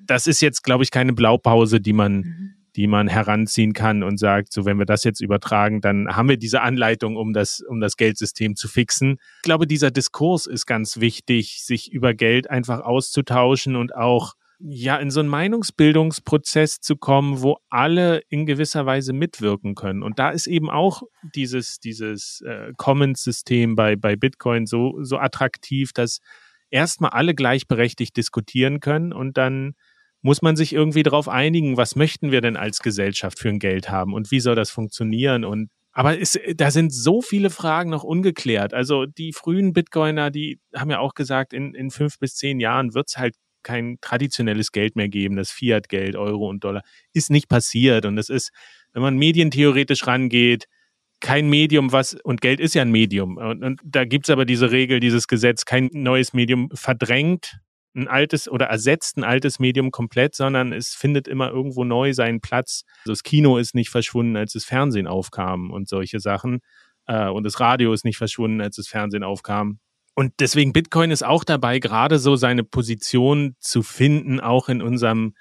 Das 0.00 0.26
ist 0.26 0.40
jetzt, 0.40 0.62
glaube 0.62 0.84
ich, 0.84 0.90
keine 0.92 1.12
Blaupause, 1.12 1.80
die 1.80 1.92
man, 1.92 2.16
mhm. 2.16 2.54
die 2.76 2.86
man 2.86 3.08
heranziehen 3.08 3.72
kann 3.72 4.04
und 4.04 4.18
sagt, 4.18 4.52
so 4.52 4.64
wenn 4.64 4.78
wir 4.78 4.86
das 4.86 5.02
jetzt 5.02 5.20
übertragen, 5.20 5.80
dann 5.80 6.14
haben 6.14 6.28
wir 6.28 6.36
diese 6.36 6.62
Anleitung, 6.62 7.16
um 7.16 7.32
das, 7.32 7.60
um 7.68 7.80
das 7.80 7.96
Geldsystem 7.96 8.54
zu 8.54 8.68
fixen. 8.68 9.16
Ich 9.38 9.42
glaube, 9.42 9.66
dieser 9.66 9.90
Diskurs 9.90 10.46
ist 10.46 10.66
ganz 10.66 11.00
wichtig, 11.00 11.64
sich 11.64 11.90
über 11.90 12.14
Geld 12.14 12.48
einfach 12.48 12.80
auszutauschen 12.80 13.74
und 13.74 13.96
auch 13.96 14.34
ja, 14.60 14.96
in 14.96 15.10
so 15.10 15.20
einen 15.20 15.28
Meinungsbildungsprozess 15.28 16.80
zu 16.80 16.96
kommen, 16.96 17.42
wo 17.42 17.58
alle 17.68 18.22
in 18.28 18.44
gewisser 18.44 18.86
Weise 18.86 19.12
mitwirken 19.12 19.74
können. 19.74 20.02
Und 20.02 20.18
da 20.18 20.30
ist 20.30 20.46
eben 20.46 20.68
auch 20.68 21.02
dieses, 21.34 21.78
dieses 21.78 22.40
äh, 22.40 22.72
Commons-System 22.76 23.76
bei, 23.76 23.94
bei 23.94 24.16
Bitcoin 24.16 24.66
so, 24.66 24.98
so 25.02 25.18
attraktiv, 25.18 25.92
dass 25.92 26.18
erstmal 26.70 27.10
alle 27.10 27.34
gleichberechtigt 27.34 28.16
diskutieren 28.16 28.80
können 28.80 29.12
und 29.12 29.36
dann 29.36 29.74
muss 30.20 30.42
man 30.42 30.56
sich 30.56 30.72
irgendwie 30.72 31.04
darauf 31.04 31.28
einigen, 31.28 31.76
was 31.76 31.94
möchten 31.94 32.32
wir 32.32 32.40
denn 32.40 32.56
als 32.56 32.80
Gesellschaft 32.80 33.38
für 33.38 33.48
ein 33.48 33.60
Geld 33.60 33.88
haben 33.88 34.12
und 34.12 34.30
wie 34.32 34.40
soll 34.40 34.56
das 34.56 34.70
funktionieren 34.70 35.44
und 35.44 35.70
aber 35.92 36.20
es, 36.20 36.38
da 36.54 36.70
sind 36.70 36.92
so 36.92 37.22
viele 37.22 37.50
Fragen 37.50 37.90
noch 37.90 38.04
ungeklärt. 38.04 38.72
Also 38.72 39.04
die 39.04 39.32
frühen 39.32 39.72
Bitcoiner, 39.72 40.30
die 40.30 40.60
haben 40.72 40.90
ja 40.90 41.00
auch 41.00 41.14
gesagt, 41.14 41.52
in, 41.52 41.74
in 41.74 41.90
fünf 41.90 42.20
bis 42.20 42.36
zehn 42.36 42.60
Jahren 42.60 42.94
wird 42.94 43.08
es 43.08 43.16
halt 43.16 43.34
kein 43.68 43.98
traditionelles 44.00 44.72
Geld 44.72 44.96
mehr 44.96 45.10
geben, 45.10 45.36
das 45.36 45.50
Fiat-Geld, 45.50 46.16
Euro 46.16 46.48
und 46.48 46.64
Dollar, 46.64 46.82
ist 47.12 47.30
nicht 47.30 47.50
passiert. 47.50 48.06
Und 48.06 48.16
es 48.16 48.30
ist, 48.30 48.50
wenn 48.94 49.02
man 49.02 49.18
medientheoretisch 49.18 50.06
rangeht, 50.06 50.64
kein 51.20 51.50
Medium, 51.50 51.92
was, 51.92 52.14
und 52.14 52.40
Geld 52.40 52.60
ist 52.60 52.74
ja 52.74 52.82
ein 52.82 52.90
Medium. 52.90 53.36
Und, 53.36 53.62
und 53.62 53.80
da 53.84 54.06
gibt's 54.06 54.30
aber 54.30 54.46
diese 54.46 54.70
Regel, 54.70 55.00
dieses 55.00 55.28
Gesetz, 55.28 55.66
kein 55.66 55.90
neues 55.92 56.32
Medium 56.32 56.70
verdrängt 56.72 57.58
ein 57.94 58.08
altes 58.08 58.48
oder 58.48 58.66
ersetzt 58.66 59.18
ein 59.18 59.24
altes 59.24 59.58
Medium 59.58 59.90
komplett, 59.90 60.34
sondern 60.34 60.72
es 60.72 60.94
findet 60.94 61.28
immer 61.28 61.50
irgendwo 61.50 61.84
neu 61.84 62.14
seinen 62.14 62.40
Platz. 62.40 62.84
Also 63.00 63.12
das 63.12 63.22
Kino 63.22 63.58
ist 63.58 63.74
nicht 63.74 63.90
verschwunden, 63.90 64.36
als 64.36 64.52
das 64.52 64.64
Fernsehen 64.64 65.06
aufkam 65.06 65.70
und 65.70 65.88
solche 65.88 66.20
Sachen. 66.20 66.60
Äh, 67.06 67.28
und 67.28 67.44
das 67.44 67.60
Radio 67.60 67.92
ist 67.92 68.04
nicht 68.04 68.16
verschwunden, 68.16 68.60
als 68.60 68.76
das 68.76 68.88
Fernsehen 68.88 69.24
aufkam. 69.24 69.80
Und 70.18 70.32
deswegen 70.40 70.72
Bitcoin 70.72 71.12
ist 71.12 71.22
auch 71.22 71.44
dabei, 71.44 71.78
gerade 71.78 72.18
so 72.18 72.34
seine 72.34 72.64
Position 72.64 73.54
zu 73.60 73.84
finden, 73.84 74.40
auch 74.40 74.68
in 74.68 74.82
unserem 74.82 75.36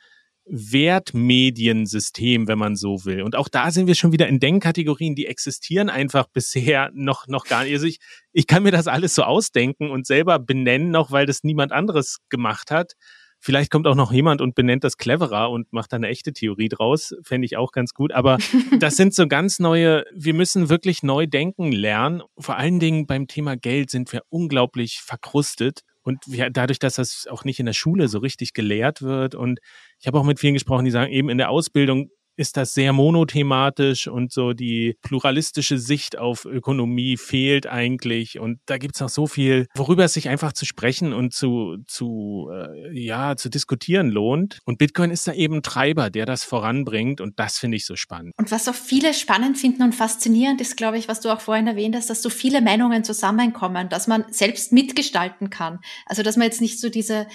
Wertmediensystem, 0.45 2.47
wenn 2.47 2.59
man 2.59 2.75
so 2.75 3.03
will. 3.03 3.23
Und 3.23 3.35
auch 3.35 3.49
da 3.49 3.71
sind 3.71 3.87
wir 3.87 3.95
schon 3.95 4.11
wieder 4.11 4.27
in 4.27 4.39
Denkkategorien, 4.39 5.15
die 5.15 5.25
existieren 5.25 5.89
einfach 5.89 6.27
bisher 6.31 6.91
noch, 6.93 7.25
noch 7.25 7.45
gar 7.45 7.63
nicht. 7.63 7.73
Also 7.73 7.87
ich, 7.87 7.97
ich 8.33 8.45
kann 8.45 8.61
mir 8.61 8.69
das 8.69 8.85
alles 8.85 9.15
so 9.15 9.23
ausdenken 9.23 9.89
und 9.89 10.05
selber 10.05 10.37
benennen, 10.37 10.95
auch 10.95 11.09
weil 11.09 11.25
das 11.25 11.43
niemand 11.43 11.71
anderes 11.71 12.19
gemacht 12.29 12.69
hat. 12.69 12.93
Vielleicht 13.39 13.71
kommt 13.71 13.87
auch 13.87 13.95
noch 13.95 14.11
jemand 14.11 14.41
und 14.41 14.55
benennt 14.55 14.83
das 14.83 14.97
cleverer 14.97 15.51
und 15.51 15.71
macht 15.71 15.93
da 15.93 15.97
eine 15.97 16.07
echte 16.07 16.33
Theorie 16.33 16.69
draus. 16.69 17.15
Fände 17.21 17.45
ich 17.45 17.55
auch 17.55 17.71
ganz 17.71 17.93
gut. 17.93 18.11
Aber 18.11 18.37
das 18.79 18.95
sind 18.95 19.13
so 19.13 19.27
ganz 19.27 19.59
neue, 19.59 20.05
wir 20.13 20.33
müssen 20.33 20.69
wirklich 20.69 21.03
neu 21.03 21.27
denken 21.27 21.71
lernen. 21.71 22.23
Vor 22.37 22.57
allen 22.57 22.79
Dingen 22.79 23.05
beim 23.05 23.27
Thema 23.27 23.55
Geld 23.55 23.91
sind 23.91 24.11
wir 24.11 24.23
unglaublich 24.29 24.99
verkrustet. 25.01 25.81
Und 26.01 26.23
wir, 26.25 26.49
dadurch, 26.49 26.79
dass 26.79 26.95
das 26.95 27.27
auch 27.29 27.43
nicht 27.43 27.59
in 27.59 27.65
der 27.65 27.73
Schule 27.73 28.07
so 28.07 28.19
richtig 28.19 28.53
gelehrt 28.53 29.01
wird. 29.01 29.35
Und 29.35 29.59
ich 29.99 30.07
habe 30.07 30.17
auch 30.17 30.23
mit 30.23 30.39
vielen 30.39 30.53
gesprochen, 30.53 30.85
die 30.85 30.91
sagen, 30.91 31.11
eben 31.11 31.29
in 31.29 31.37
der 31.37 31.49
Ausbildung 31.49 32.09
ist 32.37 32.55
das 32.55 32.73
sehr 32.73 32.93
monothematisch 32.93 34.07
und 34.07 34.31
so 34.31 34.53
die 34.53 34.95
pluralistische 35.01 35.77
Sicht 35.77 36.17
auf 36.17 36.45
Ökonomie 36.45 37.17
fehlt 37.17 37.67
eigentlich. 37.67 38.39
Und 38.39 38.59
da 38.67 38.77
gibt's 38.77 38.99
noch 38.99 39.09
so 39.09 39.27
viel, 39.27 39.67
worüber 39.75 40.05
es 40.05 40.13
sich 40.13 40.29
einfach 40.29 40.53
zu 40.53 40.65
sprechen 40.65 41.13
und 41.13 41.33
zu, 41.33 41.77
zu, 41.87 42.49
äh, 42.53 42.97
ja, 42.97 43.35
zu 43.35 43.49
diskutieren 43.49 44.09
lohnt. 44.09 44.59
Und 44.65 44.77
Bitcoin 44.77 45.11
ist 45.11 45.27
da 45.27 45.33
eben 45.33 45.63
Treiber, 45.63 46.09
der 46.09 46.25
das 46.25 46.43
voranbringt. 46.43 47.21
Und 47.21 47.39
das 47.39 47.57
finde 47.57 47.77
ich 47.77 47.85
so 47.85 47.95
spannend. 47.95 48.33
Und 48.37 48.51
was 48.51 48.67
auch 48.67 48.75
viele 48.75 49.13
spannend 49.13 49.57
finden 49.57 49.81
und 49.81 49.95
faszinierend 49.95 50.61
ist, 50.61 50.77
glaube 50.77 50.97
ich, 50.97 51.07
was 51.07 51.21
du 51.21 51.29
auch 51.29 51.41
vorhin 51.41 51.67
erwähnt 51.67 51.95
hast, 51.95 52.09
dass 52.09 52.21
so 52.21 52.29
viele 52.29 52.61
Meinungen 52.61 53.03
zusammenkommen, 53.03 53.89
dass 53.89 54.07
man 54.07 54.25
selbst 54.29 54.71
mitgestalten 54.71 55.49
kann. 55.49 55.79
Also, 56.05 56.21
dass 56.21 56.37
man 56.37 56.45
jetzt 56.45 56.61
nicht 56.61 56.79
so 56.79 56.89
diese 56.89 57.27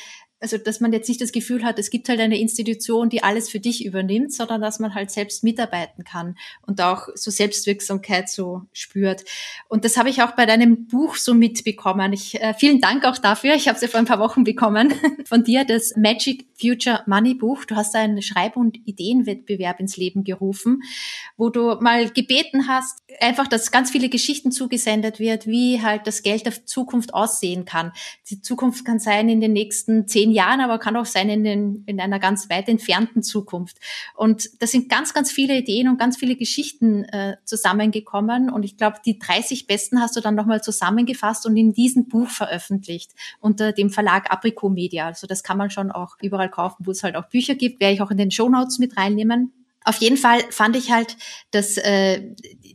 also 0.43 0.59
dass 0.59 0.81
man 0.81 0.93
jetzt 0.93 1.09
nicht 1.09 1.21
das 1.21 1.31
Gefühl 1.31 1.65
hat, 1.65 1.79
es 1.79 1.89
gibt 1.89 2.09
halt 2.09 2.21
eine 2.21 2.39
Institution, 2.39 3.09
die 3.09 3.23
alles 3.23 3.49
für 3.49 3.61
dich 3.61 3.85
übernimmt, 3.85 4.33
sondern 4.33 4.61
dass 4.61 4.81
man 4.81 4.95
halt 4.95 5.11
selbst 5.11 5.45
mitarbeiten 5.45 6.05
kann 6.05 6.37
und 6.67 6.81
auch 6.81 7.09
so 7.15 7.31
Selbstwirksamkeit 7.31 8.29
so 8.29 8.63
spürt. 8.73 9.25
Und 9.69 9.85
das 9.85 9.97
habe 9.97 10.11
ich 10.11 10.21
auch 10.23 10.33
bei 10.33 10.45
deinem 10.45 10.87
Buch 10.89 11.15
so 11.15 11.33
mitbekommen. 11.33 12.13
Ich, 12.13 12.41
äh, 12.41 12.55
vielen 12.55 12.81
Dank 12.81 13.05
auch 13.05 13.19
dafür. 13.19 13.55
Ich 13.55 13.69
habe 13.69 13.77
es 13.77 13.83
ja 13.83 13.89
vor 13.89 14.01
ein 14.01 14.07
paar 14.07 14.19
Wochen 14.19 14.43
bekommen 14.43 14.93
von 15.25 15.45
dir, 15.45 15.65
das 15.65 15.95
Magic 15.97 16.47
Future 16.61 17.03
Money 17.07 17.35
Buch. 17.35 17.65
Du 17.65 17.77
hast 17.77 17.95
einen 17.95 18.21
Schreib- 18.21 18.57
und 18.57 18.79
Ideenwettbewerb 18.87 19.79
ins 19.79 19.97
Leben 19.97 20.25
gerufen, 20.25 20.83
wo 21.37 21.51
du 21.51 21.77
mal 21.81 22.11
gebeten 22.11 22.67
hast, 22.67 22.99
einfach, 23.21 23.47
dass 23.47 23.71
ganz 23.71 23.91
viele 23.91 24.09
Geschichten 24.09 24.51
zugesendet 24.51 25.21
wird, 25.21 25.47
wie 25.47 25.83
halt 25.83 26.07
das 26.07 26.23
Geld 26.23 26.47
der 26.47 26.67
Zukunft 26.67 27.15
aussehen 27.15 27.65
kann. 27.65 27.93
Die 28.29 28.41
Zukunft 28.41 28.85
kann 28.85 28.99
sein 28.99 29.29
in 29.29 29.41
den 29.41 29.53
nächsten 29.53 30.09
zehn 30.09 30.32
Jahren, 30.33 30.61
aber 30.61 30.79
kann 30.79 30.97
auch 30.97 31.07
sein 31.07 31.29
in, 31.29 31.45
den, 31.45 31.85
in 31.87 32.01
einer 32.01 32.19
ganz 32.19 32.51
weit 32.51 32.69
entfernten 32.69 33.23
Zukunft. 33.23 33.79
Und 34.15 34.51
da 34.61 34.67
sind 34.67 34.89
ganz, 34.89 35.15
ganz 35.15 35.31
viele 35.31 35.57
Ideen 35.57 35.89
und 35.89 35.99
ganz 35.99 36.17
viele 36.17 36.37
Geschichten 36.37 37.05
äh, 37.05 37.37
zusammengekommen. 37.45 38.51
Und 38.51 38.65
ich 38.65 38.77
glaube, 38.77 38.99
die 39.05 39.19
30 39.19 39.67
besten 39.67 40.01
hast 40.01 40.17
du 40.17 40.21
dann 40.21 40.35
nochmal 40.35 40.63
zusammengefasst 40.63 41.47
und 41.47 41.57
in 41.57 41.73
diesem 41.73 42.09
Buch 42.09 42.29
veröffentlicht 42.29 43.13
unter 43.41 43.73
dem 43.73 43.91
Verlag 43.91 44.31
Aprico 44.33 44.69
Media. 44.69 45.07
Also 45.07 45.27
das 45.27 45.43
kann 45.43 45.59
man 45.59 45.71
schon 45.71 45.91
auch 45.91 46.17
überall 46.21 46.51
kaufen, 46.51 46.87
wo 46.87 46.91
es 46.91 47.03
halt 47.03 47.17
auch 47.17 47.29
Bücher 47.29 47.55
gibt. 47.55 47.81
Werde 47.81 47.95
ich 47.95 48.03
auch 48.03 48.11
in 48.11 48.17
den 48.17 48.31
Show 48.31 48.49
Notes 48.49 48.79
mit 48.79 48.97
reinnehmen. 48.97 49.53
Auf 49.85 49.97
jeden 49.97 50.17
Fall 50.17 50.41
fand 50.51 50.77
ich 50.77 50.91
halt, 50.91 51.17
dass 51.51 51.77
äh, 51.77 52.21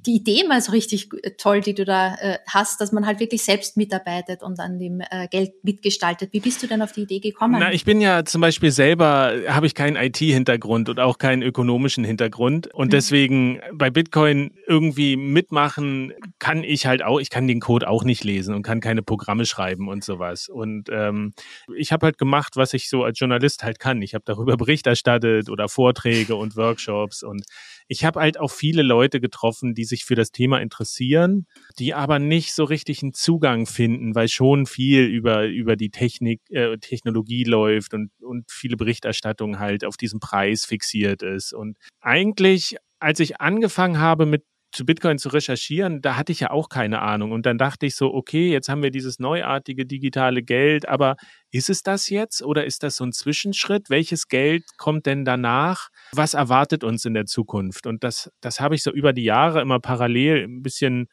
die 0.05 0.15
Idee 0.15 0.47
mal 0.47 0.61
so 0.61 0.71
richtig 0.71 1.09
toll, 1.37 1.61
die 1.61 1.73
du 1.73 1.85
da 1.85 2.15
äh, 2.15 2.39
hast, 2.47 2.81
dass 2.81 2.91
man 2.91 3.05
halt 3.05 3.19
wirklich 3.19 3.43
selbst 3.43 3.77
mitarbeitet 3.77 4.43
und 4.43 4.59
an 4.59 4.79
dem 4.79 5.01
äh, 5.01 5.27
Geld 5.29 5.63
mitgestaltet. 5.63 6.33
Wie 6.33 6.39
bist 6.39 6.63
du 6.63 6.67
denn 6.67 6.81
auf 6.81 6.91
die 6.91 7.01
Idee 7.01 7.19
gekommen? 7.19 7.57
Na, 7.59 7.73
ich 7.73 7.85
bin 7.85 8.01
ja 8.01 8.23
zum 8.25 8.41
Beispiel 8.41 8.71
selber, 8.71 9.33
habe 9.47 9.67
ich 9.67 9.75
keinen 9.75 9.95
IT-Hintergrund 9.95 10.89
und 10.89 10.99
auch 10.99 11.17
keinen 11.17 11.41
ökonomischen 11.41 12.03
Hintergrund. 12.03 12.73
Und 12.73 12.87
mhm. 12.87 12.91
deswegen 12.91 13.59
bei 13.73 13.89
Bitcoin 13.89 14.51
irgendwie 14.67 15.17
mitmachen 15.17 16.13
kann 16.39 16.63
ich 16.63 16.85
halt 16.85 17.03
auch, 17.03 17.19
ich 17.19 17.29
kann 17.29 17.47
den 17.47 17.59
Code 17.59 17.87
auch 17.87 18.03
nicht 18.03 18.23
lesen 18.23 18.55
und 18.55 18.63
kann 18.63 18.79
keine 18.79 19.01
Programme 19.01 19.45
schreiben 19.45 19.89
und 19.89 20.03
sowas. 20.03 20.47
Und 20.49 20.89
ähm, 20.91 21.33
ich 21.75 21.91
habe 21.91 22.05
halt 22.05 22.17
gemacht, 22.17 22.55
was 22.55 22.73
ich 22.73 22.89
so 22.89 23.03
als 23.03 23.19
Journalist 23.19 23.63
halt 23.63 23.79
kann. 23.79 24.01
Ich 24.01 24.13
habe 24.13 24.23
darüber 24.25 24.57
Bericht 24.57 24.87
erstattet 24.87 25.49
oder 25.49 25.67
Vorträge 25.69 26.35
und 26.35 26.55
Workshops 26.97 27.23
und 27.23 27.43
ich 27.87 28.05
habe 28.05 28.19
halt 28.19 28.39
auch 28.39 28.51
viele 28.51 28.81
Leute 28.81 29.19
getroffen, 29.19 29.73
die 29.73 29.85
sich 29.85 30.05
für 30.05 30.15
das 30.15 30.31
Thema 30.31 30.59
interessieren, 30.59 31.47
die 31.79 31.93
aber 31.93 32.19
nicht 32.19 32.53
so 32.53 32.63
richtig 32.63 33.01
einen 33.01 33.13
Zugang 33.13 33.65
finden, 33.65 34.15
weil 34.15 34.27
schon 34.27 34.65
viel 34.65 35.03
über, 35.05 35.45
über 35.45 35.75
die 35.75 35.89
Technik, 35.89 36.41
äh, 36.49 36.77
Technologie 36.77 37.43
läuft 37.43 37.93
und, 37.93 38.11
und 38.21 38.51
viele 38.51 38.77
Berichterstattung 38.77 39.59
halt 39.59 39.85
auf 39.85 39.97
diesen 39.97 40.19
Preis 40.19 40.65
fixiert 40.65 41.23
ist. 41.23 41.53
Und 41.53 41.77
eigentlich, 42.01 42.77
als 42.99 43.19
ich 43.19 43.39
angefangen 43.39 43.99
habe 43.99 44.25
mit 44.25 44.43
zu 44.71 44.85
Bitcoin 44.85 45.17
zu 45.17 45.29
recherchieren, 45.29 46.01
da 46.01 46.17
hatte 46.17 46.31
ich 46.31 46.41
ja 46.41 46.51
auch 46.51 46.69
keine 46.69 47.01
Ahnung. 47.01 47.31
Und 47.31 47.45
dann 47.45 47.57
dachte 47.57 47.85
ich 47.85 47.95
so, 47.95 48.13
okay, 48.13 48.51
jetzt 48.51 48.69
haben 48.69 48.83
wir 48.83 48.91
dieses 48.91 49.19
neuartige 49.19 49.85
digitale 49.85 50.43
Geld, 50.43 50.87
aber 50.87 51.15
ist 51.51 51.69
es 51.69 51.83
das 51.83 52.09
jetzt 52.09 52.43
oder 52.43 52.65
ist 52.65 52.83
das 52.83 52.97
so 52.97 53.05
ein 53.05 53.13
Zwischenschritt? 53.13 53.89
Welches 53.89 54.27
Geld 54.27 54.63
kommt 54.77 55.05
denn 55.05 55.25
danach? 55.25 55.89
Was 56.11 56.33
erwartet 56.33 56.83
uns 56.83 57.05
in 57.05 57.13
der 57.13 57.25
Zukunft? 57.25 57.87
Und 57.87 58.03
das, 58.03 58.31
das 58.41 58.59
habe 58.59 58.75
ich 58.75 58.83
so 58.83 58.91
über 58.91 59.13
die 59.13 59.23
Jahre 59.23 59.61
immer 59.61 59.79
parallel 59.79 60.43
ein 60.43 60.63
bisschen 60.63 61.07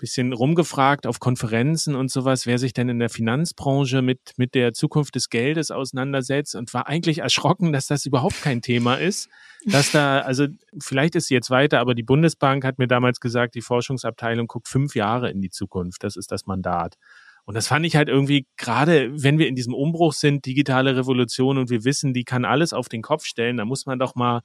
bisschen 0.00 0.32
rumgefragt 0.32 1.06
auf 1.06 1.20
Konferenzen 1.20 1.94
und 1.94 2.10
sowas, 2.10 2.46
wer 2.46 2.58
sich 2.58 2.72
denn 2.72 2.88
in 2.88 2.98
der 2.98 3.10
Finanzbranche 3.10 4.02
mit, 4.02 4.32
mit 4.36 4.54
der 4.54 4.72
Zukunft 4.72 5.14
des 5.14 5.28
Geldes 5.28 5.70
auseinandersetzt 5.70 6.54
und 6.54 6.72
war 6.74 6.88
eigentlich 6.88 7.18
erschrocken, 7.18 7.72
dass 7.72 7.86
das 7.86 8.06
überhaupt 8.06 8.42
kein 8.42 8.62
Thema 8.62 8.96
ist. 8.96 9.28
Dass 9.66 9.92
da, 9.92 10.20
also 10.20 10.46
vielleicht 10.80 11.14
ist 11.14 11.28
sie 11.28 11.34
jetzt 11.34 11.50
weiter, 11.50 11.80
aber 11.80 11.94
die 11.94 12.02
Bundesbank 12.02 12.64
hat 12.64 12.78
mir 12.78 12.88
damals 12.88 13.20
gesagt, 13.20 13.54
die 13.54 13.60
Forschungsabteilung 13.60 14.46
guckt 14.46 14.68
fünf 14.68 14.94
Jahre 14.94 15.30
in 15.30 15.40
die 15.40 15.50
Zukunft. 15.50 16.02
Das 16.02 16.16
ist 16.16 16.32
das 16.32 16.46
Mandat. 16.46 16.96
Und 17.44 17.54
das 17.54 17.66
fand 17.66 17.84
ich 17.84 17.96
halt 17.96 18.08
irgendwie, 18.08 18.46
gerade 18.56 19.10
wenn 19.22 19.38
wir 19.38 19.48
in 19.48 19.54
diesem 19.54 19.74
Umbruch 19.74 20.12
sind, 20.12 20.46
digitale 20.46 20.96
Revolution 20.96 21.58
und 21.58 21.68
wir 21.68 21.84
wissen, 21.84 22.14
die 22.14 22.24
kann 22.24 22.44
alles 22.44 22.72
auf 22.72 22.88
den 22.88 23.02
Kopf 23.02 23.24
stellen, 23.24 23.56
da 23.56 23.64
muss 23.64 23.86
man 23.86 23.98
doch 23.98 24.14
mal, 24.14 24.40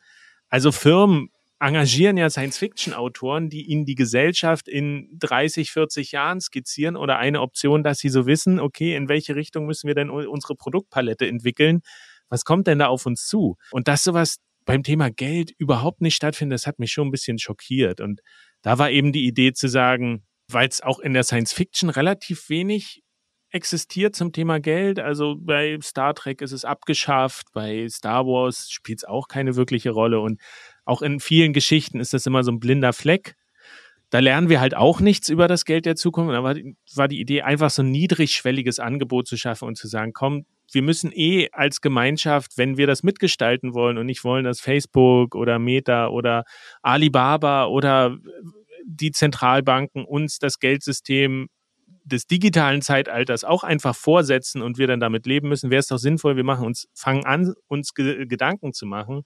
also 0.49 0.71
Firmen 0.71 1.29
engagieren 1.59 2.17
ja 2.17 2.29
Science-Fiction-Autoren, 2.29 3.49
die 3.49 3.63
ihnen 3.63 3.85
die 3.85 3.95
Gesellschaft 3.95 4.67
in 4.67 5.09
30, 5.19 5.71
40 5.71 6.11
Jahren 6.11 6.41
skizzieren 6.41 6.95
oder 6.97 7.17
eine 7.17 7.41
Option, 7.41 7.83
dass 7.83 7.99
sie 7.99 8.09
so 8.09 8.25
wissen, 8.25 8.59
okay, 8.59 8.95
in 8.95 9.07
welche 9.07 9.35
Richtung 9.35 9.65
müssen 9.65 9.87
wir 9.87 9.95
denn 9.95 10.09
unsere 10.09 10.55
Produktpalette 10.55 11.27
entwickeln? 11.27 11.81
Was 12.29 12.43
kommt 12.43 12.67
denn 12.67 12.79
da 12.79 12.87
auf 12.87 13.05
uns 13.05 13.25
zu? 13.27 13.55
Und 13.71 13.87
dass 13.87 14.03
sowas 14.03 14.37
beim 14.65 14.83
Thema 14.83 15.09
Geld 15.11 15.51
überhaupt 15.57 16.01
nicht 16.01 16.15
stattfindet, 16.15 16.55
das 16.55 16.67
hat 16.67 16.79
mich 16.79 16.91
schon 16.91 17.07
ein 17.07 17.11
bisschen 17.11 17.39
schockiert. 17.39 18.01
Und 18.01 18.21
da 18.61 18.77
war 18.77 18.89
eben 18.89 19.13
die 19.13 19.25
Idee 19.25 19.53
zu 19.53 19.69
sagen, 19.69 20.25
weil 20.51 20.67
es 20.67 20.81
auch 20.81 20.99
in 20.99 21.13
der 21.13 21.23
Science 21.23 21.53
Fiction 21.53 21.89
relativ 21.89 22.49
wenig 22.49 23.01
existiert 23.51 24.15
zum 24.15 24.33
Thema 24.33 24.59
Geld. 24.59 24.99
Also 24.99 25.35
bei 25.39 25.77
Star 25.81 26.13
Trek 26.13 26.41
ist 26.41 26.51
es 26.51 26.65
abgeschafft, 26.65 27.47
bei 27.53 27.87
Star 27.87 28.25
Wars 28.25 28.69
spielt 28.69 28.99
es 28.99 29.05
auch 29.05 29.27
keine 29.27 29.55
wirkliche 29.55 29.91
Rolle 29.91 30.19
und 30.19 30.41
auch 30.85 31.01
in 31.01 31.19
vielen 31.19 31.51
Geschichten 31.51 31.99
ist 31.99 32.13
das 32.13 32.25
immer 32.25 32.43
so 32.43 32.51
ein 32.51 32.59
blinder 32.59 32.93
Fleck. 32.93 33.35
Da 34.11 34.19
lernen 34.19 34.49
wir 34.49 34.61
halt 34.61 34.75
auch 34.75 35.01
nichts 35.01 35.29
über 35.29 35.47
das 35.47 35.65
Geld 35.65 35.85
der 35.85 35.95
Zukunft. 35.95 36.33
Da 36.33 36.43
war, 36.43 37.07
die 37.07 37.19
Idee, 37.19 37.41
einfach 37.41 37.71
so 37.71 37.81
ein 37.81 37.91
niedrigschwelliges 37.91 38.79
Angebot 38.79 39.27
zu 39.27 39.35
schaffen 39.35 39.67
und 39.67 39.77
zu 39.77 39.87
sagen, 39.87 40.13
komm, 40.13 40.45
wir 40.71 40.83
müssen 40.83 41.11
eh 41.11 41.49
als 41.51 41.81
Gemeinschaft, 41.81 42.57
wenn 42.57 42.77
wir 42.77 42.87
das 42.87 43.03
mitgestalten 43.03 43.73
wollen 43.73 43.97
und 43.97 44.05
nicht 44.05 44.23
wollen, 44.23 44.45
dass 44.45 44.59
Facebook 44.59 45.35
oder 45.35 45.59
Meta 45.59 46.07
oder 46.07 46.43
Alibaba 46.81 47.65
oder 47.65 48.17
die 48.85 49.11
Zentralbanken 49.11 50.05
uns 50.05 50.37
das 50.37 50.59
Geldsystem 50.59 51.47
des 52.03 52.27
digitalen 52.27 52.83
Zeitalters 52.83 53.43
auch 53.43 53.63
einfach 53.63 53.95
vorsetzen 53.95 54.61
und 54.61 54.77
wir 54.77 54.85
dann 54.85 54.99
damit 54.99 55.25
leben 55.25 55.49
müssen, 55.49 55.71
wäre 55.71 55.79
es 55.79 55.87
doch 55.87 55.97
sinnvoll, 55.97 56.35
wir 56.35 56.43
machen 56.43 56.65
uns, 56.65 56.87
fangen 56.93 57.25
an, 57.25 57.53
uns 57.67 57.95
ge 57.95 58.27
Gedanken 58.27 58.73
zu 58.73 58.85
machen 58.85 59.23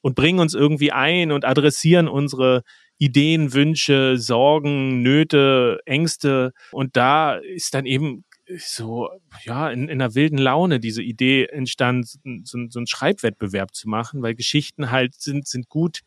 und 0.00 0.14
bringen 0.14 0.38
uns 0.38 0.54
irgendwie 0.54 0.92
ein 0.92 1.32
und 1.32 1.44
adressieren 1.44 2.08
unsere 2.08 2.62
Ideen, 2.98 3.52
Wünsche, 3.52 4.16
Sorgen, 4.16 5.02
Nöte, 5.02 5.80
Ängste. 5.86 6.52
Und 6.72 6.96
da 6.96 7.36
ist 7.36 7.74
dann 7.74 7.86
eben 7.86 8.24
so, 8.56 9.08
ja, 9.44 9.70
in, 9.70 9.84
in 9.88 10.00
einer 10.00 10.14
wilden 10.14 10.38
Laune 10.38 10.80
diese 10.80 11.02
Idee 11.02 11.46
entstanden, 11.46 12.42
so, 12.44 12.58
so 12.68 12.78
einen 12.78 12.86
Schreibwettbewerb 12.86 13.74
zu 13.74 13.88
machen, 13.88 14.22
weil 14.22 14.34
Geschichten 14.34 14.90
halt 14.90 15.14
sind, 15.14 15.46
sind 15.46 15.68
gut, 15.68 16.00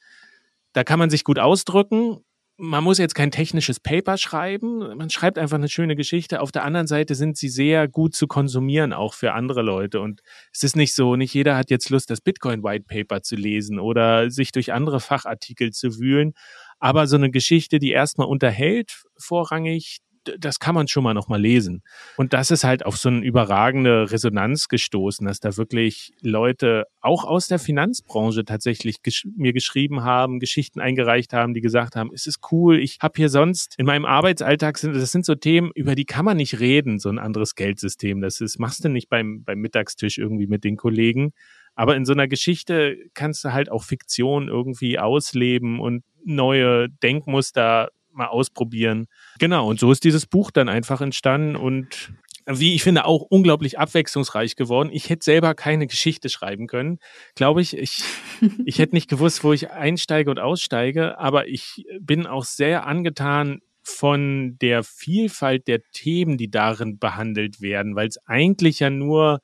da 0.73 0.83
kann 0.83 0.99
man 0.99 1.09
sich 1.09 1.23
gut 1.23 1.39
ausdrücken. 1.39 2.23
Man 2.57 2.83
muss 2.83 2.99
jetzt 2.99 3.15
kein 3.15 3.31
technisches 3.31 3.79
Paper 3.79 4.17
schreiben, 4.17 4.95
man 4.95 5.09
schreibt 5.09 5.39
einfach 5.39 5.57
eine 5.57 5.69
schöne 5.69 5.95
Geschichte. 5.95 6.41
Auf 6.41 6.51
der 6.51 6.63
anderen 6.63 6.85
Seite 6.85 7.15
sind 7.15 7.35
sie 7.35 7.49
sehr 7.49 7.87
gut 7.87 8.13
zu 8.13 8.27
konsumieren, 8.27 8.93
auch 8.93 9.15
für 9.15 9.33
andere 9.33 9.63
Leute. 9.63 9.99
Und 9.99 10.21
es 10.53 10.61
ist 10.61 10.75
nicht 10.75 10.93
so, 10.93 11.15
nicht 11.15 11.33
jeder 11.33 11.57
hat 11.57 11.71
jetzt 11.71 11.89
Lust, 11.89 12.11
das 12.11 12.21
Bitcoin 12.21 12.63
White 12.63 12.85
Paper 12.87 13.23
zu 13.23 13.35
lesen 13.35 13.79
oder 13.79 14.29
sich 14.29 14.51
durch 14.51 14.73
andere 14.73 14.99
Fachartikel 14.99 15.71
zu 15.71 15.97
wühlen. 15.97 16.33
Aber 16.77 17.07
so 17.07 17.15
eine 17.15 17.31
Geschichte, 17.31 17.79
die 17.79 17.91
erstmal 17.91 18.27
unterhält, 18.27 19.03
vorrangig, 19.17 19.99
das 20.39 20.59
kann 20.59 20.75
man 20.75 20.87
schon 20.87 21.03
mal 21.03 21.13
noch 21.13 21.27
mal 21.27 21.41
lesen. 21.41 21.83
Und 22.17 22.33
das 22.33 22.51
ist 22.51 22.63
halt 22.63 22.85
auf 22.85 22.97
so 22.97 23.09
eine 23.09 23.25
überragende 23.25 24.11
Resonanz 24.11 24.67
gestoßen, 24.67 25.25
dass 25.25 25.39
da 25.39 25.57
wirklich 25.57 26.13
Leute 26.21 26.85
auch 27.01 27.23
aus 27.23 27.47
der 27.47 27.59
Finanzbranche 27.59 28.45
tatsächlich 28.45 29.01
gesch 29.01 29.27
mir 29.35 29.53
geschrieben 29.53 30.03
haben, 30.03 30.39
Geschichten 30.39 30.79
eingereicht 30.79 31.33
haben, 31.33 31.53
die 31.53 31.61
gesagt 31.61 31.95
haben, 31.95 32.11
es 32.13 32.27
ist 32.27 32.39
cool, 32.51 32.79
ich 32.79 32.97
habe 33.01 33.13
hier 33.17 33.29
sonst 33.29 33.75
in 33.77 33.85
meinem 33.85 34.05
Arbeitsalltag 34.05 34.77
sind 34.77 34.95
das 34.95 35.11
sind 35.11 35.25
so 35.25 35.35
Themen, 35.35 35.71
über 35.75 35.95
die 35.95 36.05
kann 36.05 36.25
man 36.25 36.37
nicht 36.37 36.59
reden, 36.59 36.99
so 36.99 37.09
ein 37.09 37.19
anderes 37.19 37.55
Geldsystem. 37.55 38.21
Das 38.21 38.41
ist 38.41 38.59
machst 38.59 38.83
du 38.83 38.89
nicht 38.89 39.09
beim 39.09 39.43
beim 39.43 39.59
Mittagstisch 39.59 40.17
irgendwie 40.17 40.47
mit 40.47 40.63
den 40.63 40.77
Kollegen. 40.77 41.33
Aber 41.73 41.95
in 41.95 42.05
so 42.05 42.13
einer 42.13 42.27
Geschichte 42.27 42.97
kannst 43.13 43.43
du 43.45 43.53
halt 43.53 43.71
auch 43.71 43.83
Fiktion 43.83 44.49
irgendwie 44.49 44.99
ausleben 44.99 45.79
und 45.79 46.03
neue 46.23 46.89
Denkmuster 46.89 47.89
mal 48.21 48.27
ausprobieren. 48.27 49.07
Genau, 49.39 49.67
und 49.67 49.79
so 49.79 49.91
ist 49.91 50.03
dieses 50.03 50.25
Buch 50.25 50.51
dann 50.51 50.69
einfach 50.69 51.01
entstanden 51.01 51.55
und 51.55 52.13
wie 52.47 52.73
ich 52.73 52.83
finde, 52.83 53.05
auch 53.05 53.21
unglaublich 53.21 53.77
abwechslungsreich 53.77 54.55
geworden. 54.55 54.89
Ich 54.91 55.09
hätte 55.09 55.23
selber 55.23 55.53
keine 55.53 55.87
Geschichte 55.87 56.27
schreiben 56.29 56.67
können, 56.67 56.97
glaube 57.35 57.61
ich. 57.61 57.77
Ich, 57.77 58.03
ich 58.65 58.79
hätte 58.79 58.95
nicht 58.95 59.09
gewusst, 59.09 59.43
wo 59.43 59.53
ich 59.53 59.69
einsteige 59.69 60.29
und 60.29 60.39
aussteige, 60.39 61.19
aber 61.19 61.47
ich 61.47 61.85
bin 61.99 62.25
auch 62.25 62.43
sehr 62.43 62.85
angetan 62.87 63.59
von 63.83 64.57
der 64.61 64.83
Vielfalt 64.83 65.67
der 65.67 65.81
Themen, 65.91 66.37
die 66.37 66.49
darin 66.49 66.99
behandelt 66.99 67.61
werden, 67.61 67.95
weil 67.95 68.07
es 68.07 68.17
eigentlich 68.25 68.79
ja 68.79 68.89
nur, 68.89 69.39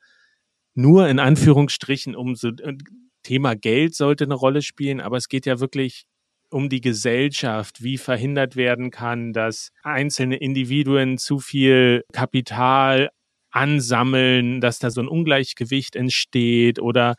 nur 0.74 1.08
in 1.08 1.18
Anführungsstrichen 1.18 2.14
um 2.14 2.36
so 2.36 2.48
äh, 2.48 2.74
Thema 3.22 3.54
Geld 3.54 3.94
sollte 3.94 4.24
eine 4.24 4.34
Rolle 4.34 4.62
spielen, 4.62 5.00
aber 5.00 5.16
es 5.16 5.28
geht 5.28 5.44
ja 5.46 5.60
wirklich 5.60 6.06
um 6.50 6.68
die 6.68 6.80
Gesellschaft, 6.80 7.82
wie 7.82 7.98
verhindert 7.98 8.56
werden 8.56 8.90
kann, 8.90 9.32
dass 9.32 9.70
einzelne 9.82 10.36
Individuen 10.36 11.18
zu 11.18 11.38
viel 11.38 12.04
Kapital 12.12 13.10
ansammeln, 13.50 14.60
dass 14.60 14.78
da 14.78 14.90
so 14.90 15.00
ein 15.00 15.08
Ungleichgewicht 15.08 15.96
entsteht 15.96 16.78
oder 16.78 17.14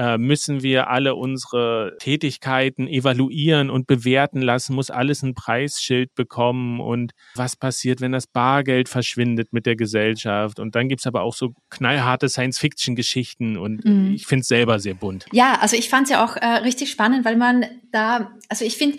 äh, 0.00 0.16
müssen 0.16 0.62
wir 0.62 0.88
alle 0.88 1.14
unsere 1.14 1.94
Tätigkeiten 1.98 2.88
evaluieren 2.88 3.68
und 3.68 3.86
bewerten 3.86 4.40
lassen, 4.40 4.74
muss 4.74 4.90
alles 4.90 5.22
ein 5.22 5.34
Preisschild 5.34 6.14
bekommen 6.14 6.80
und 6.80 7.12
was 7.34 7.54
passiert, 7.54 8.00
wenn 8.00 8.12
das 8.12 8.26
Bargeld 8.26 8.88
verschwindet 8.88 9.52
mit 9.52 9.66
der 9.66 9.76
Gesellschaft. 9.76 10.58
Und 10.58 10.74
dann 10.74 10.88
gibt's 10.88 11.06
aber 11.06 11.20
auch 11.20 11.34
so 11.34 11.50
knallharte 11.68 12.30
Science-Fiction-Geschichten 12.30 13.58
und 13.58 13.84
mhm. 13.84 14.14
ich 14.14 14.26
finde 14.26 14.40
es 14.40 14.48
selber 14.48 14.78
sehr 14.78 14.94
bunt. 14.94 15.26
Ja, 15.32 15.58
also 15.60 15.76
ich 15.76 15.90
fand 15.90 16.04
es 16.04 16.12
ja 16.12 16.24
auch 16.24 16.34
äh, 16.36 16.46
richtig 16.46 16.90
spannend, 16.90 17.26
weil 17.26 17.36
man 17.36 17.66
da, 17.92 18.30
also 18.48 18.64
ich 18.64 18.78
finde, 18.78 18.96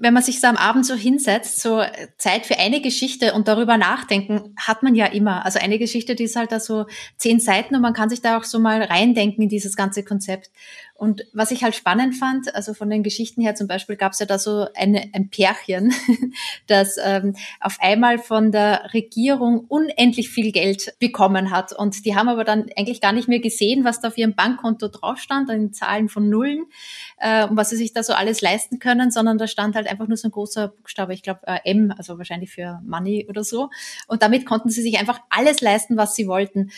wenn 0.00 0.14
man 0.14 0.22
sich 0.22 0.40
so 0.40 0.46
am 0.46 0.56
Abend 0.56 0.86
so 0.86 0.94
hinsetzt, 0.94 1.60
so 1.60 1.82
Zeit 2.16 2.46
für 2.46 2.58
eine 2.58 2.80
Geschichte 2.80 3.34
und 3.34 3.46
darüber 3.46 3.76
nachdenken, 3.76 4.54
hat 4.56 4.82
man 4.82 4.94
ja 4.94 5.06
immer. 5.06 5.44
Also 5.44 5.58
eine 5.58 5.78
Geschichte, 5.78 6.14
die 6.14 6.24
ist 6.24 6.36
halt 6.36 6.50
da 6.50 6.60
so 6.60 6.86
zehn 7.18 7.40
Seiten 7.40 7.74
und 7.74 7.82
man 7.82 7.92
kann 7.92 8.08
sich 8.08 8.22
da 8.22 8.38
auch 8.38 8.44
so 8.44 8.58
mal 8.58 8.82
reindenken 8.82 9.42
in 9.42 9.50
dieses 9.50 9.76
ganze 9.76 10.02
Konzept. 10.02 10.50
Und 11.02 11.26
was 11.32 11.50
ich 11.50 11.64
halt 11.64 11.74
spannend 11.74 12.14
fand, 12.14 12.54
also 12.54 12.74
von 12.74 12.88
den 12.88 13.02
Geschichten 13.02 13.42
her 13.42 13.56
zum 13.56 13.66
Beispiel 13.66 13.96
gab 13.96 14.12
es 14.12 14.20
ja 14.20 14.26
da 14.26 14.38
so 14.38 14.68
eine, 14.76 15.10
ein 15.12 15.30
Pärchen, 15.30 15.92
das 16.68 16.96
ähm, 17.02 17.34
auf 17.58 17.78
einmal 17.80 18.18
von 18.18 18.52
der 18.52 18.88
Regierung 18.94 19.64
unendlich 19.66 20.30
viel 20.30 20.52
Geld 20.52 20.94
bekommen 21.00 21.50
hat. 21.50 21.72
Und 21.72 22.04
die 22.06 22.14
haben 22.14 22.28
aber 22.28 22.44
dann 22.44 22.66
eigentlich 22.76 23.00
gar 23.00 23.10
nicht 23.10 23.26
mehr 23.26 23.40
gesehen, 23.40 23.82
was 23.82 24.00
da 24.00 24.06
auf 24.06 24.16
ihrem 24.16 24.36
Bankkonto 24.36 24.86
drauf 24.86 25.18
stand, 25.18 25.50
an 25.50 25.72
Zahlen 25.72 26.08
von 26.08 26.30
Nullen, 26.30 26.66
äh, 27.16 27.48
und 27.48 27.56
was 27.56 27.70
sie 27.70 27.76
sich 27.76 27.92
da 27.92 28.04
so 28.04 28.12
alles 28.12 28.40
leisten 28.40 28.78
können, 28.78 29.10
sondern 29.10 29.38
da 29.38 29.48
stand 29.48 29.74
halt 29.74 29.88
einfach 29.88 30.06
nur 30.06 30.16
so 30.16 30.28
ein 30.28 30.30
großer 30.30 30.68
Buchstabe, 30.68 31.14
ich 31.14 31.24
glaube 31.24 31.40
äh, 31.48 31.58
M, 31.64 31.92
also 31.98 32.16
wahrscheinlich 32.16 32.52
für 32.52 32.80
Money 32.84 33.26
oder 33.28 33.42
so. 33.42 33.70
Und 34.06 34.22
damit 34.22 34.46
konnten 34.46 34.70
sie 34.70 34.82
sich 34.82 35.00
einfach 35.00 35.18
alles 35.30 35.60
leisten, 35.62 35.96
was 35.96 36.14
sie 36.14 36.28
wollten. 36.28 36.70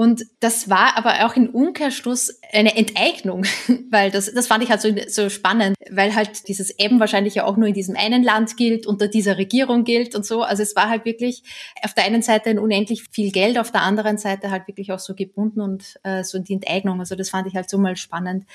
Und 0.00 0.24
das 0.40 0.70
war 0.70 0.96
aber 0.96 1.26
auch 1.26 1.36
in 1.36 1.50
Umkehrschluss 1.50 2.40
eine 2.54 2.74
Enteignung, 2.74 3.44
weil 3.90 4.10
das, 4.10 4.32
das 4.32 4.46
fand 4.46 4.64
ich 4.64 4.70
halt 4.70 4.80
so, 4.80 4.88
so 5.08 5.28
spannend, 5.28 5.76
weil 5.90 6.14
halt 6.14 6.48
dieses 6.48 6.70
eben 6.78 7.00
wahrscheinlich 7.00 7.34
ja 7.34 7.44
auch 7.44 7.58
nur 7.58 7.68
in 7.68 7.74
diesem 7.74 7.96
einen 7.96 8.22
Land 8.22 8.56
gilt, 8.56 8.86
unter 8.86 9.08
dieser 9.08 9.36
Regierung 9.36 9.84
gilt 9.84 10.14
und 10.14 10.24
so. 10.24 10.40
Also 10.40 10.62
es 10.62 10.74
war 10.74 10.88
halt 10.88 11.04
wirklich 11.04 11.42
auf 11.82 11.92
der 11.92 12.04
einen 12.04 12.22
Seite 12.22 12.48
ein 12.48 12.58
unendlich 12.58 13.10
viel 13.10 13.30
Geld, 13.30 13.58
auf 13.58 13.72
der 13.72 13.82
anderen 13.82 14.16
Seite 14.16 14.50
halt 14.50 14.68
wirklich 14.68 14.90
auch 14.90 15.00
so 15.00 15.14
gebunden 15.14 15.60
und 15.60 16.00
äh, 16.02 16.24
so 16.24 16.38
die 16.38 16.54
Enteignung. 16.54 16.98
Also 16.98 17.14
das 17.14 17.28
fand 17.28 17.46
ich 17.46 17.54
halt 17.54 17.68
so 17.68 17.76
mal 17.76 17.96
spannend. 17.96 18.46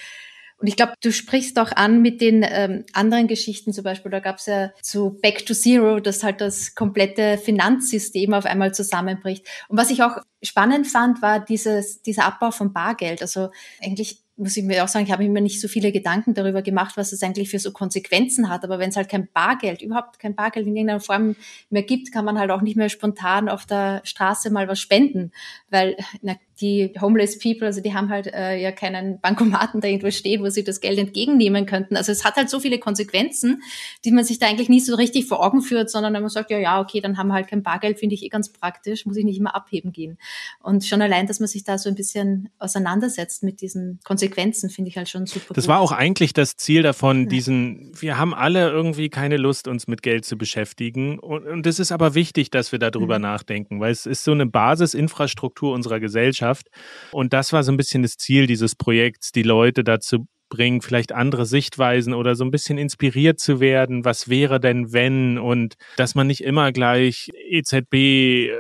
Und 0.66 0.70
ich 0.70 0.78
glaube, 0.78 0.94
du 1.00 1.12
sprichst 1.12 1.60
auch 1.60 1.72
an 1.74 2.02
mit 2.02 2.22
den 2.22 2.44
ähm, 2.44 2.86
anderen 2.92 3.28
Geschichten, 3.28 3.72
zum 3.72 3.84
Beispiel, 3.84 4.10
da 4.10 4.20
gab 4.20 4.38
es 4.38 4.48
ja 4.48 4.72
zu 4.82 5.12
Back 5.22 5.46
to 5.46 5.54
Zero, 5.54 6.00
dass 6.00 6.24
halt 6.24 6.42
das 6.42 6.74
komplette 6.74 7.38
Finanzsystem 7.38 8.34
auf 8.34 8.48
einmal 8.48 8.74
zusammenbricht. 8.74 9.46
Und 9.68 9.78
was 9.78 9.92
ich 9.92 10.02
auch 10.02 10.18
spannend 10.42 10.88
fand, 10.88 11.22
war 11.22 11.40
dieses, 11.40 12.02
dieser 12.02 12.26
Abbau 12.26 12.50
von 12.50 12.74
Bargeld. 12.74 13.22
Also 13.22 13.52
eigentlich 13.80 14.25
muss 14.38 14.58
ich 14.58 14.64
mir 14.64 14.84
auch 14.84 14.88
sagen, 14.88 15.06
ich 15.06 15.12
habe 15.12 15.28
mir 15.28 15.42
nicht 15.42 15.62
so 15.62 15.68
viele 15.68 15.92
Gedanken 15.92 16.34
darüber 16.34 16.62
gemacht, 16.62 16.98
was 16.98 17.14
es 17.14 17.24
eigentlich 17.24 17.50
für 17.50 17.60
so 17.60 17.72
Konsequenzen 17.72 18.50
hat. 18.50 18.64
Aber 18.64 18.80
wenn 18.80 18.90
es 18.90 18.98
halt 18.98 19.10
kein 19.10 19.28
Bargeld, 19.32 19.82
überhaupt 19.82 20.20
kein 20.20 20.36
Bargeld 20.36 20.68
in 20.68 20.76
irgendeiner 20.76 21.00
Form 21.00 21.36
mehr 21.70 21.84
gibt, 21.84 22.12
kann 22.12 22.26
man 22.26 22.38
halt 22.38 22.52
auch 22.52 22.62
nicht 22.62 22.76
mehr 22.76 22.90
spontan 22.90 23.48
auf 23.48 23.66
der 23.66 24.02
Straße 24.04 24.50
mal 24.50 24.68
was 24.68 24.80
spenden, 24.80 25.32
weil 25.70 25.96
na, 26.22 26.36
die 26.62 26.94
Homeless 27.02 27.38
People, 27.40 27.68
also 27.68 27.82
die 27.82 27.94
haben 27.94 28.10
halt 28.10 28.28
äh, 28.28 28.56
ja 28.62 28.72
keinen 28.72 29.20
Bankomaten 29.20 29.82
da 29.82 29.88
irgendwo 29.88 30.10
stehen, 30.12 30.42
wo 30.42 30.50
sie 30.50 30.64
das 30.64 30.80
Geld 30.80 30.98
entgegennehmen 30.98 31.66
könnten. 31.66 31.98
Also 31.98 32.12
es 32.12 32.24
hat 32.24 32.36
halt 32.36 32.50
so 32.50 32.60
viele 32.60 32.80
Konsequenzen, 32.80 33.62
die 34.06 34.12
man 34.12 34.24
sich 34.24 34.40
da 34.40 34.48
eigentlich 34.48 34.70
nicht 34.70 34.86
so 34.86 34.96
richtig 34.96 35.26
vor 35.26 35.46
Augen 35.46 35.62
führt, 35.62 35.90
sondern 35.90 36.14
wenn 36.14 36.22
man 36.22 36.30
sagt, 36.30 36.52
ja, 36.52 36.58
ja, 36.58 36.80
okay, 36.80 37.02
dann 37.02 37.18
haben 37.18 37.28
wir 37.28 37.34
halt 37.34 37.48
kein 37.48 37.64
Bargeld, 37.64 38.00
finde 38.00 38.16
ich 38.16 38.24
eh 38.24 38.30
ganz 38.30 38.50
praktisch, 38.50 39.06
muss 39.06 39.18
ich 39.18 39.26
nicht 39.26 39.38
immer 39.38 39.56
abheben 39.56 39.92
gehen. 39.92 40.18
Und 40.62 40.86
schon 40.86 41.02
allein, 41.02 41.28
dass 41.28 41.40
man 41.40 41.48
sich 41.48 41.64
da 41.64 41.78
so 41.78 41.90
ein 41.90 41.96
bisschen 41.96 42.50
auseinandersetzt 42.58 43.44
mit 43.44 43.62
diesen 43.62 44.00
Konsequenzen, 44.04 44.25
Konsequenzen 44.30 44.70
finde 44.70 44.90
ich 44.90 44.98
halt 44.98 45.10
schon 45.10 45.26
super. 45.26 45.54
Das 45.54 45.66
gut. 45.66 45.70
war 45.70 45.80
auch 45.80 45.92
eigentlich 45.92 46.34
das 46.34 46.56
Ziel 46.56 46.84
davon, 46.84 47.24
ja. 47.24 47.30
diesen, 47.30 47.92
wir 48.00 48.18
haben 48.18 48.34
alle 48.34 48.70
irgendwie 48.70 49.10
keine 49.10 49.38
Lust, 49.38 49.68
uns 49.68 49.88
mit 49.88 50.02
Geld 50.02 50.26
zu 50.26 50.38
beschäftigen. 50.38 51.20
Und 51.20 51.66
es 51.66 51.80
ist 51.80 51.92
aber 51.92 52.16
wichtig, 52.16 52.50
dass 52.50 52.72
wir 52.72 52.80
darüber 52.80 53.18
mhm. 53.18 53.24
nachdenken, 53.24 53.80
weil 53.80 53.92
es 53.92 54.06
ist 54.06 54.24
so 54.24 54.32
eine 54.32 54.46
Basisinfrastruktur 54.46 55.74
unserer 55.74 56.00
Gesellschaft. 56.00 56.68
Und 57.12 57.34
das 57.34 57.54
war 57.54 57.64
so 57.64 57.72
ein 57.72 57.78
bisschen 57.78 58.04
das 58.04 58.18
Ziel 58.18 58.48
dieses 58.48 58.76
Projekts, 58.76 59.32
die 59.32 59.44
Leute 59.44 59.84
dazu 59.84 60.28
bringen, 60.50 60.82
vielleicht 60.82 61.12
andere 61.12 61.46
Sichtweisen 61.46 62.14
oder 62.14 62.36
so 62.36 62.46
ein 62.46 62.52
bisschen 62.52 62.78
inspiriert 62.78 63.40
zu 63.40 63.60
werden. 63.60 64.06
Was 64.06 64.30
wäre 64.30 64.60
denn, 64.60 64.94
wenn? 64.94 65.38
Und 65.38 65.76
dass 65.98 66.16
man 66.16 66.28
nicht 66.28 66.42
immer 66.42 66.72
gleich 66.72 67.32
EZB 67.50 67.94
äh, 67.94 68.52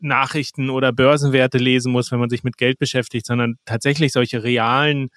Nachrichten 0.00 0.70
oder 0.70 0.92
Börsenwerte 0.92 1.58
lesen 1.58 1.92
muss, 1.92 2.12
wenn 2.12 2.20
man 2.20 2.30
sich 2.30 2.44
mit 2.44 2.56
Geld 2.56 2.78
beschäftigt, 2.78 3.26
sondern 3.26 3.56
tatsächlich 3.64 4.12
solche 4.12 4.42
realen 4.42 5.08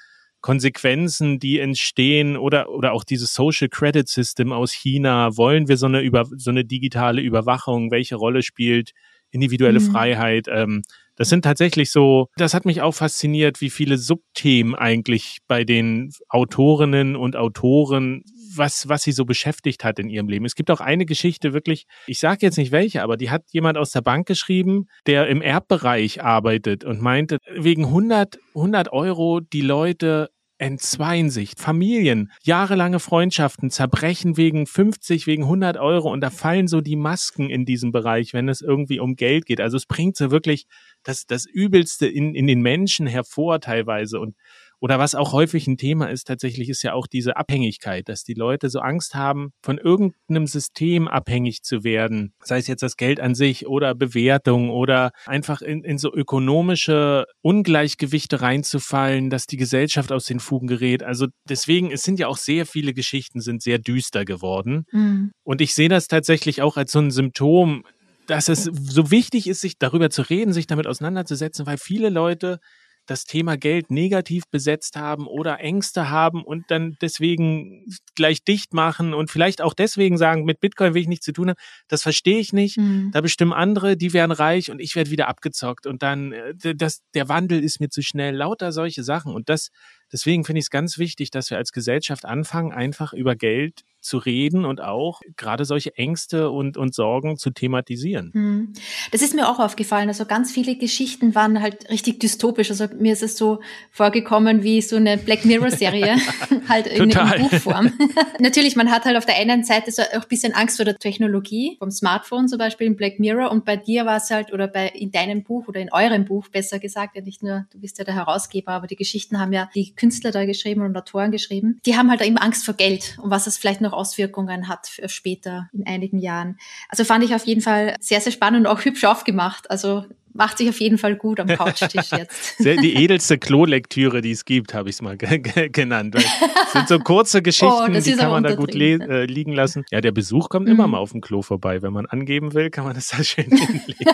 Konsequenzen, 0.41 1.39
die 1.39 1.59
entstehen 1.59 2.35
oder, 2.35 2.69
oder 2.69 2.93
auch 2.93 3.03
dieses 3.03 3.33
Social 3.33 3.69
Credit 3.69 4.07
System 4.07 4.51
aus 4.51 4.71
China. 4.71 5.37
Wollen 5.37 5.67
wir 5.67 5.77
so 5.77 5.85
eine, 5.85 6.01
über, 6.01 6.25
so 6.35 6.49
eine 6.49 6.65
digitale 6.65 7.21
Überwachung? 7.21 7.91
Welche 7.91 8.15
Rolle 8.15 8.41
spielt 8.41 8.91
individuelle 9.29 9.79
mhm. 9.79 9.91
Freiheit? 9.91 10.47
Ähm, 10.49 10.81
das 11.15 11.29
sind 11.29 11.43
tatsächlich 11.43 11.91
so, 11.91 12.29
das 12.35 12.55
hat 12.55 12.65
mich 12.65 12.81
auch 12.81 12.93
fasziniert, 12.93 13.61
wie 13.61 13.69
viele 13.69 13.99
Subthemen 13.99 14.73
eigentlich 14.73 15.37
bei 15.47 15.63
den 15.63 16.11
Autorinnen 16.27 17.15
und 17.15 17.35
Autoren 17.35 18.23
was, 18.55 18.87
was 18.89 19.03
sie 19.03 19.11
so 19.11 19.25
beschäftigt 19.25 19.83
hat 19.83 19.99
in 19.99 20.09
ihrem 20.09 20.27
Leben. 20.27 20.45
Es 20.45 20.55
gibt 20.55 20.71
auch 20.71 20.81
eine 20.81 21.05
Geschichte 21.05 21.53
wirklich, 21.53 21.85
ich 22.07 22.19
sage 22.19 22.39
jetzt 22.41 22.57
nicht 22.57 22.71
welche, 22.71 23.03
aber 23.03 23.17
die 23.17 23.29
hat 23.29 23.43
jemand 23.51 23.77
aus 23.77 23.91
der 23.91 24.01
Bank 24.01 24.27
geschrieben, 24.27 24.87
der 25.05 25.27
im 25.27 25.41
Erbbereich 25.41 26.23
arbeitet 26.23 26.83
und 26.83 27.01
meinte, 27.01 27.37
wegen 27.55 27.85
100, 27.85 28.39
100 28.55 28.91
Euro 28.91 29.39
die 29.39 29.61
Leute 29.61 30.29
entzweien 30.61 31.31
sich. 31.31 31.53
Familien, 31.57 32.31
jahrelange 32.43 32.99
Freundschaften 32.99 33.71
zerbrechen 33.71 34.37
wegen 34.37 34.67
50, 34.67 35.25
wegen 35.25 35.43
100 35.43 35.77
Euro 35.77 36.11
und 36.11 36.21
da 36.21 36.29
fallen 36.29 36.67
so 36.67 36.81
die 36.81 36.95
Masken 36.95 37.49
in 37.49 37.65
diesem 37.65 37.91
Bereich, 37.91 38.33
wenn 38.33 38.47
es 38.47 38.61
irgendwie 38.61 38.99
um 38.99 39.15
Geld 39.15 39.47
geht. 39.47 39.59
Also 39.59 39.75
es 39.77 39.87
bringt 39.87 40.15
so 40.15 40.29
wirklich 40.29 40.67
das, 41.01 41.25
das 41.25 41.47
Übelste 41.47 42.05
in, 42.05 42.35
in 42.35 42.45
den 42.45 42.61
Menschen 42.61 43.07
hervor 43.07 43.59
teilweise 43.59 44.19
und 44.19 44.35
oder 44.81 44.97
was 44.97 45.13
auch 45.13 45.31
häufig 45.31 45.67
ein 45.67 45.77
Thema 45.77 46.09
ist, 46.09 46.25
tatsächlich 46.25 46.67
ist 46.67 46.81
ja 46.81 46.93
auch 46.93 47.05
diese 47.05 47.37
Abhängigkeit, 47.37 48.09
dass 48.09 48.23
die 48.23 48.33
Leute 48.33 48.67
so 48.69 48.79
Angst 48.79 49.13
haben, 49.13 49.51
von 49.61 49.77
irgendeinem 49.77 50.47
System 50.47 51.07
abhängig 51.07 51.61
zu 51.61 51.83
werden, 51.83 52.33
sei 52.43 52.57
es 52.57 52.67
jetzt 52.67 52.81
das 52.81 52.97
Geld 52.97 53.19
an 53.19 53.35
sich 53.35 53.67
oder 53.67 53.93
Bewertung 53.93 54.71
oder 54.71 55.11
einfach 55.27 55.61
in, 55.61 55.83
in 55.83 55.99
so 55.99 56.11
ökonomische 56.11 57.25
Ungleichgewichte 57.41 58.41
reinzufallen, 58.41 59.29
dass 59.29 59.45
die 59.45 59.57
Gesellschaft 59.57 60.11
aus 60.11 60.25
den 60.25 60.39
Fugen 60.39 60.65
gerät. 60.65 61.03
Also 61.03 61.27
deswegen, 61.47 61.91
es 61.91 62.01
sind 62.01 62.17
ja 62.17 62.27
auch 62.27 62.37
sehr 62.37 62.65
viele 62.65 62.95
Geschichten, 62.95 63.39
sind 63.39 63.61
sehr 63.61 63.77
düster 63.77 64.25
geworden. 64.25 64.85
Mhm. 64.91 65.31
Und 65.43 65.61
ich 65.61 65.75
sehe 65.75 65.89
das 65.89 66.07
tatsächlich 66.07 66.63
auch 66.63 66.75
als 66.75 66.91
so 66.91 66.99
ein 66.99 67.11
Symptom, 67.11 67.83
dass 68.25 68.49
es 68.49 68.63
so 68.63 69.11
wichtig 69.11 69.47
ist, 69.47 69.61
sich 69.61 69.77
darüber 69.77 70.09
zu 70.09 70.23
reden, 70.23 70.53
sich 70.53 70.65
damit 70.65 70.87
auseinanderzusetzen, 70.87 71.65
weil 71.65 71.77
viele 71.77 72.09
Leute 72.09 72.59
das 73.05 73.25
Thema 73.25 73.57
Geld 73.57 73.91
negativ 73.91 74.43
besetzt 74.49 74.95
haben 74.95 75.27
oder 75.27 75.59
Ängste 75.59 76.09
haben 76.09 76.43
und 76.43 76.65
dann 76.69 76.97
deswegen 77.01 77.85
gleich 78.15 78.43
dicht 78.43 78.73
machen 78.73 79.13
und 79.13 79.29
vielleicht 79.29 79.61
auch 79.61 79.73
deswegen 79.73 80.17
sagen, 80.17 80.45
mit 80.45 80.59
Bitcoin 80.59 80.93
will 80.93 81.01
ich 81.01 81.07
nichts 81.07 81.25
zu 81.25 81.33
tun 81.33 81.49
haben. 81.49 81.57
Das 81.87 82.03
verstehe 82.03 82.39
ich 82.39 82.53
nicht. 82.53 82.77
Mhm. 82.77 83.11
Da 83.11 83.21
bestimmen 83.21 83.53
andere, 83.53 83.97
die 83.97 84.13
werden 84.13 84.31
reich 84.31 84.71
und 84.71 84.79
ich 84.79 84.95
werde 84.95 85.11
wieder 85.11 85.27
abgezockt 85.27 85.87
und 85.87 86.03
dann 86.03 86.31
äh, 86.31 86.75
das, 86.75 87.01
der 87.13 87.29
Wandel 87.29 87.63
ist 87.63 87.79
mir 87.79 87.89
zu 87.89 88.01
schnell. 88.01 88.35
Lauter 88.35 88.71
solche 88.71 89.03
Sachen 89.03 89.33
und 89.33 89.49
das 89.49 89.69
Deswegen 90.11 90.43
finde 90.43 90.59
ich 90.59 90.65
es 90.65 90.69
ganz 90.69 90.97
wichtig, 90.97 91.31
dass 91.31 91.49
wir 91.49 91.57
als 91.57 91.71
Gesellschaft 91.71 92.25
anfangen, 92.25 92.71
einfach 92.71 93.13
über 93.13 93.35
Geld 93.35 93.83
zu 94.01 94.17
reden 94.17 94.65
und 94.65 94.81
auch 94.81 95.21
gerade 95.37 95.63
solche 95.63 95.95
Ängste 95.95 96.49
und, 96.49 96.75
und 96.75 96.93
Sorgen 96.93 97.37
zu 97.37 97.51
thematisieren. 97.51 98.31
Hm. 98.33 98.73
Das 99.11 99.21
ist 99.21 99.35
mir 99.35 99.47
auch 99.47 99.59
aufgefallen. 99.59 100.09
Also 100.09 100.25
ganz 100.25 100.51
viele 100.51 100.75
Geschichten 100.75 101.35
waren 101.35 101.61
halt 101.61 101.89
richtig 101.89 102.19
dystopisch. 102.19 102.71
Also 102.71 102.87
mir 102.97 103.13
ist 103.13 103.21
es 103.21 103.37
so 103.37 103.61
vorgekommen 103.91 104.63
wie 104.63 104.81
so 104.81 104.95
eine 104.95 105.17
Black 105.17 105.45
Mirror-Serie, 105.45 106.17
halt 106.67 106.87
in, 106.87 107.11
in, 107.11 107.49
Buchform. 107.49 107.93
Natürlich, 108.39 108.75
man 108.75 108.89
hat 108.89 109.05
halt 109.05 109.17
auf 109.17 109.25
der 109.25 109.37
einen 109.37 109.63
Seite 109.63 109.91
so 109.91 110.01
auch 110.01 110.23
ein 110.23 110.27
bisschen 110.27 110.53
Angst 110.53 110.77
vor 110.77 110.85
der 110.85 110.97
Technologie, 110.97 111.75
vom 111.77 111.91
Smartphone 111.91 112.47
zum 112.47 112.57
Beispiel 112.57 112.87
in 112.87 112.95
Black 112.95 113.19
Mirror. 113.19 113.51
Und 113.51 113.65
bei 113.65 113.77
dir 113.77 114.05
war 114.05 114.17
es 114.17 114.31
halt, 114.31 114.51
oder 114.51 114.67
bei 114.67 114.87
in 114.87 115.11
deinem 115.11 115.43
Buch 115.43 115.67
oder 115.67 115.79
in 115.79 115.91
eurem 115.93 116.25
Buch 116.25 116.47
besser 116.47 116.79
gesagt, 116.79 117.15
ja 117.15 117.21
nicht 117.21 117.43
nur, 117.43 117.67
du 117.71 117.79
bist 117.79 117.99
ja 117.99 118.03
der 118.03 118.15
Herausgeber, 118.15 118.71
aber 118.71 118.87
die 118.87 118.95
Geschichten 118.95 119.39
haben 119.39 119.53
ja 119.53 119.69
die 119.75 119.93
Künstler 120.01 120.31
da 120.31 120.45
geschrieben 120.45 120.81
und 120.81 120.97
Autoren 120.97 121.31
geschrieben, 121.31 121.79
die 121.85 121.95
haben 121.95 122.09
halt 122.09 122.21
eben 122.21 122.37
Angst 122.37 122.65
vor 122.65 122.73
Geld 122.73 123.19
und 123.21 123.29
was 123.29 123.45
es 123.45 123.59
vielleicht 123.59 123.81
noch 123.81 123.93
Auswirkungen 123.93 124.67
hat 124.67 124.87
für 124.87 125.07
später 125.09 125.69
in 125.73 125.85
einigen 125.85 126.17
Jahren. 126.17 126.57
Also 126.89 127.03
fand 127.03 127.23
ich 127.23 127.35
auf 127.35 127.45
jeden 127.45 127.61
Fall 127.61 127.95
sehr, 127.99 128.19
sehr 128.19 128.31
spannend 128.31 128.65
und 128.65 128.67
auch 128.67 128.83
hübsch 128.83 129.03
aufgemacht. 129.05 129.69
Also 129.69 130.05
macht 130.33 130.57
sich 130.57 130.69
auf 130.69 130.79
jeden 130.79 130.97
Fall 130.97 131.15
gut 131.15 131.39
am 131.39 131.47
Couchtisch 131.47 132.11
jetzt. 132.11 132.59
die 132.59 132.95
edelste 132.95 133.37
Klolektüre, 133.37 134.21
die 134.21 134.31
es 134.31 134.45
gibt, 134.45 134.73
habe 134.73 134.89
ich 134.89 134.95
es 134.95 135.01
mal 135.01 135.17
genannt. 135.17 136.15
Das 136.15 136.71
sind 136.73 136.87
so 136.87 136.99
kurze 136.99 137.41
Geschichten, 137.41 137.95
oh, 137.95 137.99
die 137.99 138.13
kann 138.13 138.31
man 138.31 138.43
da 138.43 138.55
gut 138.55 138.73
äh, 138.75 139.25
liegen 139.25 139.53
lassen. 139.53 139.83
Ja, 139.91 140.01
der 140.01 140.11
Besuch 140.11 140.49
kommt 140.49 140.67
mhm. 140.67 140.73
immer 140.73 140.87
mal 140.87 140.99
auf 140.99 141.11
dem 141.11 141.21
Klo 141.21 141.41
vorbei. 141.41 141.81
Wenn 141.81 141.93
man 141.93 142.05
angeben 142.05 142.53
will, 142.53 142.69
kann 142.69 142.85
man 142.85 142.93
das 142.93 143.09
da 143.09 143.23
schön 143.23 143.45
hinlegen. 143.49 144.05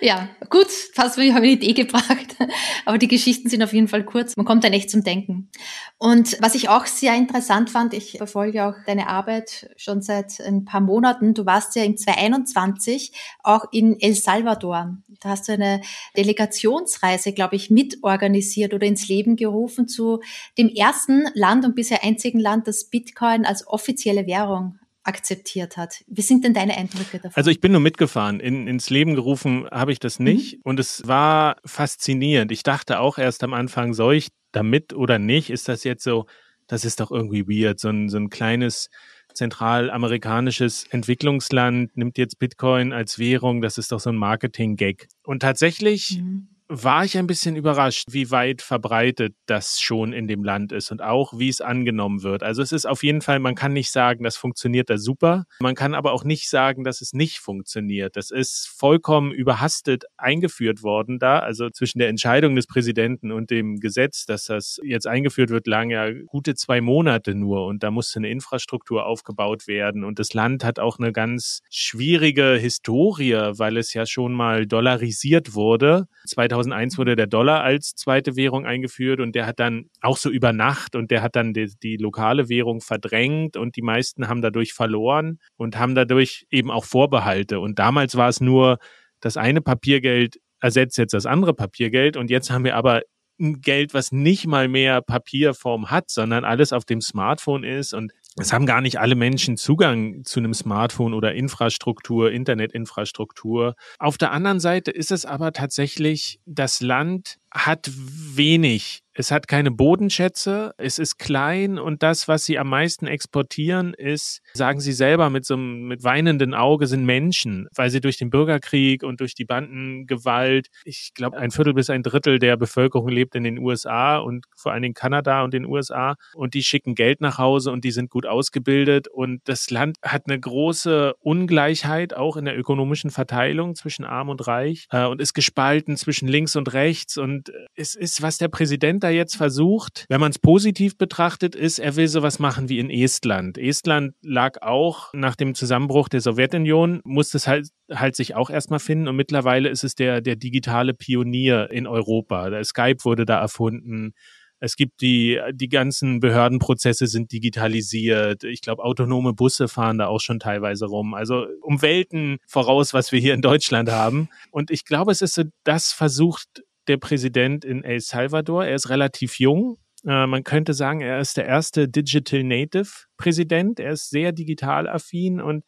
ja, 0.00 0.28
gut, 0.50 0.68
fast 0.94 1.16
habe 1.16 1.26
ich 1.26 1.34
eine 1.34 1.46
Idee 1.46 1.72
gebracht. 1.72 2.36
Aber 2.84 2.98
die 2.98 3.08
Geschichten 3.08 3.48
sind 3.48 3.62
auf 3.62 3.72
jeden 3.72 3.88
Fall 3.88 4.04
kurz. 4.04 4.36
Man 4.36 4.46
kommt 4.46 4.64
dann 4.64 4.72
echt 4.72 4.90
zum 4.90 5.02
Denken. 5.02 5.50
Und 5.98 6.36
was 6.40 6.54
ich 6.54 6.68
auch 6.68 6.86
sehr 6.86 7.14
interessant 7.16 7.70
fand, 7.70 7.94
ich 7.94 8.18
verfolge 8.18 8.66
auch 8.66 8.74
deine 8.86 9.08
Arbeit 9.08 9.70
schon 9.76 10.02
seit 10.02 10.40
ein 10.40 10.64
paar 10.64 10.80
Monaten. 10.80 11.34
Du 11.34 11.46
warst 11.46 11.74
ja 11.76 11.84
im 11.84 11.96
2021 11.96 13.12
auch 13.42 13.64
in 13.72 13.98
El 14.00 14.14
Salvador 14.14 14.75
Sektoren. 14.76 15.02
Da 15.20 15.30
hast 15.30 15.48
du 15.48 15.52
eine 15.52 15.80
Delegationsreise, 16.16 17.32
glaube 17.32 17.56
ich, 17.56 17.70
mitorganisiert 17.70 18.74
oder 18.74 18.86
ins 18.86 19.08
Leben 19.08 19.36
gerufen 19.36 19.88
zu 19.88 20.20
dem 20.58 20.68
ersten 20.68 21.24
Land 21.34 21.64
und 21.64 21.74
bisher 21.74 22.04
einzigen 22.04 22.40
Land, 22.40 22.68
das 22.68 22.84
Bitcoin 22.84 23.44
als 23.44 23.66
offizielle 23.66 24.26
Währung 24.26 24.78
akzeptiert 25.04 25.76
hat. 25.76 26.02
Wie 26.08 26.22
sind 26.22 26.44
denn 26.44 26.52
deine 26.52 26.76
Eindrücke 26.76 27.18
davon? 27.18 27.32
Also 27.34 27.50
ich 27.50 27.60
bin 27.60 27.72
nur 27.72 27.80
mitgefahren. 27.80 28.40
In, 28.40 28.66
ins 28.66 28.90
Leben 28.90 29.14
gerufen 29.14 29.68
habe 29.70 29.92
ich 29.92 30.00
das 30.00 30.18
nicht. 30.18 30.56
Mhm. 30.56 30.60
Und 30.64 30.80
es 30.80 31.06
war 31.06 31.56
faszinierend. 31.64 32.50
Ich 32.50 32.64
dachte 32.64 32.98
auch 32.98 33.16
erst 33.16 33.44
am 33.44 33.54
Anfang, 33.54 33.94
soll 33.94 34.16
ich 34.16 34.28
damit 34.50 34.94
oder 34.94 35.18
nicht? 35.20 35.50
Ist 35.50 35.68
das 35.68 35.84
jetzt 35.84 36.02
so, 36.02 36.26
das 36.66 36.84
ist 36.84 36.98
doch 36.98 37.12
irgendwie 37.12 37.46
weird, 37.46 37.78
so 37.78 37.88
ein, 37.88 38.08
so 38.08 38.16
ein 38.16 38.30
kleines 38.30 38.88
zentralamerikanisches 39.36 40.86
Entwicklungsland 40.90 41.96
nimmt 41.96 42.18
jetzt 42.18 42.38
Bitcoin 42.38 42.92
als 42.92 43.18
Währung. 43.18 43.60
Das 43.62 43.78
ist 43.78 43.92
doch 43.92 44.00
so 44.00 44.10
ein 44.10 44.16
Marketing-Gag. 44.16 45.08
Und 45.22 45.40
tatsächlich 45.40 46.20
mhm 46.20 46.48
war 46.68 47.04
ich 47.04 47.16
ein 47.16 47.28
bisschen 47.28 47.54
überrascht, 47.54 48.08
wie 48.10 48.30
weit 48.32 48.60
verbreitet 48.60 49.36
das 49.46 49.80
schon 49.80 50.12
in 50.12 50.26
dem 50.26 50.42
Land 50.42 50.72
ist 50.72 50.90
und 50.90 51.00
auch 51.00 51.38
wie 51.38 51.48
es 51.48 51.60
angenommen 51.60 52.24
wird. 52.24 52.42
Also 52.42 52.60
es 52.60 52.72
ist 52.72 52.86
auf 52.86 53.04
jeden 53.04 53.20
Fall, 53.20 53.38
man 53.38 53.54
kann 53.54 53.72
nicht 53.72 53.92
sagen, 53.92 54.24
das 54.24 54.36
funktioniert 54.36 54.90
da 54.90 54.98
super. 54.98 55.44
Man 55.60 55.76
kann 55.76 55.94
aber 55.94 56.12
auch 56.12 56.24
nicht 56.24 56.50
sagen, 56.50 56.82
dass 56.82 57.00
es 57.02 57.12
nicht 57.12 57.38
funktioniert. 57.38 58.16
Das 58.16 58.32
ist 58.32 58.68
vollkommen 58.68 59.30
überhastet 59.30 60.06
eingeführt 60.16 60.82
worden 60.82 61.20
da. 61.20 61.38
Also 61.38 61.70
zwischen 61.70 62.00
der 62.00 62.08
Entscheidung 62.08 62.56
des 62.56 62.66
Präsidenten 62.66 63.30
und 63.30 63.50
dem 63.50 63.78
Gesetz, 63.78 64.26
dass 64.26 64.46
das 64.46 64.80
jetzt 64.82 65.06
eingeführt 65.06 65.50
wird, 65.50 65.68
lagen 65.68 65.90
ja 65.90 66.10
gute 66.26 66.56
zwei 66.56 66.80
Monate 66.80 67.36
nur 67.36 67.66
und 67.66 67.84
da 67.84 67.92
musste 67.92 68.18
eine 68.18 68.30
Infrastruktur 68.30 69.06
aufgebaut 69.06 69.68
werden 69.68 70.02
und 70.02 70.18
das 70.18 70.34
Land 70.34 70.64
hat 70.64 70.80
auch 70.80 70.98
eine 70.98 71.12
ganz 71.12 71.60
schwierige 71.70 72.56
Historie, 72.56 73.52
weil 73.52 73.76
es 73.76 73.94
ja 73.94 74.04
schon 74.04 74.32
mal 74.32 74.66
dollarisiert 74.66 75.54
wurde. 75.54 76.08
2000 76.26 76.55
2001 76.56 76.98
wurde 76.98 77.16
der 77.16 77.26
Dollar 77.26 77.62
als 77.62 77.94
zweite 77.94 78.36
Währung 78.36 78.64
eingeführt 78.66 79.20
und 79.20 79.34
der 79.34 79.46
hat 79.46 79.60
dann 79.60 79.90
auch 80.00 80.16
so 80.16 80.30
über 80.30 80.52
Nacht 80.52 80.96
und 80.96 81.10
der 81.10 81.22
hat 81.22 81.36
dann 81.36 81.52
die, 81.52 81.70
die 81.82 81.96
lokale 81.96 82.48
Währung 82.48 82.80
verdrängt 82.80 83.56
und 83.56 83.76
die 83.76 83.82
meisten 83.82 84.28
haben 84.28 84.40
dadurch 84.40 84.72
verloren 84.72 85.38
und 85.56 85.78
haben 85.78 85.94
dadurch 85.94 86.46
eben 86.50 86.70
auch 86.70 86.84
Vorbehalte. 86.84 87.60
Und 87.60 87.78
damals 87.78 88.16
war 88.16 88.28
es 88.28 88.40
nur, 88.40 88.78
das 89.20 89.36
eine 89.36 89.60
Papiergeld 89.60 90.40
ersetzt 90.60 90.96
jetzt 90.96 91.12
das 91.12 91.26
andere 91.26 91.52
Papiergeld 91.52 92.16
und 92.16 92.30
jetzt 92.30 92.50
haben 92.50 92.64
wir 92.64 92.76
aber 92.76 93.02
ein 93.38 93.60
Geld, 93.60 93.92
was 93.92 94.12
nicht 94.12 94.46
mal 94.46 94.66
mehr 94.68 95.02
Papierform 95.02 95.90
hat, 95.90 96.10
sondern 96.10 96.44
alles 96.44 96.72
auf 96.72 96.86
dem 96.86 97.02
Smartphone 97.02 97.64
ist 97.64 97.92
und 97.92 98.12
es 98.38 98.52
haben 98.52 98.66
gar 98.66 98.80
nicht 98.80 99.00
alle 99.00 99.14
Menschen 99.14 99.56
Zugang 99.56 100.22
zu 100.24 100.40
einem 100.40 100.52
Smartphone 100.52 101.14
oder 101.14 101.34
Infrastruktur, 101.34 102.30
Internetinfrastruktur. 102.30 103.74
Auf 103.98 104.18
der 104.18 104.32
anderen 104.32 104.60
Seite 104.60 104.90
ist 104.90 105.10
es 105.10 105.24
aber 105.24 105.52
tatsächlich, 105.52 106.40
das 106.44 106.80
Land 106.80 107.38
hat 107.50 107.90
wenig 107.94 109.02
Es 109.18 109.30
hat 109.30 109.48
keine 109.48 109.70
Bodenschätze, 109.70 110.74
es 110.76 110.98
ist 110.98 111.16
klein 111.18 111.78
und 111.78 112.02
das, 112.02 112.28
was 112.28 112.44
sie 112.44 112.58
am 112.58 112.68
meisten 112.68 113.06
exportieren, 113.06 113.94
ist, 113.94 114.42
sagen 114.52 114.78
sie 114.78 114.92
selber 114.92 115.30
mit 115.30 115.46
so 115.46 115.54
einem 115.54 115.88
mit 115.88 116.04
weinenden 116.04 116.52
Auge, 116.52 116.86
sind 116.86 117.06
Menschen, 117.06 117.66
weil 117.74 117.88
sie 117.88 118.02
durch 118.02 118.18
den 118.18 118.28
Bürgerkrieg 118.28 119.02
und 119.02 119.20
durch 119.20 119.34
die 119.34 119.46
Bandengewalt, 119.46 120.68
ich 120.84 121.12
glaube, 121.14 121.38
ein 121.38 121.50
Viertel 121.50 121.72
bis 121.72 121.88
ein 121.88 122.02
Drittel 122.02 122.38
der 122.38 122.58
Bevölkerung 122.58 123.08
lebt 123.08 123.34
in 123.34 123.44
den 123.44 123.58
USA 123.58 124.18
und 124.18 124.44
vor 124.54 124.72
allen 124.72 124.82
Dingen 124.82 124.94
Kanada 124.94 125.44
und 125.44 125.54
den 125.54 125.64
USA 125.64 126.16
und 126.34 126.52
die 126.52 126.62
schicken 126.62 126.94
Geld 126.94 127.22
nach 127.22 127.38
Hause 127.38 127.70
und 127.70 127.84
die 127.84 127.92
sind 127.92 128.10
gut 128.10 128.26
ausgebildet 128.26 129.08
und 129.08 129.40
das 129.44 129.70
Land 129.70 129.96
hat 130.02 130.24
eine 130.26 130.38
große 130.38 131.14
Ungleichheit 131.20 132.12
auch 132.14 132.36
in 132.36 132.44
der 132.44 132.58
ökonomischen 132.58 133.10
Verteilung 133.10 133.76
zwischen 133.76 134.04
Arm 134.04 134.28
und 134.28 134.46
Reich 134.46 134.88
äh, 134.90 135.06
und 135.06 135.22
ist 135.22 135.32
gespalten 135.32 135.96
zwischen 135.96 136.28
links 136.28 136.54
und 136.54 136.74
rechts 136.74 137.16
und 137.16 137.50
es 137.76 137.94
ist, 137.94 138.20
was 138.20 138.36
der 138.36 138.48
Präsident 138.48 139.05
da 139.06 139.10
jetzt 139.10 139.36
versucht, 139.36 140.04
wenn 140.08 140.20
man 140.20 140.30
es 140.30 140.38
positiv 140.38 140.98
betrachtet, 140.98 141.54
ist, 141.54 141.78
er 141.78 141.96
will 141.96 142.08
sowas 142.08 142.38
machen 142.38 142.68
wie 142.68 142.78
in 142.78 142.90
Estland. 142.90 143.56
Estland 143.56 144.14
lag 144.22 144.62
auch 144.62 145.12
nach 145.14 145.36
dem 145.36 145.54
Zusammenbruch 145.54 146.08
der 146.08 146.20
Sowjetunion, 146.20 147.00
musste 147.04 147.36
es 147.36 147.46
halt, 147.46 147.68
halt 147.92 148.16
sich 148.16 148.34
auch 148.34 148.50
erstmal 148.50 148.80
finden 148.80 149.08
und 149.08 149.16
mittlerweile 149.16 149.68
ist 149.68 149.84
es 149.84 149.94
der, 149.94 150.20
der 150.20 150.36
digitale 150.36 150.92
Pionier 150.92 151.70
in 151.70 151.86
Europa. 151.86 152.50
Der 152.50 152.64
Skype 152.64 153.04
wurde 153.04 153.24
da 153.24 153.40
erfunden. 153.40 154.12
Es 154.58 154.76
gibt 154.76 155.02
die, 155.02 155.38
die 155.52 155.68
ganzen 155.68 156.20
Behördenprozesse 156.20 157.06
sind 157.06 157.30
digitalisiert. 157.30 158.42
Ich 158.42 158.62
glaube, 158.62 158.84
autonome 158.84 159.34
Busse 159.34 159.68
fahren 159.68 159.98
da 159.98 160.06
auch 160.06 160.20
schon 160.20 160.38
teilweise 160.38 160.86
rum. 160.86 161.14
Also 161.14 161.46
um 161.60 161.82
Welten 161.82 162.38
voraus, 162.46 162.94
was 162.94 163.12
wir 163.12 163.20
hier 163.20 163.34
in 163.34 163.42
Deutschland 163.42 163.90
haben. 163.90 164.28
Und 164.50 164.70
ich 164.70 164.84
glaube, 164.84 165.12
es 165.12 165.20
ist 165.20 165.34
so, 165.34 165.42
das 165.64 165.92
versucht 165.92 166.62
der 166.88 166.96
Präsident 166.96 167.64
in 167.64 167.84
El 167.84 168.00
Salvador. 168.00 168.64
Er 168.64 168.74
ist 168.74 168.88
relativ 168.88 169.38
jung. 169.38 169.78
Äh, 170.06 170.26
man 170.26 170.44
könnte 170.44 170.74
sagen, 170.74 171.00
er 171.00 171.20
ist 171.20 171.36
der 171.36 171.46
erste 171.46 171.88
Digital 171.88 172.44
Native 172.44 172.88
Präsident. 173.16 173.80
Er 173.80 173.92
ist 173.92 174.10
sehr 174.10 174.32
digital 174.32 174.88
affin 174.88 175.40
und 175.40 175.64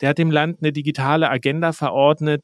der 0.00 0.10
hat 0.10 0.18
dem 0.18 0.30
Land 0.30 0.58
eine 0.62 0.72
digitale 0.72 1.28
Agenda 1.30 1.72
verordnet, 1.72 2.42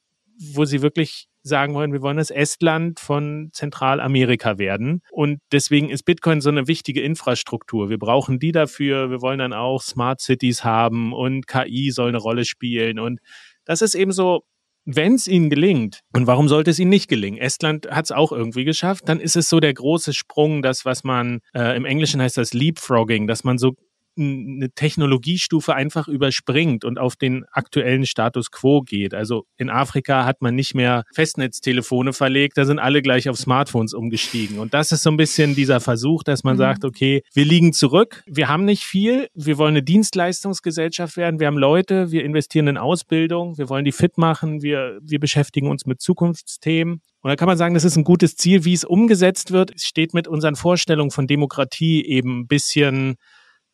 wo 0.53 0.65
sie 0.65 0.83
wirklich 0.83 1.29
sagen 1.43 1.75
wollen, 1.75 1.93
wir 1.93 2.03
wollen 2.03 2.17
das 2.17 2.31
Estland 2.31 3.01
von 3.01 3.51
Zentralamerika 3.53 4.59
werden. 4.59 5.01
Und 5.13 5.39
deswegen 5.53 5.89
ist 5.91 6.03
Bitcoin 6.03 6.41
so 6.41 6.51
eine 6.51 6.67
wichtige 6.67 7.01
Infrastruktur. 7.01 7.89
Wir 7.89 7.99
brauchen 7.99 8.39
die 8.39 8.53
dafür. 8.53 9.11
Wir 9.11 9.23
wollen 9.23 9.39
dann 9.39 9.53
auch 9.53 9.81
Smart 9.81 10.21
Cities 10.21 10.65
haben 10.65 11.13
und 11.13 11.47
KI 11.47 11.93
soll 11.93 12.09
eine 12.09 12.19
Rolle 12.19 12.45
spielen. 12.45 12.99
Und 12.99 13.21
das 13.65 13.81
ist 13.81 13.95
eben 13.95 14.13
so 14.13 14.43
wenn 14.87 15.15
es 15.15 15.27
ihnen 15.27 15.51
gelingt, 15.51 16.01
und 16.15 16.27
warum 16.27 16.49
sollte 16.49 16.71
es 16.71 16.79
ihnen 16.79 16.91
nicht 16.91 17.09
gelingen? 17.09 17.39
Estland 17.39 17.89
hat 17.91 18.07
es 18.07 18.13
auch 18.13 18.33
irgendwie 18.33 18.65
geschafft, 18.65 19.09
dann 19.09 19.21
ist 19.21 19.37
es 19.37 19.49
so 19.49 19.61
der 19.61 19.75
große 19.75 20.15
Sprung, 20.15 20.63
das, 20.63 20.85
was 20.85 21.05
man 21.05 21.41
äh, 21.55 21.77
im 21.77 21.85
Englischen 21.85 22.23
heißt 22.23 22.39
das 22.39 22.55
Leapfrogging, 22.55 23.27
dass 23.27 23.45
man 23.45 23.59
so 23.59 23.75
eine 24.19 24.71
Technologiestufe 24.71 25.75
einfach 25.75 26.09
überspringt 26.09 26.85
und 26.85 26.99
auf 26.99 27.17
den 27.17 27.45
aktuellen 27.53 28.07
Status 28.07 28.51
quo 28.51 28.83
geht. 28.83 29.15
Also 29.15 29.47
in 29.57 29.71
Afrika 29.71 30.25
hat 30.25 30.43
man 30.43 30.55
nicht 30.55 30.75
mehr 30.75 31.05
Festnetztelefone 31.15 32.13
verlegt, 32.13 32.59
da 32.59 32.65
sind 32.65 32.79
alle 32.79 33.03
gleich 33.03 33.29
auf 33.29 33.37
Smartphones 33.37 33.95
umgestiegen. 33.95 34.59
Und 34.59 34.75
das 34.75 34.93
ist 34.93 35.03
so 35.03 35.11
ein 35.11 35.17
bisschen 35.17 35.55
dieser 35.55 35.81
Versuch, 35.81 36.23
dass 36.23 36.45
man 36.45 36.55
mhm. 36.55 36.59
sagt, 36.61 36.85
okay, 36.85 37.23
wir 37.35 37.45
liegen 37.45 37.73
zurück, 37.73 38.23
wir 38.27 38.49
haben 38.49 38.65
nicht 38.65 38.85
viel, 38.85 39.29
wir 39.35 39.59
wollen 39.59 39.75
eine 39.75 39.83
Dienstleistungsgesellschaft 39.83 41.17
werden, 41.17 41.41
wir 41.41 41.47
haben 41.47 41.59
Leute, 41.59 42.11
wir 42.11 42.25
investieren 42.25 42.69
in 42.69 42.79
Ausbildung, 42.79 43.59
wir 43.59 43.69
wollen 43.69 43.85
die 43.85 43.93
fit 43.93 44.19
machen, 44.19 44.63
wir, 44.63 44.99
wir 45.03 45.21
beschäftigen 45.21 45.69
uns 45.69 45.87
mit 45.87 46.01
Zukunftsthemen. 46.01 47.03
Und 47.27 47.31
da 47.31 47.37
kann 47.37 47.49
man 47.49 47.59
sagen, 47.59 47.75
das 47.75 47.85
ist 47.85 47.97
ein 47.97 48.05
gutes 48.05 48.37
Ziel. 48.37 48.65
Wie 48.65 48.73
es 48.73 48.85
umgesetzt 48.85 49.51
wird, 49.51 49.73
steht 49.81 50.15
mit 50.15 50.29
unseren 50.29 50.55
Vorstellungen 50.55 51.11
von 51.11 51.27
Demokratie 51.27 52.05
eben 52.05 52.41
ein 52.41 52.47
bisschen 52.47 53.17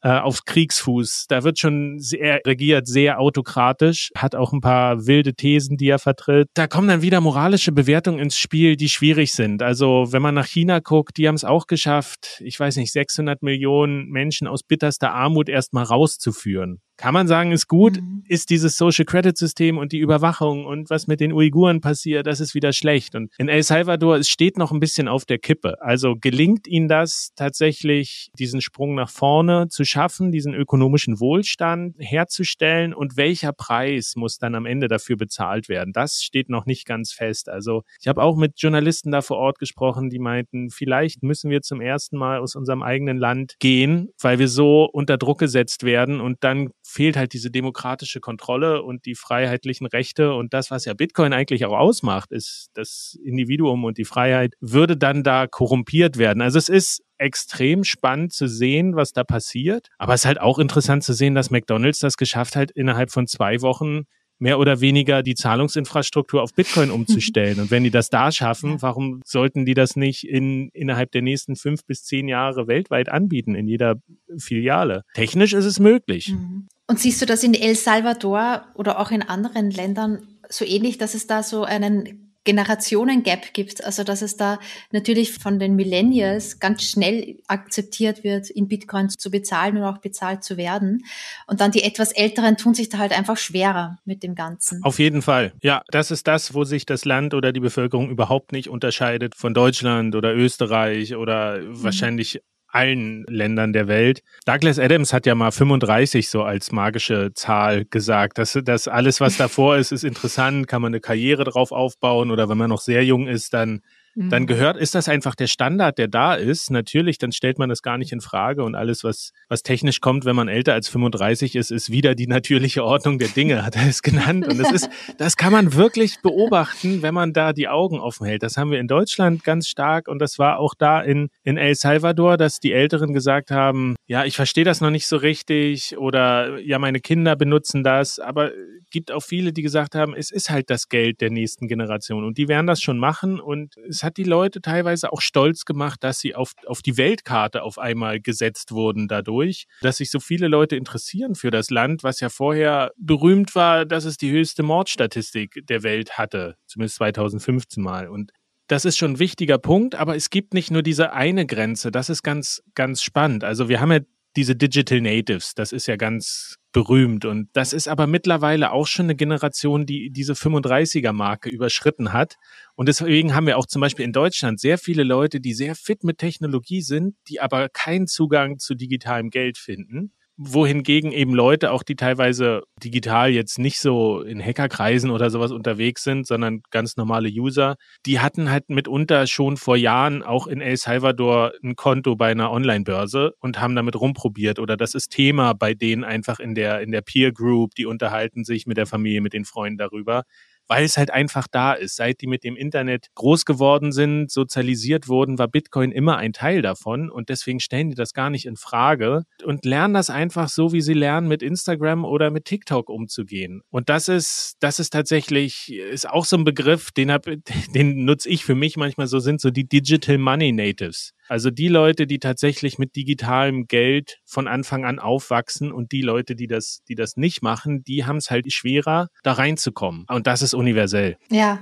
äh, 0.03 0.11
auf 0.11 0.45
Kriegsfuß. 0.45 1.27
Da 1.29 1.45
wird 1.45 1.59
schon 1.59 1.99
sehr 1.99 2.41
regiert, 2.47 2.87
sehr 2.87 3.21
autokratisch, 3.21 4.11
hat 4.17 4.35
auch 4.35 4.53
ein 4.53 4.61
paar 4.61 5.07
wilde 5.07 5.35
Thesen, 5.35 5.77
die 5.77 5.89
er 5.89 5.99
vertritt. 5.99 6.49
Da 6.55 6.67
kommen 6.67 6.89
dann 6.89 7.03
wieder 7.03 7.21
moralische 7.21 7.73
Bewertungen 7.73 8.19
ins 8.19 8.37
Spiel, 8.37 8.77
die 8.77 8.89
schwierig 8.89 9.33
sind. 9.33 9.63
Also 9.63 10.09
wenn 10.11 10.23
man 10.23 10.35
nach 10.35 10.47
China 10.47 10.81
guckt, 10.81 11.17
die 11.17 11.29
haben 11.29 11.35
es 11.35 11.45
auch 11.45 11.67
geschafft, 11.67 12.41
ich 12.45 12.59
weiß 12.59 12.77
nicht, 12.77 12.93
600 12.93 13.43
Millionen 13.43 14.09
Menschen 14.09 14.47
aus 14.47 14.63
bitterster 14.63 15.13
Armut 15.13 15.49
erstmal 15.49 15.85
rauszuführen 15.85 16.81
kann 17.03 17.15
man 17.15 17.27
sagen, 17.27 17.51
ist 17.51 17.67
gut, 17.67 18.01
mhm. 18.01 18.23
ist 18.29 18.49
dieses 18.49 18.77
Social 18.77 19.05
Credit 19.05 19.37
System 19.37 19.77
und 19.77 19.91
die 19.91 19.99
Überwachung 19.99 20.67
und 20.67 20.89
was 20.89 21.09
mit 21.09 21.19
den 21.19 21.33
Uiguren 21.33 21.81
passiert, 21.81 22.29
das 22.29 22.39
ist 22.39 22.55
wieder 22.55 22.73
schlecht. 22.73 23.17
Und 23.17 23.33
in 23.39 23.49
El 23.49 23.65
Salvador, 23.65 24.19
es 24.19 24.29
steht 24.29 24.57
noch 24.57 24.71
ein 24.71 24.79
bisschen 24.79 25.09
auf 25.09 25.25
der 25.25 25.39
Kippe. 25.39 25.83
Also 25.83 26.15
gelingt 26.15 26.69
ihnen 26.69 26.87
das 26.87 27.33
tatsächlich, 27.35 28.31
diesen 28.39 28.61
Sprung 28.61 28.95
nach 28.95 29.11
vorne 29.11 29.67
zu 29.67 29.85
schaffen, 29.85 30.31
diesen 30.31 30.55
ökonomischen 30.55 31.19
Wohlstand 31.19 31.97
herzustellen 31.99 32.95
und 32.95 33.17
welcher 33.17 33.53
Preis 33.53 34.15
muss 34.15 34.39
dann 34.39 34.55
am 34.55 34.65
Ende 34.65 34.87
dafür 34.87 35.17
bezahlt 35.17 35.69
werden? 35.69 35.93
Das 35.93 36.23
steht 36.23 36.51
noch 36.51 36.67
nicht 36.67 36.87
ganz 36.87 37.11
fest. 37.11 37.49
Also 37.49 37.83
ich 38.01 38.07
habe 38.07 38.23
auch 38.23 38.37
mit 38.37 38.61
Journalisten 38.61 39.11
da 39.11 39.23
vor 39.23 39.39
Ort 39.39 39.59
gesprochen, 39.59 40.09
die 40.09 40.21
meinten, 40.21 40.71
vielleicht 40.71 41.25
müssen 41.25 41.51
wir 41.51 41.63
zum 41.63 41.81
ersten 41.81 42.17
Mal 42.17 42.39
aus 42.39 42.55
unserem 42.55 42.85
eigenen 42.85 43.19
Land 43.19 43.57
gehen, 43.59 44.11
weil 44.21 44.39
wir 44.39 44.47
so 44.47 44.85
unter 44.85 45.19
Druck 45.19 45.41
gesetzt 45.41 45.83
werden 45.83 46.21
und 46.21 46.45
dann 46.45 46.71
fehlt 46.93 47.17
halt 47.17 47.33
diese 47.33 47.51
demokratische 47.51 48.21
Kontrolle 48.21 48.83
und 48.83 49.07
die 49.07 49.15
freiheitlichen 49.15 49.87
Rechte 49.87 50.35
und 50.35 50.53
das, 50.53 50.71
was 50.71 50.85
ja 50.85 50.95
Bitcoin 50.95 51.33
eigentlich 51.33 51.65
auch 51.65 51.77
ausmacht, 51.77 52.33
ist 52.33 52.69
das 52.75 53.19
Individuum 53.25 53.85
und 53.85 53.99
die 53.99 54.05
Freiheit, 54.05 54.55
würde 54.61 54.97
dann 54.97 55.23
da 55.23 55.47
korrumpiert 55.47 56.19
werden. 56.19 56.43
Also 56.43 56.59
es 56.59 56.69
ist 56.69 57.03
extrem 57.19 57.85
spannend 57.85 58.33
zu 58.33 58.47
sehen, 58.47 58.95
was 58.97 59.13
da 59.13 59.25
passiert. 59.25 59.89
Aber 59.97 60.13
es 60.13 60.23
ist 60.23 60.27
halt 60.27 60.41
auch 60.41 60.59
interessant 60.59 61.05
zu 61.05 61.13
sehen, 61.15 61.35
dass 61.35 61.51
McDonald's 61.51 62.01
das 62.01 62.17
geschafft 62.17 62.57
hat, 62.57 62.71
innerhalb 62.71 63.11
von 63.11 63.27
zwei 63.27 63.63
Wochen 63.63 64.03
mehr 64.43 64.59
oder 64.59 64.81
weniger 64.81 65.23
die 65.23 65.37
Zahlungsinfrastruktur 65.37 66.43
auf 66.43 66.53
Bitcoin 66.53 66.91
umzustellen. 66.91 67.61
Und 67.61 67.71
wenn 67.71 67.85
die 67.85 67.91
das 67.91 68.11
da 68.11 68.33
schaffen, 68.33 68.83
warum 68.83 69.23
sollten 69.25 69.65
die 69.65 69.75
das 69.75 69.95
nicht 69.95 70.25
in, 70.25 70.69
innerhalb 70.71 71.13
der 71.13 71.23
nächsten 71.23 71.55
fünf 71.55 71.85
bis 71.87 72.03
zehn 72.03 72.27
Jahre 72.27 72.67
weltweit 72.67 73.09
anbieten, 73.09 73.55
in 73.55 73.69
jeder 73.69 73.95
Filiale? 74.37 75.05
Technisch 75.15 75.53
ist 75.53 75.65
es 75.65 75.79
möglich. 75.79 76.33
Mhm. 76.33 76.67
Und 76.89 76.99
siehst 76.99 77.23
du 77.23 77.27
das 77.27 77.45
in 77.45 77.55
El 77.55 77.77
Salvador 77.77 78.67
oder 78.75 78.99
auch 78.99 79.13
in 79.13 79.23
anderen 79.23 79.71
Ländern 79.71 80.27
so 80.49 80.65
ähnlich, 80.65 80.99
dass 80.99 81.15
es 81.15 81.29
da 81.29 81.45
so 81.45 81.63
einen 81.63 82.22
Generationen-Gap 82.45 83.53
gibt. 83.53 83.85
Also 83.85 84.05
dass 84.05 84.23
es 84.23 84.37
da 84.37 84.59
natürlich 84.91 85.33
von 85.33 85.59
den 85.59 85.77
Millennials 85.77 86.59
ganz 86.59 86.83
schnell 86.83 87.39
akzeptiert 87.47 88.25
wird, 88.25 88.51
in 88.51 88.69
Bitcoins 88.69 89.15
zu 89.17 89.31
bezahlen 89.31 89.77
und 89.77 89.85
auch 89.85 89.99
bezahlt 89.99 90.45
zu 90.45 90.57
werden. 90.57 91.05
Und 91.47 91.61
dann 91.61 91.71
die 91.71 91.83
etwas 91.83 92.13
Älteren 92.13 92.57
tun 92.57 92.75
sich 92.75 92.89
da 92.89 92.99
halt 92.99 93.13
einfach 93.13 93.37
schwerer 93.37 93.99
mit 94.05 94.23
dem 94.23 94.35
Ganzen. 94.35 94.83
Auf 94.83 94.99
jeden 94.99 95.23
Fall. 95.23 95.53
Ja, 95.63 95.83
das 95.89 96.11
ist 96.11 96.27
das, 96.27 96.55
wo 96.55 96.65
sich 96.65 96.87
das 96.87 97.05
Land 97.05 97.35
oder 97.35 97.53
die 97.53 97.61
Bevölkerung 97.61 98.11
überhaupt 98.11 98.53
nicht 98.53 98.69
unterscheidet 98.69 99.35
von 99.35 99.55
Deutschland 99.55 100.15
oder 100.15 100.35
Österreich 100.35 101.15
oder 101.15 101.59
mhm. 101.59 101.83
wahrscheinlich 101.83 102.41
allen 102.73 103.25
Ländern 103.29 103.73
der 103.73 103.87
Welt. 103.87 104.23
Douglas 104.47 104.79
Adams 104.79 105.13
hat 105.13 105.27
ja 105.27 105.35
mal 105.35 105.53
35 105.53 106.29
so 106.29 106.43
als 106.43 106.73
magische 106.73 107.33
Zahl 107.35 107.85
gesagt. 107.85 108.39
dass 108.39 108.59
das 108.65 108.89
alles, 108.89 109.21
was 109.21 109.37
davor 109.37 109.77
ist, 109.77 109.93
ist 109.93 110.05
interessant, 110.05 110.67
kann 110.67 110.83
man 110.83 110.91
eine 110.91 111.01
Karriere 111.01 111.45
drauf 111.45 111.71
aufbauen 111.71 112.31
oder 112.31 112.49
wenn 112.49 112.59
man 112.59 112.71
noch 112.71 112.81
sehr 112.81 113.05
jung 113.05 113.29
ist, 113.29 113.55
dann 113.55 113.83
dann 114.15 114.43
mhm. 114.43 114.47
gehört, 114.47 114.77
ist 114.77 114.95
das 114.95 115.09
einfach 115.09 115.35
der 115.35 115.47
Standard, 115.47 115.97
der 115.97 116.09
da 116.09 116.35
ist. 116.35 116.71
Natürlich, 116.71 117.19
dann 117.19 117.33
stellt 117.33 117.59
man 117.59 117.69
das 117.69 117.83
gar 117.83 117.97
nicht 117.97 118.13
in 118.13 118.21
Frage 118.21 118.63
und 118.63 118.75
alles, 118.75 119.05
was, 119.05 119.33
was 119.49 119.63
technisch 119.63 120.01
kommt, 120.01 120.25
wenn 120.25 120.37
man 120.37 120.49
älter 120.49 120.75
als 120.75 120.89
35 120.89 121.57
ist, 121.57 121.71
ist 121.71 121.91
wieder 121.91 122.15
die 122.15 122.27
natürliche 122.27 122.85
Ordnung 122.85 123.19
der 123.19 123.29
Dinge, 123.29 123.65
hat 123.65 123.77
er 123.77 123.89
es 123.89 124.03
genannt. 124.03 124.47
Und 124.47 124.59
das 124.59 124.71
ist, 124.71 124.91
das 125.19 125.37
kann 125.37 125.53
man 125.53 125.75
wirklich 125.75 126.21
beobachten, 126.23 127.03
wenn 127.03 127.15
man 127.15 127.33
da 127.33 127.53
die 127.53 127.69
Augen 127.69 128.01
offen 128.01 128.27
hält. 128.27 128.43
Das 128.43 128.57
haben 128.57 128.71
wir 128.71 128.81
in 128.81 128.89
Deutschland 128.89 129.45
ganz 129.45 129.67
stark 129.69 130.09
und 130.09 130.19
das 130.19 130.39
war 130.39 130.59
auch 130.59 130.75
da 130.75 131.01
in, 131.01 131.29
in 131.43 131.57
El 131.57 131.75
Salvador, 131.75 132.37
dass 132.37 132.61
die 132.61 132.73
Älteren 132.73 133.15
gesagt 133.15 133.51
haben, 133.51 133.97
ja, 134.07 134.25
ich 134.25 134.37
verstehe 134.37 134.65
das 134.65 134.83
noch 134.83 134.91
nicht 134.91 135.07
so 135.07 135.17
richtig 135.17 135.97
oder 135.97 136.59
ja, 136.61 136.79
meine 136.79 137.01
Kinder 137.01 137.35
benutzen 137.35 137.83
das, 137.83 138.19
aber 138.19 138.51
gibt 138.91 139.11
auch 139.11 139.23
viele, 139.23 139.53
die 139.53 139.63
gesagt 139.63 139.95
haben, 139.95 140.15
es 140.15 140.31
ist 140.31 140.51
halt 140.51 140.69
das 140.71 140.89
Geld 140.89 141.21
der 141.21 141.31
nächsten 141.31 141.67
Generation 141.67 142.25
und 142.25 142.37
die 142.37 142.47
werden 142.47 142.67
das 142.67 142.83
schon 142.83 142.99
machen 142.99 143.41
und 143.41 143.77
es 143.89 144.02
hat 144.03 144.17
die 144.17 144.25
Leute 144.25 144.61
teilweise 144.61 145.13
auch 145.13 145.21
stolz 145.21 145.65
gemacht, 145.65 146.03
dass 146.03 146.19
sie 146.19 146.35
auf, 146.35 146.53
auf 146.67 146.83
die 146.83 146.97
Weltkarte 146.97 147.63
auf 147.63 147.79
einmal 147.79 148.21
gesetzt 148.21 148.73
wurden 148.73 149.09
dadurch, 149.09 149.67
dass 149.81 149.99
sich 149.99 150.11
so 150.11 150.21
viele 150.21 150.49
Leute 150.49 150.77
interessieren 150.77 151.35
für 151.35 151.51
das 151.51 151.71
Land, 151.71 152.03
was 152.03 152.21
ja 152.21 152.29
vorher 152.29 152.93
berühmt 152.97 153.55
war, 153.55 153.85
dass 153.85 154.05
es 154.05 154.17
die 154.17 154.31
höchste 154.31 154.63
Mordstatistik 154.63 155.67
der 155.67 155.83
Welt 155.83 156.19
hatte, 156.19 156.57
zumindest 156.67 156.97
2015 156.97 157.83
mal. 157.83 158.09
Und 158.09 158.33
das 158.69 158.85
ist 158.85 158.97
schon 158.97 159.13
ein 159.13 159.19
wichtiger 159.19 159.59
Punkt, 159.59 159.95
aber 159.95 160.17
es 160.17 160.31
gibt 160.31 160.55
nicht 160.55 160.71
nur 160.71 160.83
diese 160.83 161.13
eine 161.13 161.47
Grenze. 161.47 161.91
Das 161.91 162.09
ist 162.09 162.23
ganz, 162.23 162.63
ganz 162.75 163.03
spannend. 163.03 163.45
Also 163.45 163.69
wir 163.69 163.81
haben 163.81 163.93
ja 163.93 164.01
diese 164.37 164.57
Digital 164.57 165.01
Natives, 165.01 165.55
das 165.55 165.73
ist 165.73 165.87
ja 165.87 165.97
ganz 165.97 166.57
berühmt. 166.73 167.25
Und 167.25 167.49
das 167.53 167.73
ist 167.73 167.89
aber 167.89 168.07
mittlerweile 168.07 168.73
auch 168.73 168.87
schon 168.87 169.07
eine 169.07 169.15
Generation, 169.15 169.85
die 169.85 170.11
diese 170.11 170.33
35er-Marke 170.33 171.51
überschritten 171.51 172.13
hat. 172.13 172.37
Und 172.75 172.89
deswegen 172.89 173.35
haben 173.35 173.47
wir 173.47 173.59
auch 173.59 173.67
zum 173.67 173.81
Beispiel 173.81 174.05
in 174.05 174.13
Deutschland 174.13 174.59
sehr 174.59 174.79
viele 174.79 175.03
Leute, 175.03 175.41
die 175.41 175.53
sehr 175.53 175.75
fit 175.75 176.03
mit 176.03 176.19
Technologie 176.19 176.81
sind, 176.81 177.15
die 177.29 177.41
aber 177.41 177.69
keinen 177.69 178.07
Zugang 178.07 178.59
zu 178.59 178.75
digitalem 178.75 179.31
Geld 179.31 179.59
finden 179.59 180.13
wohingegen 180.45 181.13
eben 181.13 181.35
Leute, 181.35 181.71
auch 181.71 181.83
die 181.83 181.97
teilweise 181.97 182.63
digital 182.83 183.31
jetzt 183.31 183.59
nicht 183.59 183.81
so 183.81 184.23
in 184.23 184.43
Hackerkreisen 184.45 185.11
oder 185.11 185.31
sowas 185.31 185.53
unterwegs 185.53 186.03
sind, 186.03 186.27
sondern 186.27 186.63
ganz 186.71 186.97
normale 186.97 187.29
User, 187.29 187.77
die 188.07 188.21
hatten 188.21 188.51
halt 188.51 188.69
mitunter 188.69 189.27
schon 189.27 189.57
vor 189.57 189.77
Jahren 189.77 190.23
auch 190.23 190.47
in 190.47 190.61
El 190.61 190.77
Salvador 190.77 191.53
ein 191.63 191.77
Konto 191.77 192.17
bei 192.17 192.31
einer 192.31 192.51
Online-Börse 192.51 193.35
und 193.41 193.61
haben 193.61 193.77
damit 193.77 194.01
rumprobiert. 194.01 194.59
Oder 194.59 194.77
das 194.77 194.95
ist 194.95 195.11
Thema 195.11 195.53
bei 195.55 195.75
denen 195.75 196.05
einfach 196.05 196.41
in 196.41 196.55
der, 196.55 196.81
in 196.81 196.93
der 196.93 197.03
Peer 197.03 197.33
Group, 197.33 197.75
die 197.75 197.87
unterhalten 197.87 198.45
sich 198.45 198.67
mit 198.67 198.77
der 198.77 198.87
Familie, 198.87 199.21
mit 199.21 199.33
den 199.33 199.45
Freunden 199.45 199.79
darüber 199.79 200.25
weil 200.69 200.85
es 200.85 200.97
halt 200.97 201.11
einfach 201.11 201.47
da 201.51 201.73
ist. 201.73 201.97
Seit 201.97 202.21
die 202.21 202.27
mit 202.27 202.45
dem 202.45 202.57
Internet 202.57 203.09
groß 203.15 203.45
geworden 203.45 203.93
sind, 203.93 204.31
sozialisiert 204.31 205.09
wurden, 205.09 205.39
war 205.39 205.49
Bitcoin 205.49 205.93
immer 205.93 206.17
ein 206.17 206.33
Teil 206.33 206.63
davon 206.63 207.11
und 207.11 207.29
deswegen 207.29 207.61
stellen 207.61 207.91
die 207.91 207.97
das 207.97 208.13
gar 208.13 208.31
nicht 208.31 208.47
in 208.47 208.57
Frage 208.57 209.25
und 209.45 209.65
lernen 209.65 209.95
das 209.95 210.11
einfach 210.11 210.49
so, 210.49 210.73
wie 210.73 210.81
sie 210.81 210.95
lernen, 210.95 211.29
mit 211.29 211.43
Instagram 211.43 212.05
oder 212.05 212.31
mit 212.31 212.45
TikTok 212.45 212.89
umzugehen. 212.89 213.63
Und 213.71 213.89
das 213.89 214.09
ist, 214.09 214.57
das 214.61 214.79
ist 214.79 214.91
tatsächlich, 214.91 215.73
ist 215.73 216.09
auch 216.09 216.25
so 216.25 216.37
ein 216.37 216.45
Begriff, 216.45 216.91
den 216.91 217.13
hab, 217.13 217.25
den 217.75 218.05
nutze 218.05 218.29
ich 218.29 218.45
für 218.45 218.55
mich 218.55 218.77
manchmal 218.77 219.07
so, 219.07 219.19
sind 219.19 219.41
so 219.41 219.51
die 219.51 219.69
Digital 219.69 220.19
Money 220.19 220.53
Natives. 220.53 221.13
Also 221.33 221.51
die 221.51 221.69
Leute, 221.69 222.07
die 222.07 222.19
tatsächlich 222.19 222.79
mit 222.79 222.95
digitalem 222.95 223.67
Geld 223.67 224.19
von 224.27 224.47
Anfang 224.47 224.85
an 224.85 224.99
aufwachsen 224.99 225.73
und 225.73 225.91
die 225.91 226.03
Leute, 226.03 226.37
die 226.37 226.47
das, 226.47 226.83
die 226.91 226.95
das 226.95 227.17
nicht 227.17 227.43
machen, 227.43 227.83
die 227.85 228.05
haben 228.05 228.19
es 228.19 228.31
halt 228.31 228.53
schwerer, 228.53 229.09
da 229.23 229.33
reinzukommen. 229.33 230.05
Und 230.11 230.27
das 230.27 230.43
ist 230.43 230.53
universell. 230.53 231.17
Ja. 231.31 231.59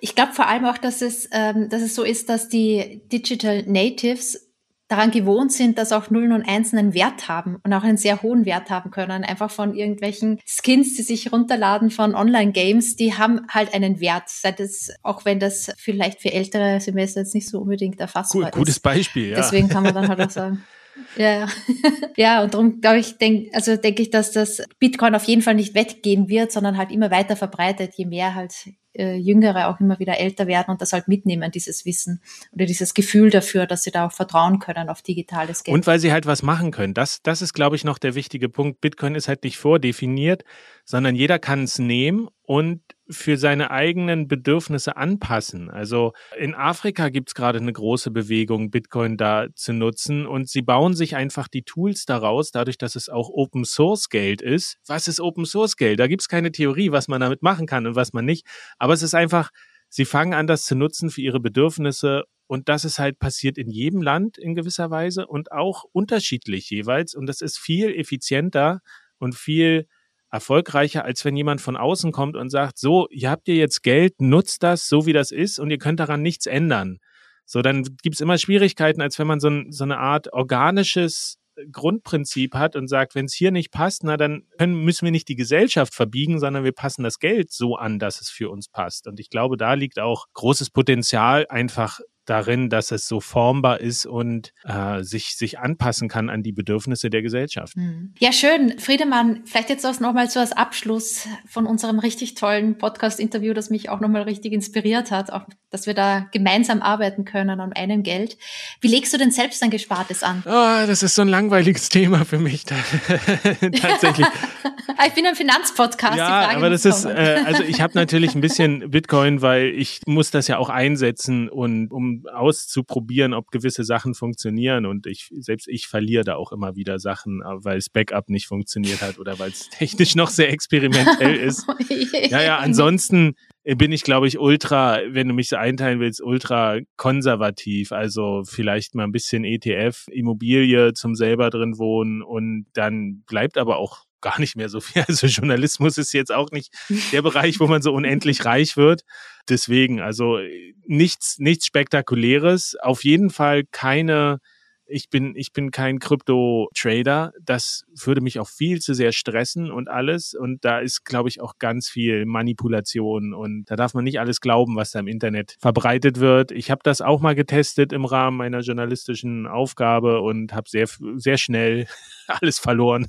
Ich 0.00 0.14
glaube 0.14 0.32
vor 0.32 0.46
allem 0.46 0.64
auch, 0.64 0.78
dass 0.78 1.02
es, 1.02 1.28
ähm, 1.32 1.68
dass 1.68 1.82
es 1.82 1.94
so 1.94 2.04
ist, 2.04 2.30
dass 2.30 2.48
die 2.48 3.02
Digital 3.12 3.64
Natives 3.66 4.45
daran 4.88 5.10
gewohnt 5.10 5.52
sind, 5.52 5.78
dass 5.78 5.92
auch 5.92 6.10
Nullen 6.10 6.32
und 6.32 6.48
Einsen 6.48 6.78
einen 6.78 6.94
Wert 6.94 7.28
haben 7.28 7.58
und 7.64 7.72
auch 7.72 7.82
einen 7.82 7.96
sehr 7.96 8.22
hohen 8.22 8.44
Wert 8.44 8.70
haben 8.70 8.90
können. 8.90 9.24
Einfach 9.24 9.50
von 9.50 9.74
irgendwelchen 9.74 10.38
Skins, 10.46 10.94
die 10.94 11.02
sich 11.02 11.32
runterladen 11.32 11.90
von 11.90 12.14
Online-Games, 12.14 12.96
die 12.96 13.14
haben 13.14 13.46
halt 13.48 13.74
einen 13.74 14.00
Wert. 14.00 14.24
Seit 14.28 14.60
es, 14.60 14.92
auch 15.02 15.24
wenn 15.24 15.40
das 15.40 15.72
vielleicht 15.76 16.22
für 16.22 16.32
ältere 16.32 16.80
Semester 16.80 17.20
jetzt 17.20 17.34
nicht 17.34 17.48
so 17.48 17.60
unbedingt 17.60 18.00
erfassbar 18.00 18.42
cool, 18.42 18.48
ist. 18.48 18.54
Gutes 18.54 18.80
Beispiel, 18.80 19.30
ja. 19.30 19.36
Deswegen 19.36 19.68
kann 19.68 19.82
man 19.82 19.94
dann 19.94 20.08
halt 20.08 20.20
auch 20.20 20.30
sagen. 20.30 20.64
Ja, 21.16 21.40
ja. 21.40 21.48
ja, 22.16 22.42
und 22.42 22.54
darum 22.54 22.80
glaube 22.80 22.98
ich, 22.98 23.18
denk, 23.18 23.54
also 23.54 23.76
denke 23.76 24.00
ich, 24.00 24.08
dass 24.08 24.32
das 24.32 24.62
Bitcoin 24.78 25.14
auf 25.14 25.24
jeden 25.24 25.42
Fall 25.42 25.54
nicht 25.54 25.74
weggehen 25.74 26.30
wird, 26.30 26.52
sondern 26.52 26.78
halt 26.78 26.90
immer 26.90 27.10
weiter 27.10 27.36
verbreitet, 27.36 27.92
je 27.96 28.06
mehr 28.06 28.34
halt 28.34 28.54
äh, 28.98 29.16
Jüngere 29.16 29.68
auch 29.68 29.80
immer 29.80 29.98
wieder 29.98 30.18
älter 30.18 30.46
werden 30.46 30.70
und 30.70 30.80
das 30.80 30.92
halt 30.92 31.08
mitnehmen, 31.08 31.50
dieses 31.50 31.84
Wissen 31.84 32.20
oder 32.52 32.66
dieses 32.66 32.94
Gefühl 32.94 33.30
dafür, 33.30 33.66
dass 33.66 33.82
sie 33.82 33.90
da 33.90 34.06
auch 34.06 34.12
vertrauen 34.12 34.58
können 34.58 34.88
auf 34.88 35.02
digitales 35.02 35.64
Geld. 35.64 35.74
Und 35.74 35.86
weil 35.86 35.98
sie 35.98 36.12
halt 36.12 36.26
was 36.26 36.42
machen 36.42 36.70
können. 36.70 36.94
Das, 36.94 37.22
das 37.22 37.42
ist, 37.42 37.52
glaube 37.52 37.76
ich, 37.76 37.84
noch 37.84 37.98
der 37.98 38.14
wichtige 38.14 38.48
Punkt. 38.48 38.80
Bitcoin 38.80 39.14
ist 39.14 39.28
halt 39.28 39.44
nicht 39.44 39.58
vordefiniert, 39.58 40.44
sondern 40.84 41.14
jeder 41.14 41.38
kann 41.38 41.64
es 41.64 41.78
nehmen 41.78 42.28
und 42.46 42.80
für 43.08 43.36
seine 43.36 43.72
eigenen 43.72 44.28
Bedürfnisse 44.28 44.96
anpassen. 44.96 45.68
Also 45.68 46.12
in 46.38 46.54
Afrika 46.54 47.08
gibt 47.08 47.30
es 47.30 47.34
gerade 47.34 47.58
eine 47.58 47.72
große 47.72 48.12
Bewegung, 48.12 48.70
Bitcoin 48.70 49.16
da 49.16 49.48
zu 49.54 49.72
nutzen 49.72 50.26
und 50.26 50.48
sie 50.48 50.62
bauen 50.62 50.94
sich 50.94 51.16
einfach 51.16 51.48
die 51.48 51.64
Tools 51.64 52.04
daraus, 52.04 52.52
dadurch, 52.52 52.78
dass 52.78 52.94
es 52.94 53.08
auch 53.08 53.30
Open 53.30 53.64
Source 53.64 54.08
Geld 54.08 54.42
ist. 54.42 54.78
Was 54.86 55.08
ist 55.08 55.20
Open 55.20 55.44
Source 55.44 55.76
Geld? 55.76 55.98
Da 55.98 56.06
gibt 56.06 56.22
es 56.22 56.28
keine 56.28 56.52
Theorie, 56.52 56.92
was 56.92 57.08
man 57.08 57.20
damit 57.20 57.42
machen 57.42 57.66
kann 57.66 57.86
und 57.86 57.96
was 57.96 58.12
man 58.12 58.24
nicht. 58.24 58.46
Aber 58.78 58.92
es 58.92 59.02
ist 59.02 59.14
einfach, 59.14 59.50
sie 59.88 60.04
fangen 60.04 60.32
an, 60.32 60.46
das 60.46 60.64
zu 60.64 60.76
nutzen 60.76 61.10
für 61.10 61.22
ihre 61.22 61.40
Bedürfnisse 61.40 62.24
und 62.46 62.68
das 62.68 62.84
ist 62.84 63.00
halt 63.00 63.18
passiert 63.18 63.58
in 63.58 63.70
jedem 63.70 64.02
Land 64.02 64.38
in 64.38 64.54
gewisser 64.54 64.90
Weise 64.90 65.26
und 65.26 65.50
auch 65.50 65.84
unterschiedlich 65.90 66.70
jeweils. 66.70 67.14
Und 67.14 67.26
das 67.26 67.40
ist 67.40 67.58
viel 67.58 67.92
effizienter 67.92 68.82
und 69.18 69.34
viel 69.34 69.88
erfolgreicher, 70.36 71.04
als 71.04 71.24
wenn 71.24 71.36
jemand 71.36 71.60
von 71.60 71.76
außen 71.76 72.12
kommt 72.12 72.36
und 72.36 72.50
sagt, 72.50 72.78
so, 72.78 73.08
ihr 73.10 73.30
habt 73.30 73.48
ihr 73.48 73.56
jetzt 73.56 73.82
Geld, 73.82 74.20
nutzt 74.20 74.62
das 74.62 74.88
so, 74.88 75.06
wie 75.06 75.12
das 75.14 75.32
ist 75.32 75.58
und 75.58 75.70
ihr 75.70 75.78
könnt 75.78 75.98
daran 75.98 76.20
nichts 76.22 76.46
ändern. 76.46 76.98
So, 77.46 77.62
dann 77.62 77.84
gibt's 78.02 78.20
immer 78.20 78.36
Schwierigkeiten, 78.36 79.00
als 79.00 79.18
wenn 79.18 79.26
man 79.26 79.40
so, 79.40 79.50
so 79.70 79.84
eine 79.84 79.98
Art 79.98 80.32
organisches 80.32 81.38
Grundprinzip 81.72 82.54
hat 82.54 82.76
und 82.76 82.88
sagt, 82.88 83.14
wenn 83.14 83.24
es 83.24 83.32
hier 83.32 83.50
nicht 83.50 83.70
passt, 83.70 84.04
na 84.04 84.16
dann 84.16 84.44
können, 84.58 84.84
müssen 84.84 85.06
wir 85.06 85.12
nicht 85.12 85.28
die 85.28 85.36
Gesellschaft 85.36 85.94
verbiegen, 85.94 86.38
sondern 86.38 86.64
wir 86.64 86.72
passen 86.72 87.02
das 87.02 87.18
Geld 87.18 87.50
so 87.50 87.76
an, 87.76 87.98
dass 87.98 88.20
es 88.20 88.28
für 88.28 88.50
uns 88.50 88.68
passt. 88.68 89.06
Und 89.06 89.20
ich 89.20 89.30
glaube, 89.30 89.56
da 89.56 89.72
liegt 89.72 89.98
auch 89.98 90.26
großes 90.34 90.70
Potenzial, 90.70 91.46
einfach 91.48 92.00
darin, 92.26 92.68
dass 92.68 92.90
es 92.90 93.06
so 93.08 93.20
formbar 93.20 93.80
ist 93.80 94.06
und 94.06 94.52
äh, 94.64 95.02
sich, 95.02 95.36
sich 95.36 95.58
anpassen 95.58 96.08
kann 96.08 96.28
an 96.28 96.42
die 96.42 96.52
Bedürfnisse 96.52 97.10
der 97.10 97.22
Gesellschaft. 97.22 97.74
Hm. 97.74 98.14
Ja, 98.18 98.32
schön. 98.32 98.78
Friedemann, 98.78 99.42
vielleicht 99.44 99.70
jetzt 99.70 99.86
auch 99.86 99.98
nochmal 100.00 100.28
so 100.28 100.40
als 100.40 100.52
Abschluss 100.52 101.26
von 101.48 101.66
unserem 101.66 101.98
richtig 101.98 102.34
tollen 102.34 102.78
Podcast-Interview, 102.78 103.54
das 103.54 103.70
mich 103.70 103.88
auch 103.88 104.00
nochmal 104.00 104.22
richtig 104.22 104.52
inspiriert 104.52 105.10
hat, 105.10 105.30
auch, 105.30 105.46
dass 105.70 105.86
wir 105.86 105.94
da 105.94 106.26
gemeinsam 106.32 106.82
arbeiten 106.82 107.24
können 107.24 107.60
an 107.60 107.72
einem 107.72 108.02
Geld. 108.02 108.36
Wie 108.80 108.88
legst 108.88 109.12
du 109.14 109.18
denn 109.18 109.30
selbst 109.30 109.62
dein 109.62 109.70
Gespartes 109.70 110.22
an? 110.22 110.42
Oh, 110.46 110.86
das 110.86 111.02
ist 111.02 111.14
so 111.14 111.22
ein 111.22 111.28
langweiliges 111.28 111.88
Thema 111.88 112.24
für 112.24 112.38
mich. 112.38 112.64
Tatsächlich. 113.80 114.26
ich 115.06 115.14
bin 115.14 115.26
ein 115.26 115.34
Finanzpodcast. 115.34 116.16
Ja, 116.16 116.50
aber 116.50 116.70
das 116.70 116.84
ist, 116.84 117.04
äh, 117.04 117.42
also 117.44 117.62
ich 117.62 117.80
habe 117.80 117.92
natürlich 117.94 118.34
ein 118.34 118.40
bisschen 118.40 118.90
Bitcoin, 118.90 119.42
weil 119.42 119.66
ich 119.66 120.00
muss 120.06 120.30
das 120.30 120.48
ja 120.48 120.58
auch 120.58 120.68
einsetzen 120.68 121.48
und 121.48 121.90
um 121.90 122.15
auszuprobieren, 122.32 123.34
ob 123.34 123.50
gewisse 123.50 123.84
Sachen 123.84 124.14
funktionieren. 124.14 124.86
Und 124.86 125.06
ich, 125.06 125.28
selbst 125.38 125.68
ich 125.68 125.86
verliere 125.86 126.24
da 126.24 126.36
auch 126.36 126.52
immer 126.52 126.76
wieder 126.76 126.98
Sachen, 126.98 127.42
äh, 127.42 127.64
weil 127.64 127.78
es 127.78 127.90
Backup 127.90 128.28
nicht 128.28 128.46
funktioniert 128.46 129.02
hat 129.02 129.18
oder 129.18 129.38
weil 129.38 129.50
es 129.50 129.68
technisch 129.70 130.14
noch 130.14 130.30
sehr 130.30 130.50
experimentell 130.50 131.36
ist. 131.36 131.66
ja, 132.30 132.42
ja, 132.42 132.58
ansonsten 132.58 133.34
bin 133.64 133.90
ich, 133.90 134.02
glaube 134.02 134.28
ich, 134.28 134.38
ultra, 134.38 135.00
wenn 135.08 135.26
du 135.26 135.34
mich 135.34 135.48
so 135.48 135.56
einteilen 135.56 135.98
willst, 135.98 136.22
ultra 136.22 136.78
konservativ. 136.96 137.90
Also 137.90 138.42
vielleicht 138.44 138.94
mal 138.94 139.04
ein 139.04 139.12
bisschen 139.12 139.44
ETF, 139.44 140.06
Immobilie 140.08 140.92
zum 140.92 141.16
selber 141.16 141.50
drin 141.50 141.76
wohnen 141.78 142.22
und 142.22 142.66
dann 142.74 143.24
bleibt 143.26 143.58
aber 143.58 143.78
auch 143.78 144.04
gar 144.20 144.40
nicht 144.40 144.56
mehr 144.56 144.68
so 144.68 144.80
viel. 144.80 145.04
Also 145.08 145.26
Journalismus 145.26 145.98
ist 145.98 146.12
jetzt 146.12 146.32
auch 146.32 146.50
nicht 146.50 146.72
der 147.12 147.22
Bereich, 147.22 147.60
wo 147.60 147.66
man 147.66 147.82
so 147.82 147.92
unendlich 147.92 148.44
reich 148.44 148.76
wird. 148.76 149.02
Deswegen, 149.48 150.00
also 150.00 150.38
nichts, 150.86 151.38
nichts 151.38 151.66
Spektakuläres. 151.66 152.76
Auf 152.80 153.04
jeden 153.04 153.30
Fall 153.30 153.64
keine 153.64 154.40
ich 154.88 155.10
bin, 155.10 155.34
ich 155.34 155.52
bin 155.52 155.70
kein 155.70 155.98
Krypto-Trader. 155.98 157.32
Das 157.44 157.84
würde 157.92 158.20
mich 158.20 158.38
auch 158.38 158.48
viel 158.48 158.80
zu 158.80 158.94
sehr 158.94 159.12
stressen 159.12 159.70
und 159.70 159.88
alles. 159.88 160.34
Und 160.34 160.64
da 160.64 160.78
ist, 160.78 161.04
glaube 161.04 161.28
ich, 161.28 161.40
auch 161.40 161.54
ganz 161.58 161.88
viel 161.88 162.24
Manipulation. 162.24 163.34
Und 163.34 163.64
da 163.66 163.76
darf 163.76 163.94
man 163.94 164.04
nicht 164.04 164.20
alles 164.20 164.40
glauben, 164.40 164.76
was 164.76 164.92
da 164.92 165.00
im 165.00 165.08
Internet 165.08 165.56
verbreitet 165.58 166.20
wird. 166.20 166.52
Ich 166.52 166.70
habe 166.70 166.80
das 166.84 167.00
auch 167.00 167.20
mal 167.20 167.34
getestet 167.34 167.92
im 167.92 168.04
Rahmen 168.04 168.36
meiner 168.36 168.60
journalistischen 168.60 169.46
Aufgabe 169.46 170.20
und 170.20 170.52
habe 170.52 170.68
sehr, 170.68 170.86
sehr 171.16 171.36
schnell 171.36 171.88
alles 172.40 172.58
verloren 172.58 173.06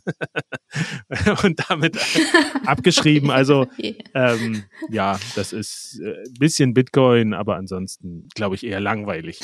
und 1.43 1.63
damit 1.70 1.97
abgeschrieben. 2.65 3.32
Also 3.32 3.68
ähm, 4.13 4.63
ja, 4.89 5.20
das 5.36 5.53
ist 5.53 5.99
ein 6.01 6.07
äh, 6.07 6.30
bisschen 6.39 6.74
Bitcoin, 6.74 7.34
aber 7.34 7.55
ansonsten 7.55 8.28
glaube 8.36 8.55
ich 8.55 8.65
eher 8.65 8.80
langweilig. 8.80 9.39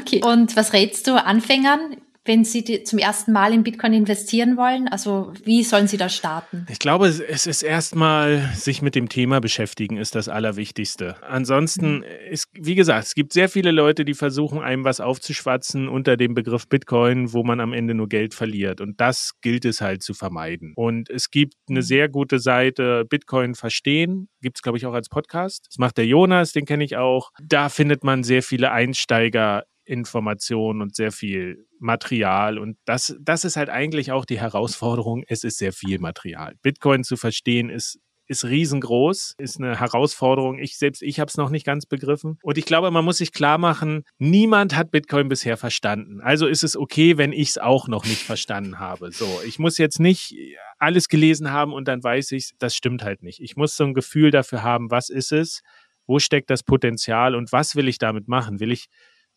okay. 0.00 0.22
Und 0.24 0.56
was 0.56 0.72
rätst 0.72 1.06
du 1.06 1.22
Anfängern? 1.22 1.96
Wenn 2.28 2.44
Sie 2.44 2.84
zum 2.84 2.98
ersten 2.98 3.32
Mal 3.32 3.52
in 3.52 3.64
Bitcoin 3.64 3.94
investieren 3.94 4.56
wollen? 4.56 4.86
Also 4.86 5.32
wie 5.44 5.64
sollen 5.64 5.88
Sie 5.88 5.96
da 5.96 6.08
starten? 6.08 6.66
Ich 6.70 6.78
glaube, 6.78 7.08
es 7.08 7.46
ist 7.46 7.62
erstmal 7.62 8.50
sich 8.54 8.82
mit 8.82 8.94
dem 8.94 9.08
Thema 9.08 9.40
beschäftigen, 9.40 9.96
ist 9.96 10.14
das 10.14 10.28
Allerwichtigste. 10.28 11.16
Ansonsten 11.22 12.04
ist, 12.30 12.48
wie 12.52 12.74
gesagt, 12.74 13.06
es 13.06 13.14
gibt 13.14 13.32
sehr 13.32 13.48
viele 13.48 13.70
Leute, 13.70 14.04
die 14.04 14.14
versuchen, 14.14 14.60
einem 14.60 14.84
was 14.84 15.00
aufzuschwatzen 15.00 15.88
unter 15.88 16.16
dem 16.16 16.34
Begriff 16.34 16.68
Bitcoin, 16.68 17.32
wo 17.32 17.42
man 17.42 17.60
am 17.60 17.72
Ende 17.72 17.94
nur 17.94 18.08
Geld 18.08 18.34
verliert. 18.34 18.80
Und 18.80 19.00
das 19.00 19.32
gilt 19.40 19.64
es 19.64 19.80
halt 19.80 20.02
zu 20.02 20.12
vermeiden. 20.12 20.74
Und 20.76 21.08
es 21.08 21.30
gibt 21.30 21.54
eine 21.68 21.80
mhm. 21.80 21.84
sehr 21.84 22.08
gute 22.10 22.38
Seite, 22.38 23.06
Bitcoin 23.08 23.54
verstehen, 23.54 24.28
gibt 24.42 24.58
es, 24.58 24.62
glaube 24.62 24.76
ich, 24.76 24.84
auch 24.84 24.92
als 24.92 25.08
Podcast. 25.08 25.66
Das 25.70 25.78
macht 25.78 25.96
der 25.96 26.06
Jonas, 26.06 26.52
den 26.52 26.66
kenne 26.66 26.84
ich 26.84 26.96
auch. 26.96 27.30
Da 27.42 27.70
findet 27.70 28.04
man 28.04 28.22
sehr 28.22 28.42
viele 28.42 28.70
Einsteiger 28.70 29.64
Informationen 29.88 30.82
und 30.82 30.94
sehr 30.94 31.12
viel 31.12 31.66
Material. 31.78 32.58
Und 32.58 32.76
das, 32.84 33.16
das 33.20 33.44
ist 33.44 33.56
halt 33.56 33.70
eigentlich 33.70 34.12
auch 34.12 34.24
die 34.24 34.40
Herausforderung. 34.40 35.24
Es 35.26 35.44
ist 35.44 35.58
sehr 35.58 35.72
viel 35.72 35.98
Material. 35.98 36.54
Bitcoin 36.62 37.04
zu 37.04 37.16
verstehen 37.16 37.70
ist 37.70 37.98
ist 38.30 38.44
riesengroß, 38.44 39.36
ist 39.38 39.58
eine 39.58 39.80
Herausforderung. 39.80 40.58
Ich 40.58 40.76
selbst, 40.76 41.02
ich 41.02 41.18
habe 41.18 41.30
es 41.30 41.38
noch 41.38 41.48
nicht 41.48 41.64
ganz 41.64 41.86
begriffen. 41.86 42.38
Und 42.42 42.58
ich 42.58 42.66
glaube, 42.66 42.90
man 42.90 43.02
muss 43.02 43.16
sich 43.16 43.32
klar 43.32 43.56
machen, 43.56 44.04
niemand 44.18 44.76
hat 44.76 44.90
Bitcoin 44.90 45.30
bisher 45.30 45.56
verstanden. 45.56 46.20
Also 46.20 46.46
ist 46.46 46.62
es 46.62 46.76
okay, 46.76 47.16
wenn 47.16 47.32
ich 47.32 47.48
es 47.48 47.58
auch 47.58 47.88
noch 47.88 48.04
nicht 48.04 48.22
verstanden 48.22 48.78
habe. 48.78 49.12
So, 49.12 49.40
ich 49.46 49.58
muss 49.58 49.78
jetzt 49.78 49.98
nicht 49.98 50.36
alles 50.78 51.08
gelesen 51.08 51.50
haben 51.50 51.72
und 51.72 51.88
dann 51.88 52.04
weiß 52.04 52.32
ich, 52.32 52.52
das 52.58 52.76
stimmt 52.76 53.02
halt 53.02 53.22
nicht. 53.22 53.40
Ich 53.40 53.56
muss 53.56 53.76
so 53.76 53.84
ein 53.84 53.94
Gefühl 53.94 54.30
dafür 54.30 54.62
haben, 54.62 54.90
was 54.90 55.08
ist 55.08 55.32
es, 55.32 55.62
wo 56.06 56.18
steckt 56.18 56.50
das 56.50 56.62
Potenzial 56.62 57.34
und 57.34 57.50
was 57.50 57.76
will 57.76 57.88
ich 57.88 57.96
damit 57.96 58.28
machen? 58.28 58.60
Will 58.60 58.72
ich 58.72 58.88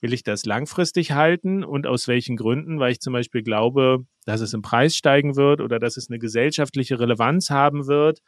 Will 0.02 0.14
ich 0.14 0.24
das 0.24 0.46
langfristig 0.46 1.12
halten 1.12 1.64
und 1.64 1.86
aus 1.86 2.08
welchen 2.08 2.36
Gründen? 2.36 2.80
Weil 2.80 2.92
ich 2.92 3.00
zum 3.00 3.14
Beispiel 3.14 3.44
glaube, 3.44 4.06
dass 4.26 4.42
es 4.42 4.54
im 4.54 4.64
Preis 4.64 4.96
steigen 4.96 5.36
wird 5.36 5.62
oder 5.62 5.80
dass 5.80 5.96
es 5.96 6.10
eine 6.10 6.20
gesellschaftliche 6.20 7.00
Relevanz 7.00 7.52
haben 7.52 7.88
wird. 7.88 8.22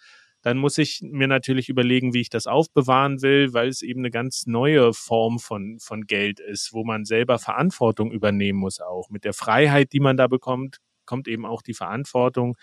Dann 0.43 0.57
muss 0.57 0.77
ich 0.77 0.99
mir 1.01 1.27
natürlich 1.27 1.69
überlegen, 1.69 2.13
wie 2.13 2.21
ich 2.21 2.29
das 2.29 2.47
aufbewahren 2.47 3.21
will, 3.21 3.53
weil 3.53 3.69
es 3.69 3.81
eben 3.81 4.01
eine 4.01 4.11
ganz 4.11 4.45
neue 4.45 4.93
Form 4.93 5.39
von, 5.39 5.79
von 5.79 6.05
Geld 6.05 6.39
ist, 6.39 6.73
wo 6.73 6.83
man 6.83 7.05
selber 7.05 7.39
Verantwortung 7.39 8.11
übernehmen 8.11 8.59
muss 8.59 8.79
auch. 8.79 9.09
Mit 9.09 9.23
der 9.23 9.33
Freiheit, 9.33 9.93
die 9.93 10.01
man 10.01 10.17
da 10.17 10.27
bekommt, 10.27 10.77
kommt 11.05 11.27
eben 11.27 11.45
auch 11.45 11.61
die 11.61 11.73
Verantwortung. 11.73 12.55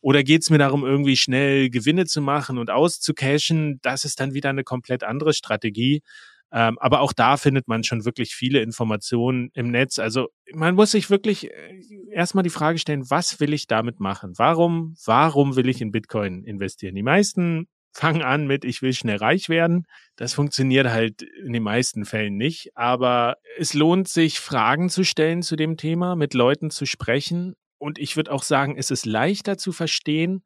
Oder 0.00 0.22
geht 0.22 0.42
es 0.42 0.50
mir 0.50 0.58
darum, 0.58 0.84
irgendwie 0.84 1.16
schnell 1.16 1.70
Gewinne 1.70 2.06
zu 2.06 2.22
machen 2.22 2.56
und 2.56 2.70
auszucashen? 2.70 3.78
Das 3.82 4.04
ist 4.04 4.20
dann 4.20 4.32
wieder 4.32 4.50
eine 4.50 4.64
komplett 4.64 5.04
andere 5.04 5.34
Strategie. 5.34 6.02
Ähm, 6.50 6.78
aber 6.78 7.00
auch 7.00 7.12
da 7.12 7.36
findet 7.36 7.68
man 7.68 7.84
schon 7.84 8.04
wirklich 8.04 8.34
viele 8.34 8.60
Informationen 8.60 9.50
im 9.52 9.70
Netz. 9.70 9.98
Also 9.98 10.28
man 10.54 10.74
muss 10.74 10.92
sich 10.92 11.10
wirklich 11.10 11.50
äh, 11.50 11.80
erstmal 12.10 12.44
die 12.44 12.50
Frage 12.50 12.78
stellen, 12.78 13.10
was 13.10 13.38
will 13.40 13.52
ich 13.52 13.66
damit 13.66 14.00
machen? 14.00 14.32
Warum, 14.36 14.94
warum 15.04 15.56
will 15.56 15.68
ich 15.68 15.82
in 15.82 15.90
Bitcoin 15.90 16.44
investieren? 16.44 16.94
Die 16.94 17.02
meisten 17.02 17.66
fangen 17.92 18.22
an 18.22 18.46
mit, 18.46 18.64
ich 18.64 18.80
will 18.80 18.92
schnell 18.92 19.16
reich 19.16 19.48
werden. 19.48 19.84
Das 20.16 20.32
funktioniert 20.32 20.88
halt 20.88 21.22
in 21.22 21.52
den 21.52 21.62
meisten 21.62 22.04
Fällen 22.04 22.36
nicht. 22.36 22.70
Aber 22.74 23.36
es 23.58 23.74
lohnt 23.74 24.08
sich, 24.08 24.40
Fragen 24.40 24.88
zu 24.88 25.04
stellen 25.04 25.42
zu 25.42 25.56
dem 25.56 25.76
Thema, 25.76 26.14
mit 26.16 26.32
Leuten 26.32 26.70
zu 26.70 26.86
sprechen. 26.86 27.54
Und 27.76 27.98
ich 27.98 28.16
würde 28.16 28.32
auch 28.32 28.42
sagen, 28.42 28.76
es 28.76 28.90
ist 28.90 29.04
leichter 29.04 29.58
zu 29.58 29.72
verstehen, 29.72 30.44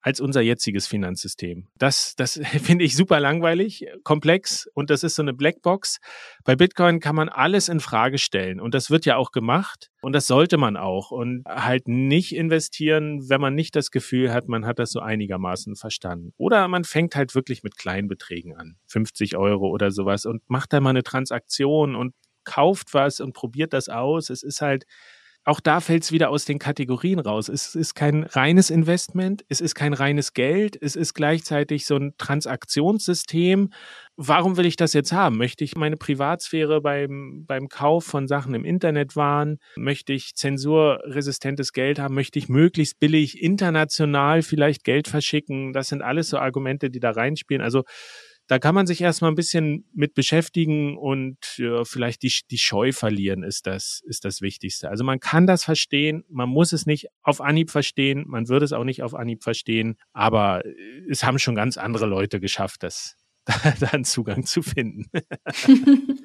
als 0.00 0.20
unser 0.20 0.40
jetziges 0.40 0.86
Finanzsystem. 0.86 1.66
Das, 1.76 2.14
das 2.16 2.40
finde 2.62 2.84
ich 2.84 2.96
super 2.96 3.20
langweilig, 3.20 3.86
komplex 4.04 4.68
und 4.74 4.90
das 4.90 5.02
ist 5.02 5.16
so 5.16 5.22
eine 5.22 5.34
Blackbox. 5.34 5.98
Bei 6.44 6.56
Bitcoin 6.56 7.00
kann 7.00 7.16
man 7.16 7.28
alles 7.28 7.68
in 7.68 7.80
Frage 7.80 8.18
stellen 8.18 8.60
und 8.60 8.74
das 8.74 8.90
wird 8.90 9.06
ja 9.06 9.16
auch 9.16 9.32
gemacht 9.32 9.90
und 10.00 10.12
das 10.12 10.26
sollte 10.26 10.56
man 10.56 10.76
auch 10.76 11.10
und 11.10 11.44
halt 11.46 11.88
nicht 11.88 12.34
investieren, 12.34 13.28
wenn 13.28 13.40
man 13.40 13.54
nicht 13.54 13.74
das 13.74 13.90
Gefühl 13.90 14.32
hat, 14.32 14.48
man 14.48 14.66
hat 14.66 14.78
das 14.78 14.90
so 14.90 15.00
einigermaßen 15.00 15.76
verstanden. 15.76 16.32
Oder 16.36 16.68
man 16.68 16.84
fängt 16.84 17.16
halt 17.16 17.34
wirklich 17.34 17.62
mit 17.62 17.76
kleinen 17.76 18.08
Beträgen 18.08 18.56
an, 18.56 18.76
50 18.86 19.36
Euro 19.36 19.68
oder 19.68 19.90
sowas 19.90 20.26
und 20.26 20.48
macht 20.48 20.72
da 20.72 20.80
mal 20.80 20.90
eine 20.90 21.02
Transaktion 21.02 21.94
und 21.96 22.14
kauft 22.44 22.94
was 22.94 23.20
und 23.20 23.34
probiert 23.34 23.72
das 23.72 23.88
aus. 23.88 24.30
Es 24.30 24.42
ist 24.42 24.62
halt 24.62 24.84
auch 25.48 25.60
da 25.60 25.80
fällt 25.80 26.02
es 26.02 26.12
wieder 26.12 26.28
aus 26.28 26.44
den 26.44 26.58
Kategorien 26.58 27.18
raus. 27.18 27.48
Es 27.48 27.74
ist 27.74 27.94
kein 27.94 28.24
reines 28.24 28.68
Investment, 28.68 29.46
es 29.48 29.62
ist 29.62 29.74
kein 29.74 29.94
reines 29.94 30.34
Geld, 30.34 30.76
es 30.80 30.94
ist 30.94 31.14
gleichzeitig 31.14 31.86
so 31.86 31.96
ein 31.96 32.12
Transaktionssystem. 32.18 33.70
Warum 34.16 34.58
will 34.58 34.66
ich 34.66 34.76
das 34.76 34.92
jetzt 34.92 35.12
haben? 35.12 35.38
Möchte 35.38 35.64
ich 35.64 35.74
meine 35.74 35.96
Privatsphäre 35.96 36.82
beim, 36.82 37.44
beim 37.46 37.68
Kauf 37.68 38.04
von 38.04 38.28
Sachen 38.28 38.52
im 38.52 38.66
Internet 38.66 39.16
wahren? 39.16 39.56
Möchte 39.76 40.12
ich 40.12 40.34
zensurresistentes 40.34 41.72
Geld 41.72 41.98
haben? 41.98 42.14
Möchte 42.14 42.38
ich 42.38 42.50
möglichst 42.50 43.00
billig 43.00 43.42
international 43.42 44.42
vielleicht 44.42 44.84
Geld 44.84 45.08
verschicken? 45.08 45.72
Das 45.72 45.88
sind 45.88 46.02
alles 46.02 46.28
so 46.28 46.36
Argumente, 46.36 46.90
die 46.90 47.00
da 47.00 47.12
reinspielen. 47.12 47.62
Also 47.62 47.84
da 48.48 48.58
kann 48.58 48.74
man 48.74 48.86
sich 48.86 49.02
erstmal 49.02 49.30
ein 49.30 49.36
bisschen 49.36 49.84
mit 49.92 50.14
beschäftigen 50.14 50.96
und 50.96 51.36
ja, 51.58 51.84
vielleicht 51.84 52.22
die, 52.22 52.32
die 52.50 52.58
Scheu 52.58 52.92
verlieren 52.92 53.42
ist 53.42 53.66
das, 53.66 54.02
ist 54.06 54.24
das 54.24 54.40
Wichtigste. 54.40 54.88
Also 54.88 55.04
man 55.04 55.20
kann 55.20 55.46
das 55.46 55.64
verstehen, 55.64 56.24
man 56.30 56.48
muss 56.48 56.72
es 56.72 56.86
nicht 56.86 57.08
auf 57.22 57.42
Anhieb 57.42 57.70
verstehen, 57.70 58.24
man 58.26 58.48
würde 58.48 58.64
es 58.64 58.72
auch 58.72 58.84
nicht 58.84 59.02
auf 59.02 59.14
Anhieb 59.14 59.42
verstehen, 59.42 59.98
aber 60.14 60.62
es 61.08 61.22
haben 61.24 61.38
schon 61.38 61.54
ganz 61.54 61.76
andere 61.76 62.06
Leute 62.06 62.40
geschafft, 62.40 62.82
das, 62.82 63.16
da 63.80 63.88
einen 63.88 64.04
Zugang 64.04 64.44
zu 64.44 64.62
finden. 64.62 65.10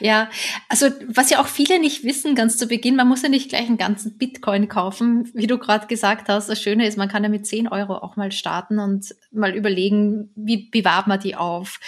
ja, 0.00 0.30
also 0.68 0.86
was 1.08 1.30
ja 1.30 1.40
auch 1.40 1.46
viele 1.46 1.80
nicht 1.80 2.04
wissen, 2.04 2.34
ganz 2.34 2.56
zu 2.56 2.68
Beginn, 2.68 2.96
man 2.96 3.08
muss 3.08 3.22
ja 3.22 3.28
nicht 3.28 3.48
gleich 3.48 3.66
einen 3.66 3.78
ganzen 3.78 4.16
Bitcoin 4.18 4.68
kaufen, 4.68 5.30
wie 5.34 5.46
du 5.46 5.58
gerade 5.58 5.88
gesagt 5.88 6.28
hast. 6.28 6.48
Das 6.48 6.62
Schöne 6.62 6.86
ist, 6.86 6.96
man 6.96 7.08
kann 7.08 7.24
ja 7.24 7.28
mit 7.28 7.46
10 7.46 7.68
Euro 7.68 7.96
auch 7.96 8.16
mal 8.16 8.30
starten 8.30 8.78
und 8.78 9.14
mal 9.32 9.54
überlegen, 9.54 10.30
wie 10.36 10.70
bewahrt 10.70 11.08
man 11.08 11.18
die 11.18 11.34
auf, 11.34 11.80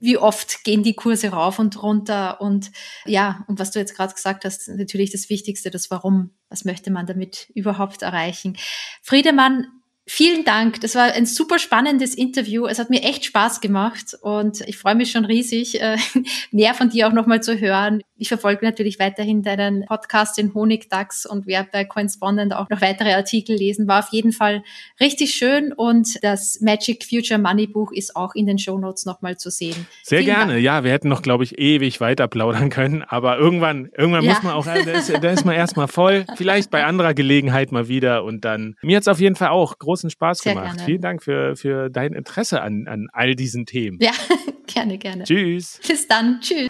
wie 0.00 0.18
oft 0.18 0.62
gehen 0.62 0.82
die 0.82 0.94
Kurse 0.94 1.30
rauf 1.30 1.58
und 1.58 1.82
runter 1.82 2.40
und 2.40 2.70
ja, 3.06 3.44
und 3.48 3.58
was 3.58 3.70
du 3.70 3.78
jetzt 3.78 3.96
gerade 3.96 4.14
gesagt 4.14 4.44
hast, 4.44 4.68
natürlich 4.68 5.10
das 5.10 5.28
Wichtigste, 5.30 5.70
das 5.70 5.90
Warum, 5.90 6.30
was 6.50 6.64
möchte 6.64 6.90
man 6.90 7.06
damit 7.06 7.50
überhaupt 7.54 8.02
erreichen. 8.02 8.56
Friedemann, 9.02 9.66
Vielen 10.10 10.42
Dank. 10.42 10.80
Das 10.80 10.94
war 10.94 11.12
ein 11.12 11.26
super 11.26 11.58
spannendes 11.58 12.14
Interview. 12.14 12.64
Es 12.64 12.78
hat 12.78 12.88
mir 12.88 13.02
echt 13.02 13.26
Spaß 13.26 13.60
gemacht 13.60 14.16
und 14.22 14.62
ich 14.62 14.78
freue 14.78 14.94
mich 14.94 15.10
schon 15.10 15.26
riesig, 15.26 15.82
äh, 15.82 15.98
mehr 16.50 16.72
von 16.72 16.88
dir 16.88 17.08
auch 17.08 17.12
nochmal 17.12 17.42
zu 17.42 17.60
hören. 17.60 18.00
Ich 18.16 18.28
verfolge 18.28 18.64
natürlich 18.64 18.98
weiterhin 18.98 19.42
deinen 19.42 19.84
Podcast 19.84 20.38
in 20.38 20.54
Honigdachs 20.54 21.26
und 21.26 21.46
werde 21.46 21.68
bei 21.70 21.84
Correspondent 21.84 22.54
auch 22.54 22.70
noch 22.70 22.80
weitere 22.80 23.12
Artikel 23.12 23.54
lesen. 23.54 23.86
War 23.86 23.98
auf 23.98 24.08
jeden 24.10 24.32
Fall 24.32 24.64
richtig 24.98 25.34
schön 25.34 25.74
und 25.74 26.18
das 26.24 26.60
Magic 26.62 27.04
Future 27.04 27.38
Money 27.38 27.66
Buch 27.66 27.92
ist 27.92 28.16
auch 28.16 28.34
in 28.34 28.46
den 28.46 28.58
Show 28.58 28.78
Notes 28.78 29.04
nochmal 29.04 29.36
zu 29.36 29.50
sehen. 29.50 29.86
Sehr 30.02 30.20
Vielen 30.20 30.34
gerne. 30.34 30.52
Dank. 30.54 30.64
Ja, 30.64 30.84
wir 30.84 30.90
hätten 30.90 31.08
noch, 31.08 31.20
glaube 31.20 31.44
ich, 31.44 31.58
ewig 31.58 32.00
weiter 32.00 32.28
plaudern 32.28 32.70
können, 32.70 33.02
aber 33.02 33.38
irgendwann, 33.38 33.90
irgendwann 33.96 34.24
ja. 34.24 34.32
muss 34.32 34.42
man 34.42 34.54
auch, 34.54 34.64
da 34.64 34.74
ist, 34.74 35.10
da 35.10 35.30
ist 35.30 35.44
man 35.44 35.54
erstmal 35.54 35.86
voll. 35.86 36.24
Vielleicht 36.36 36.70
bei 36.70 36.86
anderer 36.86 37.12
Gelegenheit 37.12 37.72
mal 37.72 37.88
wieder 37.88 38.24
und 38.24 38.46
dann. 38.46 38.74
Mir 38.82 38.96
hat 38.96 39.02
es 39.02 39.08
auf 39.08 39.20
jeden 39.20 39.36
Fall 39.36 39.50
auch 39.50 39.78
groß 39.78 39.97
großen 39.98 40.10
Spaß 40.10 40.38
Sehr 40.38 40.54
gemacht. 40.54 40.76
Gerne. 40.76 40.84
Vielen 40.84 41.00
Dank 41.00 41.22
für, 41.22 41.56
für 41.56 41.90
dein 41.90 42.12
Interesse 42.12 42.62
an, 42.62 42.86
an 42.86 43.08
all 43.12 43.34
diesen 43.34 43.66
Themen. 43.66 43.98
Ja, 44.00 44.12
gerne, 44.66 44.98
gerne. 44.98 45.24
Tschüss. 45.24 45.80
Bis 45.86 46.06
dann. 46.06 46.40
Tschüss. 46.40 46.68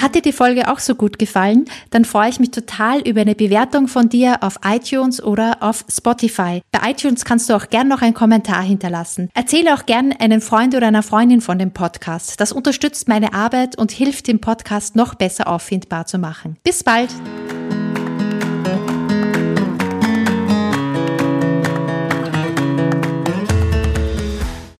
Hat 0.00 0.14
dir 0.14 0.22
die 0.22 0.32
Folge 0.32 0.70
auch 0.70 0.80
so 0.80 0.96
gut 0.96 1.18
gefallen? 1.18 1.64
Dann 1.88 2.04
freue 2.04 2.28
ich 2.28 2.38
mich 2.38 2.50
total 2.50 3.00
über 3.00 3.22
eine 3.22 3.34
Bewertung 3.34 3.88
von 3.88 4.10
dir 4.10 4.42
auf 4.42 4.58
iTunes 4.62 5.22
oder 5.22 5.62
auf 5.62 5.84
Spotify. 5.90 6.60
Bei 6.72 6.90
iTunes 6.90 7.24
kannst 7.24 7.48
du 7.48 7.54
auch 7.54 7.70
gern 7.70 7.88
noch 7.88 8.02
einen 8.02 8.12
Kommentar 8.12 8.62
hinterlassen. 8.62 9.30
Erzähle 9.32 9.72
auch 9.72 9.86
gern 9.86 10.12
einen 10.12 10.42
Freund 10.42 10.74
oder 10.74 10.88
einer 10.88 11.02
Freundin 11.02 11.40
von 11.40 11.58
dem 11.58 11.72
Podcast. 11.72 12.38
Das 12.38 12.52
unterstützt 12.52 13.08
meine 13.08 13.32
Arbeit 13.32 13.78
und 13.78 13.92
hilft 13.92 14.28
dem 14.28 14.40
Podcast 14.40 14.94
noch 14.94 15.14
besser 15.14 15.48
auffindbar 15.48 16.04
zu 16.04 16.18
machen. 16.18 16.58
Bis 16.64 16.84
bald! 16.84 17.08